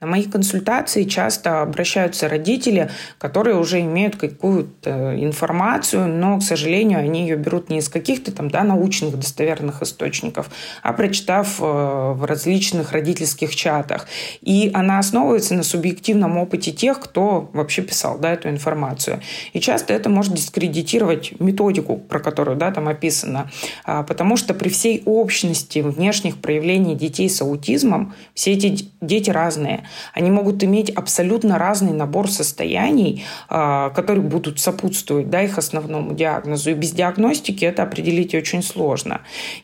На 0.04 0.10
мои 0.10 0.26
консультации 0.26 1.06
часто 1.06 1.62
обращаются 1.62 2.28
родители, 2.28 2.92
которые 3.20 3.56
уже 3.56 3.80
имеют 3.80 4.18
какую-то 4.18 5.16
информацию, 5.18 6.10
но, 6.10 6.40
к 6.40 6.44
сожалению, 6.44 7.00
они 7.00 7.22
ее 7.22 7.38
берут 7.38 7.70
не 7.70 7.78
из 7.78 7.88
каких-то 7.88 8.34
там 8.34 8.52
да, 8.52 8.64
научных 8.64 9.18
достоверных 9.18 9.82
источников, 9.82 10.50
а 10.82 10.92
прочитав 10.92 11.58
э, 11.62 11.64
в 11.64 12.26
различных 12.28 12.92
родительских 12.92 13.56
чатах. 13.56 14.08
И 14.42 14.72
она 14.74 15.00
основывается 15.00 15.54
на 15.54 15.64
субъективном 15.64 16.38
опыте 16.38 16.74
тех, 16.74 17.00
кто 17.00 17.50
вообще 17.54 17.82
писал 17.82 18.20
да, 18.20 18.34
эту 18.34 18.50
информацию. 18.50 19.22
И 19.54 19.62
часто 19.62 19.94
это 19.94 20.10
может 20.10 20.34
дискредитировать 20.34 21.40
методику, 21.40 21.96
про 21.96 22.20
которую 22.20 22.58
да, 22.58 22.72
там 22.72 22.90
описано, 22.90 23.50
а, 23.86 24.04
потому 24.04 24.36
что 24.36 24.54
при 24.54 24.68
всей 24.68 25.02
общности 25.06 25.80
внешних 25.80 26.42
проявлений 26.42 26.96
детей 26.96 27.30
с 27.30 27.42
аутизмом 27.42 28.14
все 28.34 28.52
эти 28.52 28.90
дети 29.00 29.30
разные. 29.30 29.86
Они 30.14 30.32
могут 30.32 30.64
иметь 30.64 30.90
абсолютно 30.90 31.58
разный 31.58 31.94
набор 31.94 32.30
состояний, 32.30 33.24
а, 33.50 33.90
которые 33.90 34.24
будут 34.24 34.60
сопутствовать 34.60 35.30
да, 35.30 35.42
их 35.42 35.58
основному 35.58 36.14
диагнозу. 36.14 36.72
И 36.72 36.74
без 36.74 36.92
диагностики 36.92 37.66
это 37.66 37.84
определить 37.84 38.36
очень 38.36 38.64
сложно. 38.64 39.22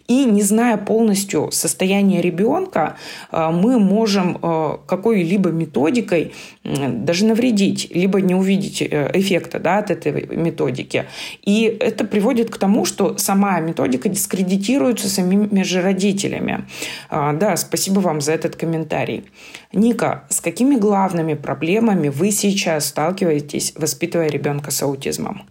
И 0.08 0.26
не 0.26 0.42
зная 0.42 0.78
полностью 0.78 1.50
состояние 1.52 2.22
ребенка, 2.22 2.96
а, 3.32 3.52
мы 3.52 3.80
можем 3.80 4.38
а, 4.42 4.80
какой-либо 4.86 5.50
методикой 5.50 6.34
даже 6.64 7.26
навредить, 7.26 7.90
либо 7.94 8.22
не 8.22 8.36
увидеть 8.36 8.82
э, 8.82 9.10
эффекта 9.14 9.60
да, 9.60 9.80
от 9.80 9.90
этой 9.92 10.28
методики. 10.36 11.06
И 11.42 11.64
это 11.64 12.04
приводит 12.06 12.50
к 12.52 12.58
тому, 12.58 12.86
что 12.86 13.18
сама 13.18 13.60
методика 13.60 14.10
дискредитируется 14.10 15.10
самими 15.10 15.64
же 15.64 15.82
родителями. 15.82 16.66
Да, 17.10 17.56
спасибо 17.58 18.00
вам 18.00 18.22
за 18.22 18.34
этот 18.34 18.56
комментарий. 18.56 19.24
Ника, 19.72 20.26
с 20.30 20.42
какими 20.42 20.76
главными 20.76 21.36
проблемами 21.36 22.10
вы 22.10 22.32
сейчас 22.32 22.88
сталкиваетесь, 22.88 23.74
воспитывая 23.76 24.28
ребенка 24.30 24.72
с 24.72 24.82
аутизмом? 24.82 25.50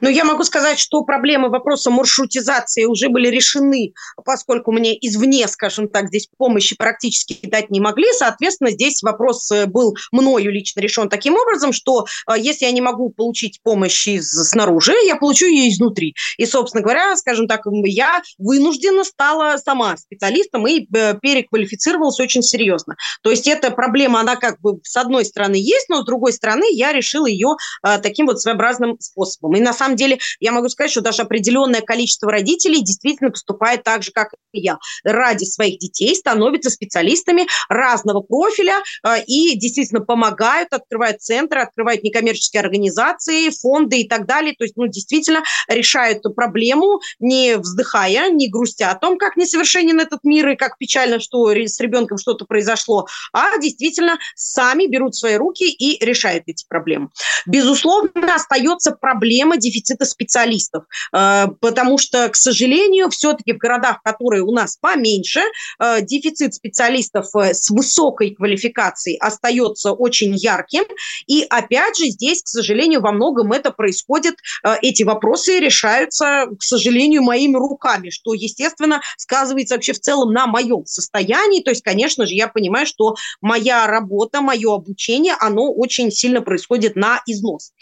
Но 0.00 0.08
я 0.08 0.24
могу 0.24 0.44
сказать, 0.44 0.78
что 0.78 1.02
проблемы 1.02 1.48
вопроса 1.48 1.90
маршрутизации 1.90 2.84
уже 2.84 3.08
были 3.08 3.28
решены, 3.28 3.92
поскольку 4.24 4.72
мне 4.72 4.96
извне, 5.00 5.46
скажем 5.48 5.88
так, 5.88 6.08
здесь 6.08 6.28
помощи 6.36 6.76
практически 6.76 7.38
дать 7.42 7.70
не 7.70 7.80
могли. 7.80 8.06
Соответственно, 8.12 8.70
здесь 8.70 9.02
вопрос 9.02 9.50
э, 9.50 9.66
был 9.66 9.96
мною 10.12 10.52
лично 10.52 10.80
решен 10.80 11.08
таким 11.08 11.34
образом, 11.34 11.72
что 11.72 12.06
э, 12.28 12.34
если 12.38 12.66
я 12.66 12.72
не 12.72 12.80
могу 12.80 13.10
получить 13.10 13.60
помощь 13.62 14.06
из, 14.06 14.30
снаружи, 14.30 14.94
я 15.06 15.16
получу 15.16 15.46
ее 15.46 15.68
изнутри. 15.70 16.14
И, 16.38 16.46
собственно 16.46 16.82
говоря, 16.82 17.16
скажем 17.16 17.48
так, 17.48 17.62
я 17.84 18.22
вынуждена 18.38 19.04
стала 19.04 19.56
сама 19.56 19.96
специалистом 19.96 20.66
и 20.66 20.86
э, 20.94 21.14
переквалифицировалась 21.20 22.20
очень 22.20 22.42
серьезно. 22.42 22.96
То 23.22 23.30
есть 23.30 23.48
эта 23.48 23.70
проблема, 23.70 24.20
она 24.20 24.36
как 24.36 24.60
бы 24.60 24.78
с 24.84 24.96
одной 24.96 25.24
стороны 25.24 25.56
есть, 25.56 25.88
но 25.88 26.02
с 26.02 26.04
другой 26.04 26.32
стороны 26.32 26.66
я 26.72 26.92
решила 26.92 27.26
ее 27.26 27.56
таким 28.02 28.26
вот 28.26 28.40
своеобразным 28.40 28.98
способом. 29.00 29.55
И 29.56 29.60
на 29.60 29.72
самом 29.72 29.96
деле 29.96 30.18
я 30.40 30.52
могу 30.52 30.68
сказать, 30.68 30.90
что 30.90 31.00
даже 31.00 31.22
определенное 31.22 31.80
количество 31.80 32.30
родителей 32.30 32.82
действительно 32.82 33.30
поступает 33.30 33.82
так 33.82 34.02
же, 34.02 34.10
как 34.12 34.32
и 34.52 34.60
я. 34.60 34.78
Ради 35.04 35.44
своих 35.44 35.78
детей 35.78 36.14
становятся 36.14 36.70
специалистами 36.70 37.46
разного 37.68 38.20
профиля 38.20 38.82
э, 39.04 39.22
и 39.26 39.56
действительно 39.58 40.00
помогают, 40.00 40.72
открывают 40.72 41.20
центры, 41.20 41.60
открывают 41.60 42.02
некоммерческие 42.02 42.60
организации, 42.60 43.50
фонды 43.50 44.00
и 44.00 44.08
так 44.08 44.26
далее. 44.26 44.54
То 44.56 44.64
есть, 44.64 44.76
ну, 44.76 44.86
действительно 44.86 45.42
решают 45.68 46.22
проблему, 46.34 47.00
не 47.18 47.56
вздыхая, 47.56 48.30
не 48.30 48.48
грустя 48.48 48.90
о 48.90 48.94
том, 48.94 49.18
как 49.18 49.36
несовершенен 49.36 50.00
этот 50.00 50.24
мир 50.24 50.48
и 50.48 50.56
как 50.56 50.78
печально, 50.78 51.20
что 51.20 51.50
с 51.50 51.80
ребенком 51.80 52.18
что-то 52.18 52.44
произошло, 52.44 53.06
а 53.32 53.58
действительно 53.58 54.18
сами 54.34 54.86
берут 54.86 55.14
свои 55.14 55.36
руки 55.36 55.68
и 55.70 56.04
решают 56.04 56.44
эти 56.46 56.64
проблемы. 56.68 57.10
Безусловно, 57.46 58.34
остается 58.34 58.92
проблема 58.92 59.45
проблема 59.46 59.56
дефицита 59.56 60.04
специалистов, 60.04 60.84
э, 61.12 61.46
потому 61.60 61.98
что, 61.98 62.28
к 62.28 62.36
сожалению, 62.36 63.10
все-таки 63.10 63.52
в 63.52 63.58
городах, 63.58 64.02
которые 64.02 64.42
у 64.42 64.52
нас 64.52 64.76
поменьше, 64.80 65.40
э, 65.80 66.02
дефицит 66.02 66.54
специалистов 66.54 67.26
э, 67.34 67.54
с 67.54 67.70
высокой 67.70 68.34
квалификацией 68.34 69.18
остается 69.18 69.92
очень 69.92 70.34
ярким. 70.34 70.84
И 71.26 71.44
опять 71.48 71.96
же, 71.96 72.06
здесь, 72.06 72.42
к 72.42 72.48
сожалению, 72.48 73.00
во 73.00 73.12
многом 73.12 73.52
это 73.52 73.70
происходит, 73.70 74.34
эти 74.82 75.02
вопросы 75.02 75.58
решаются, 75.58 76.46
к 76.58 76.62
сожалению, 76.62 77.22
моими 77.22 77.56
руками, 77.56 78.10
что, 78.10 78.34
естественно, 78.34 79.00
сказывается 79.16 79.74
вообще 79.74 79.92
в 79.92 80.00
целом 80.00 80.32
на 80.32 80.46
моем 80.46 80.84
состоянии. 80.86 81.62
То 81.62 81.70
есть, 81.70 81.82
конечно 81.82 82.26
же, 82.26 82.34
я 82.34 82.48
понимаю, 82.48 82.86
что 82.86 83.14
моя 83.40 83.86
работа, 83.86 84.40
мое 84.40 84.74
обучение, 84.74 85.34
оно 85.38 85.72
очень 85.72 86.10
сильно 86.10 86.42
происходит 86.42 86.96
на 86.96 87.20
износ. 87.26 87.72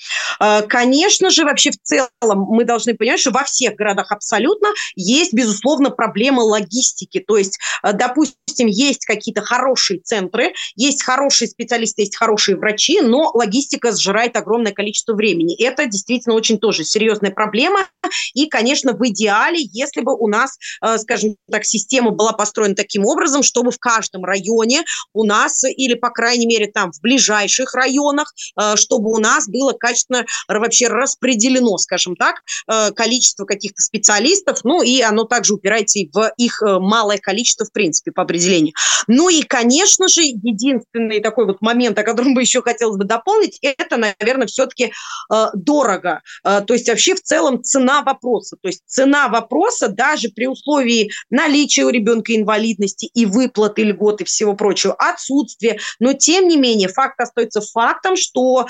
Конечно 0.69 1.31
же, 1.31 1.45
вообще 1.55 1.71
в 1.71 1.79
целом 1.83 2.47
мы 2.49 2.65
должны 2.65 2.95
понимать, 2.95 3.21
что 3.21 3.31
во 3.31 3.45
всех 3.45 3.77
городах 3.77 4.11
абсолютно 4.11 4.69
есть, 4.97 5.33
безусловно, 5.33 5.91
проблема 5.91 6.41
логистики. 6.41 7.21
То 7.21 7.37
есть, 7.37 7.59
э, 7.85 7.93
допустим, 7.93 8.67
есть 8.67 9.05
какие-то 9.07 9.41
хорошие 9.41 10.01
центры, 10.01 10.53
есть 10.75 11.05
хорошие 11.05 11.49
специалисты, 11.49 12.03
есть 12.03 12.17
хорошие 12.17 12.57
врачи, 12.57 13.01
но 13.01 13.31
логистика 13.35 13.93
сжирает 13.93 14.37
огромное 14.37 14.73
количество 14.73 15.15
времени. 15.15 15.57
Это 15.65 15.87
действительно 15.87 16.35
очень 16.35 16.59
тоже 16.59 16.85
серьезная 16.85 17.31
проблема. 17.31 17.87
И, 18.35 18.47
конечно, 18.47 18.93
в 18.93 19.09
идеале, 19.09 19.61
если 19.61 20.01
бы 20.01 20.15
у 20.17 20.27
нас, 20.27 20.59
э, 20.83 20.99
скажем 20.99 21.37
так, 21.51 21.65
система 21.65 22.11
была 22.11 22.33
построена 22.33 22.75
таким 22.75 23.07
образом, 23.07 23.45
чтобы 23.45 23.71
в 23.71 23.79
каждом 23.79 24.25
районе 24.25 24.83
у 25.13 25.25
нас, 25.25 25.63
или, 25.65 25.95
по 25.95 26.11
крайней 26.11 26.47
мере, 26.47 26.67
там 26.67 26.91
в 26.91 27.01
ближайших 27.01 27.75
районах, 27.75 28.35
э, 28.61 28.75
чтобы 28.77 29.13
у 29.13 29.19
нас 29.19 29.49
было 29.49 29.73
качественно 29.73 30.27
вообще 30.49 30.89
распределено 30.89 31.44
определено, 31.45 31.77
скажем 31.79 32.17
так, 32.17 32.43
э, 32.71 32.91
количество 32.93 33.45
каких-то 33.45 33.83
специалистов, 33.83 34.61
ну 34.65 34.83
и 34.83 35.01
оно 35.01 35.25
также 35.25 35.55
упирается 35.55 35.99
и 35.99 36.09
в 36.13 36.33
их 36.37 36.63
э, 36.63 36.79
малое 36.79 37.19
количество, 37.19 37.67
в 37.67 37.73
принципе, 37.73 38.13
по 38.13 38.23
определению. 38.23 38.75
Ну 39.07 39.29
и, 39.29 39.43
конечно 39.43 40.09
же, 40.09 40.23
единственный 40.23 41.21
такой 41.21 41.47
вот 41.47 41.61
момент, 41.61 41.99
о 41.99 42.03
котором 42.03 42.35
бы 42.35 42.41
еще 42.41 42.63
хотелось 42.63 42.97
бы 42.97 43.05
дополнить, 43.05 43.59
это, 43.63 43.97
наверное, 43.97 44.47
все-таки 44.47 44.93
э, 45.33 45.47
дорого. 45.55 46.23
То 46.43 46.75
есть 46.75 46.89
вообще 46.89 47.15
в 47.15 47.23
целом 47.23 47.63
цена 47.63 48.03
вопроса. 48.03 48.57
То 48.61 48.69
есть 48.69 48.83
цена 48.87 49.29
вопроса 49.29 49.89
даже 49.89 50.29
при 50.29 50.47
условии 50.47 51.11
наличия 51.31 51.85
у 51.85 51.91
ребенка 51.91 52.35
инвалидности 52.35 53.07
и 53.07 53.27
выплаты 53.27 53.83
льгот 53.83 54.21
и 54.21 54.25
всего 54.25 54.55
прочего, 54.55 54.95
отсутствие. 54.95 55.79
Но 56.01 56.13
тем 56.13 56.49
не 56.49 56.57
менее, 56.57 56.89
факт 56.89 57.21
остается 57.21 57.61
фактом, 57.61 58.17
что 58.17 58.67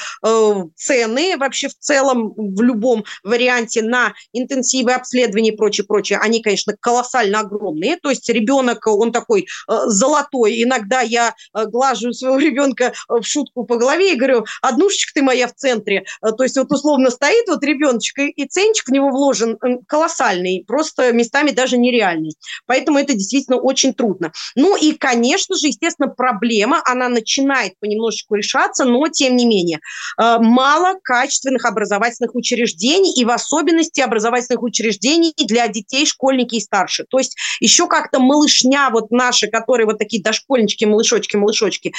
цены 0.77 1.37
вообще 1.37 1.69
в 1.69 1.75
целом 1.79 2.33
в 2.37 2.63
любом 2.65 3.05
варианте 3.23 3.83
на 3.83 4.15
интенсивы 4.33 4.93
обследования 4.93 5.51
и 5.51 5.57
прочее, 5.57 5.87
прочее, 5.87 6.19
они, 6.21 6.43
конечно, 6.43 6.75
колоссально 6.79 7.41
огромные. 7.41 7.97
То 7.97 8.11
есть 8.11 8.29
ребенок, 8.29 8.87
он 8.87 9.13
такой 9.13 9.43
э, 9.43 9.73
золотой. 9.87 10.63
Иногда 10.63 11.01
я 11.01 11.35
э, 11.55 11.67
глажу 11.67 12.13
своего 12.13 12.39
ребенка 12.39 12.85
э, 12.85 13.21
в 13.21 13.25
шутку 13.25 13.65
по 13.65 13.77
голове 13.77 14.13
и 14.13 14.17
говорю, 14.17 14.45
однушечка 14.63 15.13
ты 15.15 15.23
моя 15.23 15.47
в 15.47 15.55
центре. 15.55 16.05
То 16.21 16.43
есть 16.43 16.57
вот 16.57 16.73
условно 16.73 17.11
стоит 17.11 17.47
вот 17.49 17.63
ребеночек, 17.63 18.19
и, 18.19 18.47
ценчик 18.47 18.89
в 18.89 18.93
него 18.93 19.11
вложен 19.11 19.59
колоссальный, 19.87 20.65
просто 20.67 21.13
местами 21.13 21.51
даже 21.51 21.77
нереальный. 21.77 22.35
Поэтому 22.67 22.99
это 22.99 23.15
действительно 23.15 23.59
очень 23.59 23.95
трудно. 23.95 24.33
Ну 24.57 24.77
и, 24.77 24.93
конечно 24.93 25.57
же, 25.57 25.69
естественно, 25.69 26.09
проблема, 26.09 26.83
она 26.85 27.09
начинает 27.09 27.79
понемножечку 27.81 28.35
решаться, 28.35 28.85
но 28.85 29.07
тем 29.09 29.37
не 29.37 29.47
менее, 29.47 29.81
мало 30.17 30.99
качественных 31.03 31.65
образовательных 31.65 32.35
учреждений 32.35 32.44
учреждений 32.45 33.13
и 33.15 33.25
в 33.25 33.31
особенности 33.31 34.01
образовательных 34.01 34.63
учреждений 34.63 35.33
для 35.39 35.67
детей, 35.69 36.05
школьники 36.07 36.57
и 36.57 36.61
старше. 36.61 37.05
То 37.09 37.19
есть 37.19 37.37
еще 37.61 37.89
как-то 37.89 38.21
малышня 38.21 38.91
вот 38.91 39.11
наши, 39.11 39.49
которые 39.49 39.87
вот 39.87 39.99
такие 39.99 40.23
дошкольнички, 40.23 40.85
малышочки, 40.85 41.37
малышочки, 41.37 41.95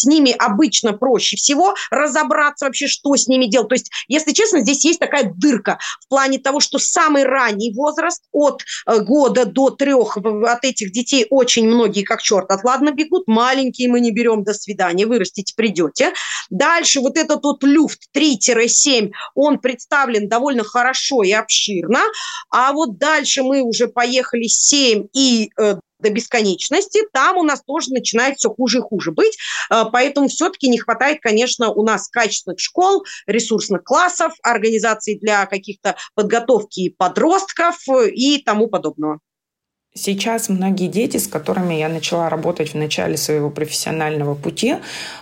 с 0.00 0.04
ними 0.04 0.34
обычно 0.38 0.92
проще 0.92 1.36
всего 1.36 1.74
разобраться 1.90 2.66
вообще, 2.66 2.86
что 2.86 3.14
с 3.16 3.26
ними 3.26 3.46
делать. 3.46 3.68
То 3.68 3.74
есть, 3.74 3.90
если 4.08 4.32
честно, 4.32 4.60
здесь 4.60 4.84
есть 4.84 4.98
такая 4.98 5.32
дырка 5.34 5.78
в 6.00 6.08
плане 6.08 6.38
того, 6.38 6.60
что 6.60 6.78
самый 6.78 7.24
ранний 7.24 7.72
возраст 7.74 8.22
от 8.32 8.62
э, 8.86 8.98
года 9.00 9.44
до 9.44 9.70
трех 9.70 10.16
от 10.16 10.64
этих 10.64 10.92
детей 10.92 11.26
очень 11.30 11.66
многие 11.66 12.02
как 12.02 12.22
черт 12.22 12.50
от 12.50 12.64
ладно 12.64 12.90
бегут, 12.92 13.24
маленькие 13.26 13.88
мы 13.88 14.00
не 14.00 14.10
берем, 14.10 14.44
до 14.44 14.54
свидания, 14.54 15.06
вырастите, 15.06 15.54
придете. 15.56 16.12
Дальше 16.50 17.00
вот 17.00 17.16
этот 17.16 17.42
вот 17.42 17.62
люфт 17.62 18.08
3-7, 18.16 19.10
он 19.34 19.58
представлен 19.58 20.28
довольно 20.28 20.64
хорошо 20.64 21.22
и 21.22 21.32
обширно, 21.32 22.00
а 22.50 22.72
вот 22.72 22.98
дальше 22.98 23.42
мы 23.42 23.62
уже 23.62 23.88
поехали 23.88 24.46
7 24.46 25.06
и 25.12 25.50
э, 25.58 25.76
до 25.98 26.10
бесконечности, 26.10 27.00
там 27.12 27.36
у 27.36 27.42
нас 27.42 27.62
тоже 27.62 27.90
начинает 27.92 28.36
все 28.36 28.50
хуже 28.50 28.78
и 28.78 28.82
хуже 28.82 29.12
быть. 29.12 29.36
Э, 29.70 29.84
поэтому 29.92 30.28
все-таки 30.28 30.68
не 30.68 30.78
хватает, 30.78 31.18
конечно, 31.20 31.70
у 31.70 31.84
нас 31.84 32.08
качественных 32.08 32.60
школ, 32.60 33.04
ресурсных 33.26 33.84
классов, 33.84 34.32
организаций 34.42 35.18
для 35.18 35.46
каких-то 35.46 35.96
подготовки 36.14 36.90
подростков 36.90 37.76
и 38.12 38.42
тому 38.42 38.68
подобного. 38.68 39.20
Сейчас 39.98 40.48
многие 40.48 40.86
дети, 40.86 41.16
с 41.16 41.26
которыми 41.26 41.74
я 41.74 41.88
начала 41.88 42.28
работать 42.28 42.72
в 42.72 42.76
начале 42.76 43.16
своего 43.16 43.50
профессионального 43.50 44.36
пути, 44.36 44.76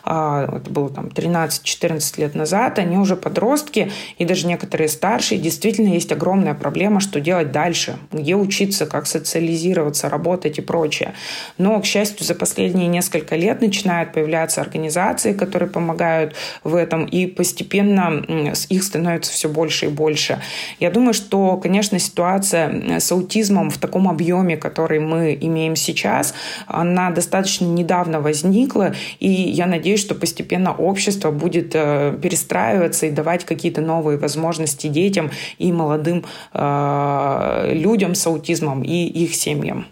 а, 0.04 0.58
это 0.58 0.70
было 0.70 0.90
там 0.90 1.06
13-14 1.06 2.20
лет 2.20 2.34
назад, 2.34 2.78
они 2.78 2.98
уже 2.98 3.16
подростки, 3.16 3.90
и 4.18 4.26
даже 4.26 4.46
некоторые 4.46 4.88
старшие, 4.88 5.40
действительно 5.40 5.94
есть 5.94 6.12
огромная 6.12 6.52
проблема, 6.52 7.00
что 7.00 7.20
делать 7.20 7.52
дальше, 7.52 7.96
где 8.12 8.36
учиться, 8.36 8.84
как 8.84 9.06
социализироваться, 9.06 10.10
работать 10.10 10.58
и 10.58 10.60
прочее. 10.60 11.14
Но, 11.56 11.80
к 11.80 11.86
счастью, 11.86 12.26
за 12.26 12.34
последние 12.34 12.88
несколько 12.88 13.34
лет 13.34 13.62
начинают 13.62 14.12
появляться 14.12 14.60
организации, 14.60 15.32
которые 15.32 15.70
помогают 15.70 16.34
в 16.64 16.74
этом, 16.74 17.06
и 17.06 17.26
постепенно 17.26 18.22
их 18.68 18.82
становится 18.82 19.32
все 19.32 19.48
больше 19.48 19.86
и 19.86 19.88
больше. 19.88 20.42
Я 20.80 20.90
думаю, 20.90 21.14
что, 21.14 21.56
конечно, 21.56 21.98
ситуация 21.98 23.00
с 23.00 23.10
аутизмом 23.10 23.70
в 23.70 23.78
таком 23.78 24.06
объеме, 24.06 24.58
который 24.66 24.98
мы 24.98 25.38
имеем 25.40 25.76
сейчас, 25.76 26.34
она 26.66 27.10
достаточно 27.10 27.66
недавно 27.66 28.20
возникла, 28.20 28.94
и 29.20 29.30
я 29.30 29.66
надеюсь, 29.66 30.00
что 30.00 30.14
постепенно 30.14 30.74
общество 30.74 31.30
будет 31.30 31.74
э, 31.74 32.18
перестраиваться 32.20 33.06
и 33.06 33.10
давать 33.10 33.44
какие-то 33.44 33.80
новые 33.80 34.18
возможности 34.18 34.88
детям 34.88 35.30
и 35.58 35.72
молодым 35.72 36.24
э, 36.52 37.70
людям 37.72 38.14
с 38.14 38.26
аутизмом 38.26 38.82
и 38.82 39.06
их 39.06 39.34
семьям. 39.34 39.86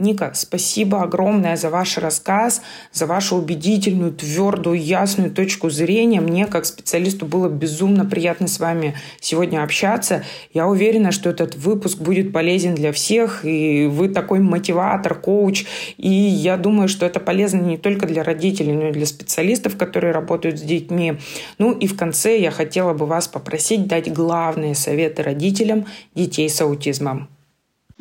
Ника, 0.00 0.32
спасибо 0.34 1.02
огромное 1.02 1.56
за 1.56 1.68
ваш 1.68 1.98
рассказ, 1.98 2.62
за 2.90 3.04
вашу 3.04 3.36
убедительную, 3.36 4.12
твердую, 4.12 4.82
ясную 4.82 5.30
точку 5.30 5.68
зрения. 5.68 6.22
Мне, 6.22 6.46
как 6.46 6.64
специалисту, 6.64 7.26
было 7.26 7.50
безумно 7.50 8.06
приятно 8.06 8.48
с 8.48 8.58
вами 8.58 8.94
сегодня 9.20 9.62
общаться. 9.62 10.24
Я 10.54 10.68
уверена, 10.68 11.12
что 11.12 11.28
этот 11.28 11.54
выпуск 11.54 11.98
будет 11.98 12.32
полезен 12.32 12.74
для 12.74 12.92
всех, 12.92 13.44
и 13.44 13.86
вы 13.86 14.08
такой 14.08 14.38
мотиватор, 14.40 15.14
коуч. 15.14 15.66
И 15.98 16.08
я 16.08 16.56
думаю, 16.56 16.88
что 16.88 17.04
это 17.04 17.20
полезно 17.20 17.60
не 17.60 17.76
только 17.76 18.06
для 18.06 18.22
родителей, 18.22 18.72
но 18.72 18.88
и 18.88 18.92
для 18.92 19.04
специалистов, 19.04 19.76
которые 19.76 20.14
работают 20.14 20.58
с 20.58 20.62
детьми. 20.62 21.18
Ну 21.58 21.72
и 21.72 21.86
в 21.86 21.94
конце 21.94 22.40
я 22.40 22.50
хотела 22.50 22.94
бы 22.94 23.04
вас 23.04 23.28
попросить 23.28 23.86
дать 23.86 24.10
главные 24.10 24.74
советы 24.74 25.22
родителям 25.22 25.84
детей 26.14 26.48
с 26.48 26.58
аутизмом. 26.62 27.28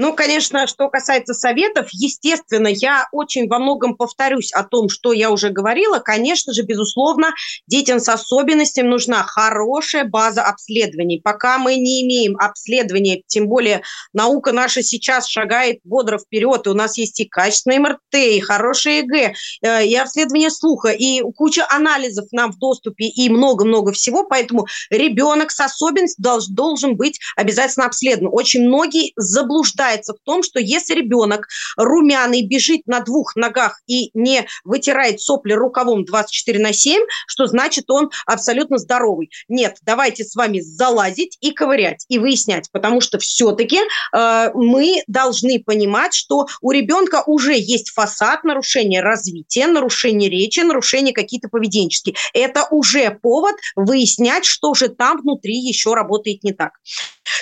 Ну, 0.02 0.16
конечно, 0.16 0.66
что 0.66 0.88
касается 0.88 1.34
советов, 1.34 1.90
естественно, 1.92 2.70
я 2.70 3.10
очень 3.12 3.50
во 3.50 3.60
многом 3.60 3.98
повторюсь 3.98 4.54
о 4.54 4.64
том, 4.64 4.88
что 4.88 5.12
я 5.12 5.30
уже 5.30 5.50
говорила. 5.50 6.00
Конечно 6.00 6.54
же, 6.54 6.64
безусловно, 6.64 7.34
детям 7.68 8.00
с 8.00 8.08
особенностями 8.08 8.88
нужна 8.88 9.24
хорошая 9.24 10.06
база 10.06 10.44
обследований. 10.44 11.20
Пока 11.22 11.58
мы 11.58 11.76
не 11.76 12.02
имеем 12.04 12.38
обследования, 12.38 13.24
тем 13.28 13.50
более 13.50 13.82
наука 14.14 14.54
наша 14.54 14.84
сейчас 14.84 15.28
шагает 15.28 15.80
бодро 15.84 16.18
вперед, 16.18 16.66
и 16.66 16.70
у 16.70 16.74
нас 16.74 16.98
есть 16.98 17.20
и 17.20 17.26
качественные 17.26 17.80
МРТ, 17.80 18.16
и 18.16 18.40
хорошие 18.40 19.00
ЭЭГ, 19.00 19.34
и 19.84 19.96
обследование 19.98 20.50
слуха, 20.50 20.92
и 20.92 21.22
куча 21.36 21.68
анализов 21.70 22.28
нам 22.32 22.54
в 22.54 22.58
доступе, 22.58 23.04
и 23.04 23.28
много-много 23.28 23.92
всего, 23.92 24.24
поэтому 24.24 24.66
ребенок 24.90 25.52
с 25.52 25.60
особенностью 25.60 26.24
должен 26.56 26.96
быть 26.96 27.20
обязательно 27.36 27.86
обследован. 27.86 28.30
Очень 28.32 28.66
многие 28.66 29.12
заблуждаются 29.18 29.89
заключается 29.90 30.14
в 30.14 30.20
том, 30.24 30.44
что 30.44 30.60
если 30.60 30.94
ребенок 30.94 31.48
румяный 31.78 32.46
бежит 32.46 32.82
на 32.86 33.02
двух 33.02 33.36
ногах 33.36 33.82
и 33.88 34.12
не 34.14 34.48
вытирает 34.64 35.22
сопли 35.22 35.54
рукавом 35.54 36.06
24 36.06 36.60
на 36.60 36.74
7, 36.74 37.02
что 37.28 37.48
значит 37.48 37.90
он 37.90 38.10
абсолютно 38.26 38.78
здоровый. 38.78 39.30
Нет, 39.48 39.78
давайте 39.82 40.24
с 40.24 40.36
вами 40.36 40.60
залазить 40.60 41.38
и 41.42 41.52
ковырять, 41.52 42.06
и 42.10 42.20
выяснять, 42.20 42.70
потому 42.72 43.02
что 43.02 43.18
все-таки 43.20 43.80
э, 43.80 44.52
мы 44.54 45.04
должны 45.08 45.62
понимать, 45.64 46.14
что 46.14 46.48
у 46.62 46.72
ребенка 46.72 47.24
уже 47.26 47.54
есть 47.54 47.92
фасад 47.92 48.44
нарушения 48.44 49.02
развития, 49.02 49.68
нарушения 49.68 50.30
речи, 50.30 50.60
нарушения 50.62 51.14
какие-то 51.14 51.50
поведенческие. 51.50 52.16
Это 52.34 52.68
уже 52.72 53.12
повод 53.22 53.56
выяснять, 53.76 54.46
что 54.46 54.74
же 54.74 54.90
там 54.90 55.22
внутри 55.22 55.58
еще 55.58 55.94
работает 55.94 56.44
не 56.44 56.54
так. 56.54 56.74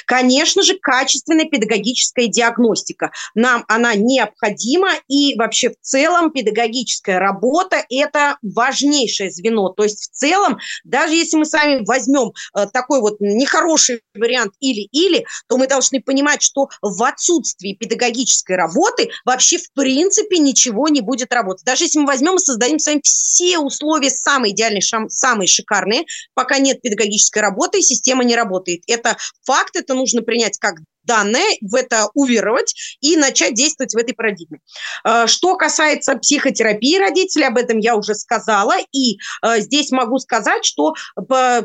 Конечно 0.05 0.63
же, 0.63 0.77
качественная 0.79 1.45
педагогическая 1.45 2.27
диагностика. 2.27 3.11
Нам 3.35 3.65
она 3.67 3.95
необходима, 3.95 4.89
и 5.07 5.35
вообще 5.35 5.69
в 5.69 5.75
целом 5.81 6.31
педагогическая 6.31 7.19
работа– 7.19 7.83
это 7.89 8.37
важнейшее 8.41 9.31
звено. 9.31 9.69
То 9.69 9.83
есть 9.83 10.09
в 10.09 10.11
целом, 10.11 10.59
даже 10.83 11.13
если 11.15 11.37
мы 11.37 11.45
сами 11.45 11.83
возьмем 11.85 12.31
э, 12.55 12.67
такой 12.71 13.01
вот 13.01 13.19
нехороший 13.19 14.01
вариант 14.13 14.53
или-или, 14.59 15.25
то 15.47 15.57
мы 15.57 15.67
должны 15.67 16.01
понимать, 16.01 16.41
что 16.41 16.69
в 16.81 17.03
отсутствии 17.03 17.73
педагогической 17.73 18.55
работы 18.55 19.09
вообще 19.25 19.57
в 19.57 19.71
принципе 19.73 20.37
ничего 20.39 20.87
не 20.87 21.01
будет 21.01 21.33
работать. 21.33 21.65
Даже 21.65 21.85
если 21.85 21.99
мы 21.99 22.07
возьмем 22.07 22.35
и 22.35 22.39
создадим 22.39 22.79
с 22.79 22.87
вами 22.87 23.01
все 23.03 23.59
условия 23.59 24.09
самые 24.09 24.53
идеальные, 24.53 24.81
самые 25.09 25.47
шикарные, 25.47 26.05
пока 26.33 26.59
нет 26.59 26.81
педагогической 26.81 27.41
работы, 27.41 27.81
система 27.81 28.23
не 28.23 28.35
работает. 28.35 28.81
Это 28.87 29.17
факт, 29.45 29.75
это 29.77 29.93
нужно 29.93 30.21
принять 30.21 30.57
как 30.57 30.79
данное, 31.07 31.57
в 31.61 31.73
это 31.73 32.09
уверовать 32.13 32.75
и 33.01 33.15
начать 33.15 33.53
действовать 33.55 33.93
в 33.95 33.97
этой 33.97 34.13
парадигме. 34.13 34.59
Э, 35.03 35.25
что 35.27 35.55
касается 35.55 36.15
психотерапии 36.17 36.97
родителей, 36.99 37.45
об 37.45 37.57
этом 37.57 37.79
я 37.79 37.95
уже 37.95 38.13
сказала, 38.13 38.75
и 38.91 39.17
э, 39.43 39.61
здесь 39.61 39.91
могу 39.91 40.19
сказать, 40.19 40.65
что 40.65 40.93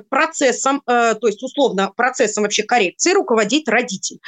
процессом, 0.09 0.83
э, 0.87 1.15
то 1.21 1.27
есть 1.27 1.43
условно 1.43 1.93
процессом 1.95 2.45
вообще 2.45 2.63
коррекции 2.63 3.13
руководит 3.13 3.69
родитель. 3.69 4.19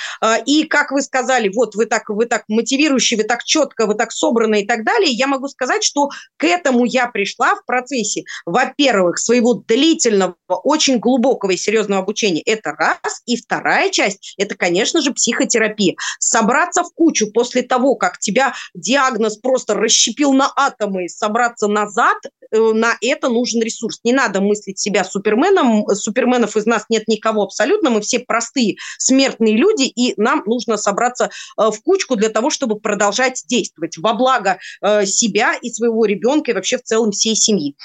И 0.47 0.65
как 0.65 0.91
вы 0.91 1.03
сказали, 1.03 1.51
вот 1.55 1.75
вы 1.77 1.87
так, 1.87 2.09
вы 2.09 2.27
так 2.27 2.45
мотивирующие, 2.49 3.17
вы 3.19 3.25
так 3.25 3.45
четко, 3.45 3.87
вы 3.87 3.95
так 3.95 4.11
собраны 4.11 4.63
и 4.63 4.67
так 4.67 4.85
далее, 4.85 5.11
я 5.13 5.27
могу 5.27 5.49
сказать, 5.49 5.85
что 5.85 6.09
к 6.37 6.45
этому 6.45 6.85
я 6.85 7.07
пришла 7.07 7.55
в 7.55 7.65
процессе, 7.65 8.25
во-первых, 8.45 9.19
своего 9.19 9.55
длительного, 9.55 10.37
очень 10.49 10.99
глубокого 10.99 11.53
и 11.53 11.57
серьезного 11.57 12.03
обучения. 12.03 12.43
Это 12.43 12.73
раз. 12.73 13.23
И 13.27 13.37
вторая 13.37 13.91
часть, 13.91 14.35
это, 14.37 14.57
конечно 14.57 15.01
же 15.05 15.13
психотерапия. 15.13 15.95
Собраться 16.19 16.83
в 16.83 16.93
кучу 16.95 17.31
после 17.33 17.63
того, 17.63 17.97
как 17.97 18.19
тебя 18.19 18.55
диагноз 18.75 19.37
просто 19.37 19.75
расщепил 19.75 20.33
на 20.33 20.51
атомы, 20.57 21.09
собраться 21.09 21.69
назад, 21.69 22.17
э, 22.51 22.59
на 22.59 22.97
это 23.01 23.29
нужен 23.29 23.63
ресурс. 23.63 24.01
Не 24.05 24.13
надо 24.13 24.41
мыслить 24.41 24.79
себя 24.79 25.05
суперменом. 25.05 25.87
Суперменов 25.95 26.57
из 26.57 26.67
нас 26.67 26.85
нет 26.89 27.09
никого 27.09 27.43
абсолютно. 27.43 27.91
Мы 27.91 28.01
все 28.01 28.21
простые 28.21 28.77
смертные 28.99 29.57
люди, 29.57 29.85
и 29.85 30.15
нам 30.21 30.43
нужно 30.47 30.77
собраться 30.77 31.31
э, 31.59 31.71
в 31.71 31.83
кучку 31.83 32.17
для 32.17 32.29
того, 32.29 32.51
чтобы 32.51 32.79
продолжать 32.81 33.43
действовать 33.47 33.99
во 33.99 34.15
благо 34.15 34.59
э, 34.83 35.07
себя 35.07 35.55
и 35.61 35.71
своего 35.71 36.05
ребенка, 36.05 36.51
и 36.51 36.55
вообще 36.55 36.79
в 36.79 36.83
целом 36.83 37.13
всей 37.13 37.37
семьи. 37.37 37.77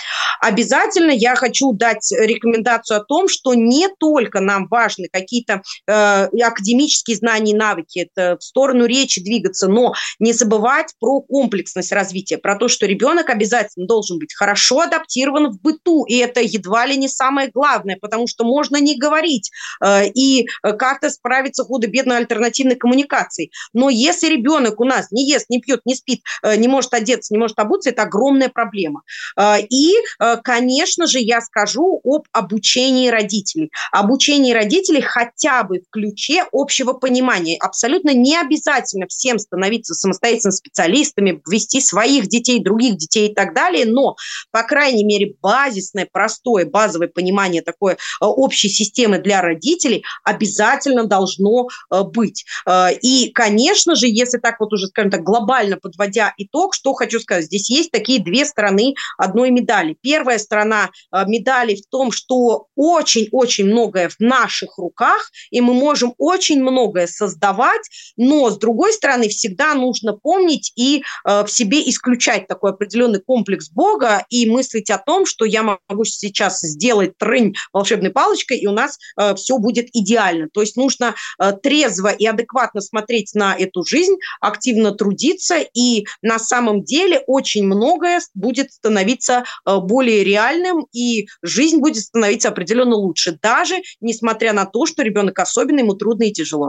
Обязательно 0.42 1.12
я 1.12 1.36
хочу 1.36 1.74
дать 1.74 2.12
рекомендацию 2.12 2.98
о 2.98 3.04
том, 3.04 3.28
что 3.28 3.54
не 3.54 3.88
только 4.00 4.40
нам 4.40 4.68
важны 4.68 5.08
какие-то 5.12 5.62
академические 5.86 7.09
практические 7.10 7.16
знания 7.18 7.52
и 7.52 7.56
навыки, 7.56 8.00
это 8.00 8.38
в 8.38 8.44
сторону 8.44 8.86
речи 8.86 9.22
двигаться, 9.24 9.68
но 9.68 9.94
не 10.20 10.34
забывать 10.34 10.94
про 11.00 11.22
комплексность 11.22 11.92
развития, 11.92 12.38
про 12.38 12.56
то, 12.56 12.68
что 12.68 12.86
ребенок 12.86 13.30
обязательно 13.30 13.88
должен 13.88 14.20
быть 14.20 14.34
хорошо 14.34 14.82
адаптирован 14.82 15.52
в 15.52 15.62
быту, 15.62 16.06
и 16.06 16.18
это 16.18 16.42
едва 16.42 16.86
ли 16.86 16.98
не 16.98 17.08
самое 17.08 17.50
главное, 17.50 17.98
потому 18.00 18.28
что 18.28 18.44
можно 18.44 18.78
не 18.78 18.98
говорить 18.98 19.52
э, 19.84 20.08
и 20.10 20.48
как-то 20.62 21.10
справиться 21.10 21.64
худо-бедно 21.64 22.18
альтернативной 22.18 22.76
коммуникацией. 22.76 23.52
Но 23.74 23.90
если 23.90 24.30
ребенок 24.30 24.80
у 24.80 24.86
нас 24.86 25.12
не 25.12 25.28
ест, 25.30 25.50
не 25.50 25.60
пьет, 25.60 25.82
не 25.86 25.96
спит, 25.96 26.22
э, 26.44 26.56
не 26.56 26.68
может 26.68 26.94
одеться, 26.94 27.34
не 27.34 27.40
может 27.40 27.60
обуться, 27.60 27.90
это 27.90 28.04
огромная 28.04 28.50
проблема. 28.50 29.02
Э, 29.38 29.60
и, 29.70 29.94
э, 30.20 30.38
конечно 30.44 31.08
же, 31.08 31.20
я 31.20 31.42
скажу 31.42 32.02
об 32.04 32.24
обучении 32.32 33.10
родителей. 33.10 33.72
Обучении 33.92 34.54
родителей 34.54 35.02
хотя 35.02 35.64
бы 35.64 35.80
в 35.80 35.90
ключе 35.92 36.46
общего 36.52 36.89
понимания. 36.94 37.58
Абсолютно 37.60 38.14
не 38.14 38.38
обязательно 38.38 39.08
всем 39.08 39.40
становиться 39.40 39.94
самостоятельно 39.94 40.52
специалистами, 40.52 41.42
вести 41.48 41.82
своих 41.82 42.28
детей, 42.28 42.60
других 42.60 42.98
детей 42.98 43.30
и 43.30 43.34
так 43.34 43.54
далее, 43.54 43.86
но, 43.86 44.16
по 44.52 44.64
крайней 44.64 45.04
мере, 45.04 45.36
базисное, 45.42 46.08
простое, 46.12 46.66
базовое 46.66 47.08
понимание 47.08 47.62
такой 47.62 47.94
э, 47.94 47.98
общей 48.22 48.70
системы 48.70 49.20
для 49.20 49.42
родителей 49.42 50.04
обязательно 50.24 51.06
должно 51.06 51.68
э, 51.92 52.04
быть. 52.04 52.46
Э, 52.66 52.94
и, 53.02 53.32
конечно 53.32 53.96
же, 53.96 54.08
если 54.08 54.38
так 54.38 54.60
вот 54.60 54.74
уже, 54.74 54.88
скажем 54.88 55.12
так, 55.12 55.24
глобально 55.24 55.78
подводя 55.78 56.34
итог, 56.38 56.74
что 56.74 56.94
хочу 56.94 57.20
сказать, 57.20 57.46
здесь 57.46 57.70
есть 57.70 57.92
такие 57.92 58.24
две 58.24 58.46
стороны 58.46 58.96
одной 59.18 59.52
медали. 59.52 59.98
Первая 60.02 60.38
сторона 60.40 60.90
медали 61.12 61.76
в 61.76 61.86
том, 61.90 62.12
что 62.12 62.68
очень-очень 62.76 63.66
многое 63.66 64.10
в 64.10 64.20
наших 64.20 64.78
руках, 64.78 65.30
и 65.52 65.62
мы 65.62 65.74
можем 65.74 66.14
очень 66.18 66.62
много 66.62 66.79
многое 66.80 67.08
создавать, 67.08 67.82
но, 68.18 68.50
с 68.50 68.58
другой 68.58 68.94
стороны, 68.94 69.28
всегда 69.30 69.76
нужно 69.76 70.14
помнить 70.14 70.72
и 70.76 71.04
э, 71.26 71.44
в 71.44 71.50
себе 71.50 71.88
исключать 71.90 72.48
такой 72.48 72.72
определенный 72.72 73.20
комплекс 73.20 73.70
Бога 73.70 74.26
и 74.30 74.50
мыслить 74.50 74.90
о 74.90 74.98
том, 74.98 75.26
что 75.26 75.46
я 75.46 75.64
могу 75.64 76.06
сейчас 76.06 76.60
сделать 76.62 77.18
трынь 77.18 77.56
волшебной 77.74 78.12
палочкой, 78.12 78.60
и 78.60 78.68
у 78.68 78.72
нас 78.72 78.98
э, 79.18 79.36
все 79.36 79.58
будет 79.58 79.90
идеально. 79.94 80.48
То 80.54 80.62
есть 80.62 80.78
нужно 80.78 81.16
э, 81.40 81.54
трезво 81.62 82.10
и 82.10 82.26
адекватно 82.26 82.82
смотреть 82.82 83.32
на 83.34 83.56
эту 83.56 83.84
жизнь, 83.84 84.16
активно 84.40 84.92
трудиться, 84.94 85.58
и 85.74 86.06
на 86.22 86.40
самом 86.40 86.84
деле 86.84 87.22
очень 87.28 87.66
многое 87.66 88.22
будет 88.34 88.72
становиться 88.72 89.44
э, 89.66 89.78
более 89.78 90.24
реальным, 90.24 90.88
и 90.94 91.28
жизнь 91.42 91.80
будет 91.80 92.04
становиться 92.04 92.50
определенно 92.50 92.96
лучше, 92.96 93.38
даже 93.42 93.82
несмотря 94.00 94.54
на 94.54 94.66
то, 94.66 94.86
что 94.86 95.04
ребенок 95.04 95.40
особенный, 95.40 95.82
ему 95.82 95.94
трудно 95.94 96.24
и 96.24 96.32
тяжело. 96.32 96.69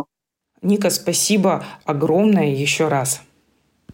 Ника, 0.62 0.90
спасибо 0.90 1.64
огромное 1.84 2.48
еще 2.48 2.88
раз. 2.88 3.22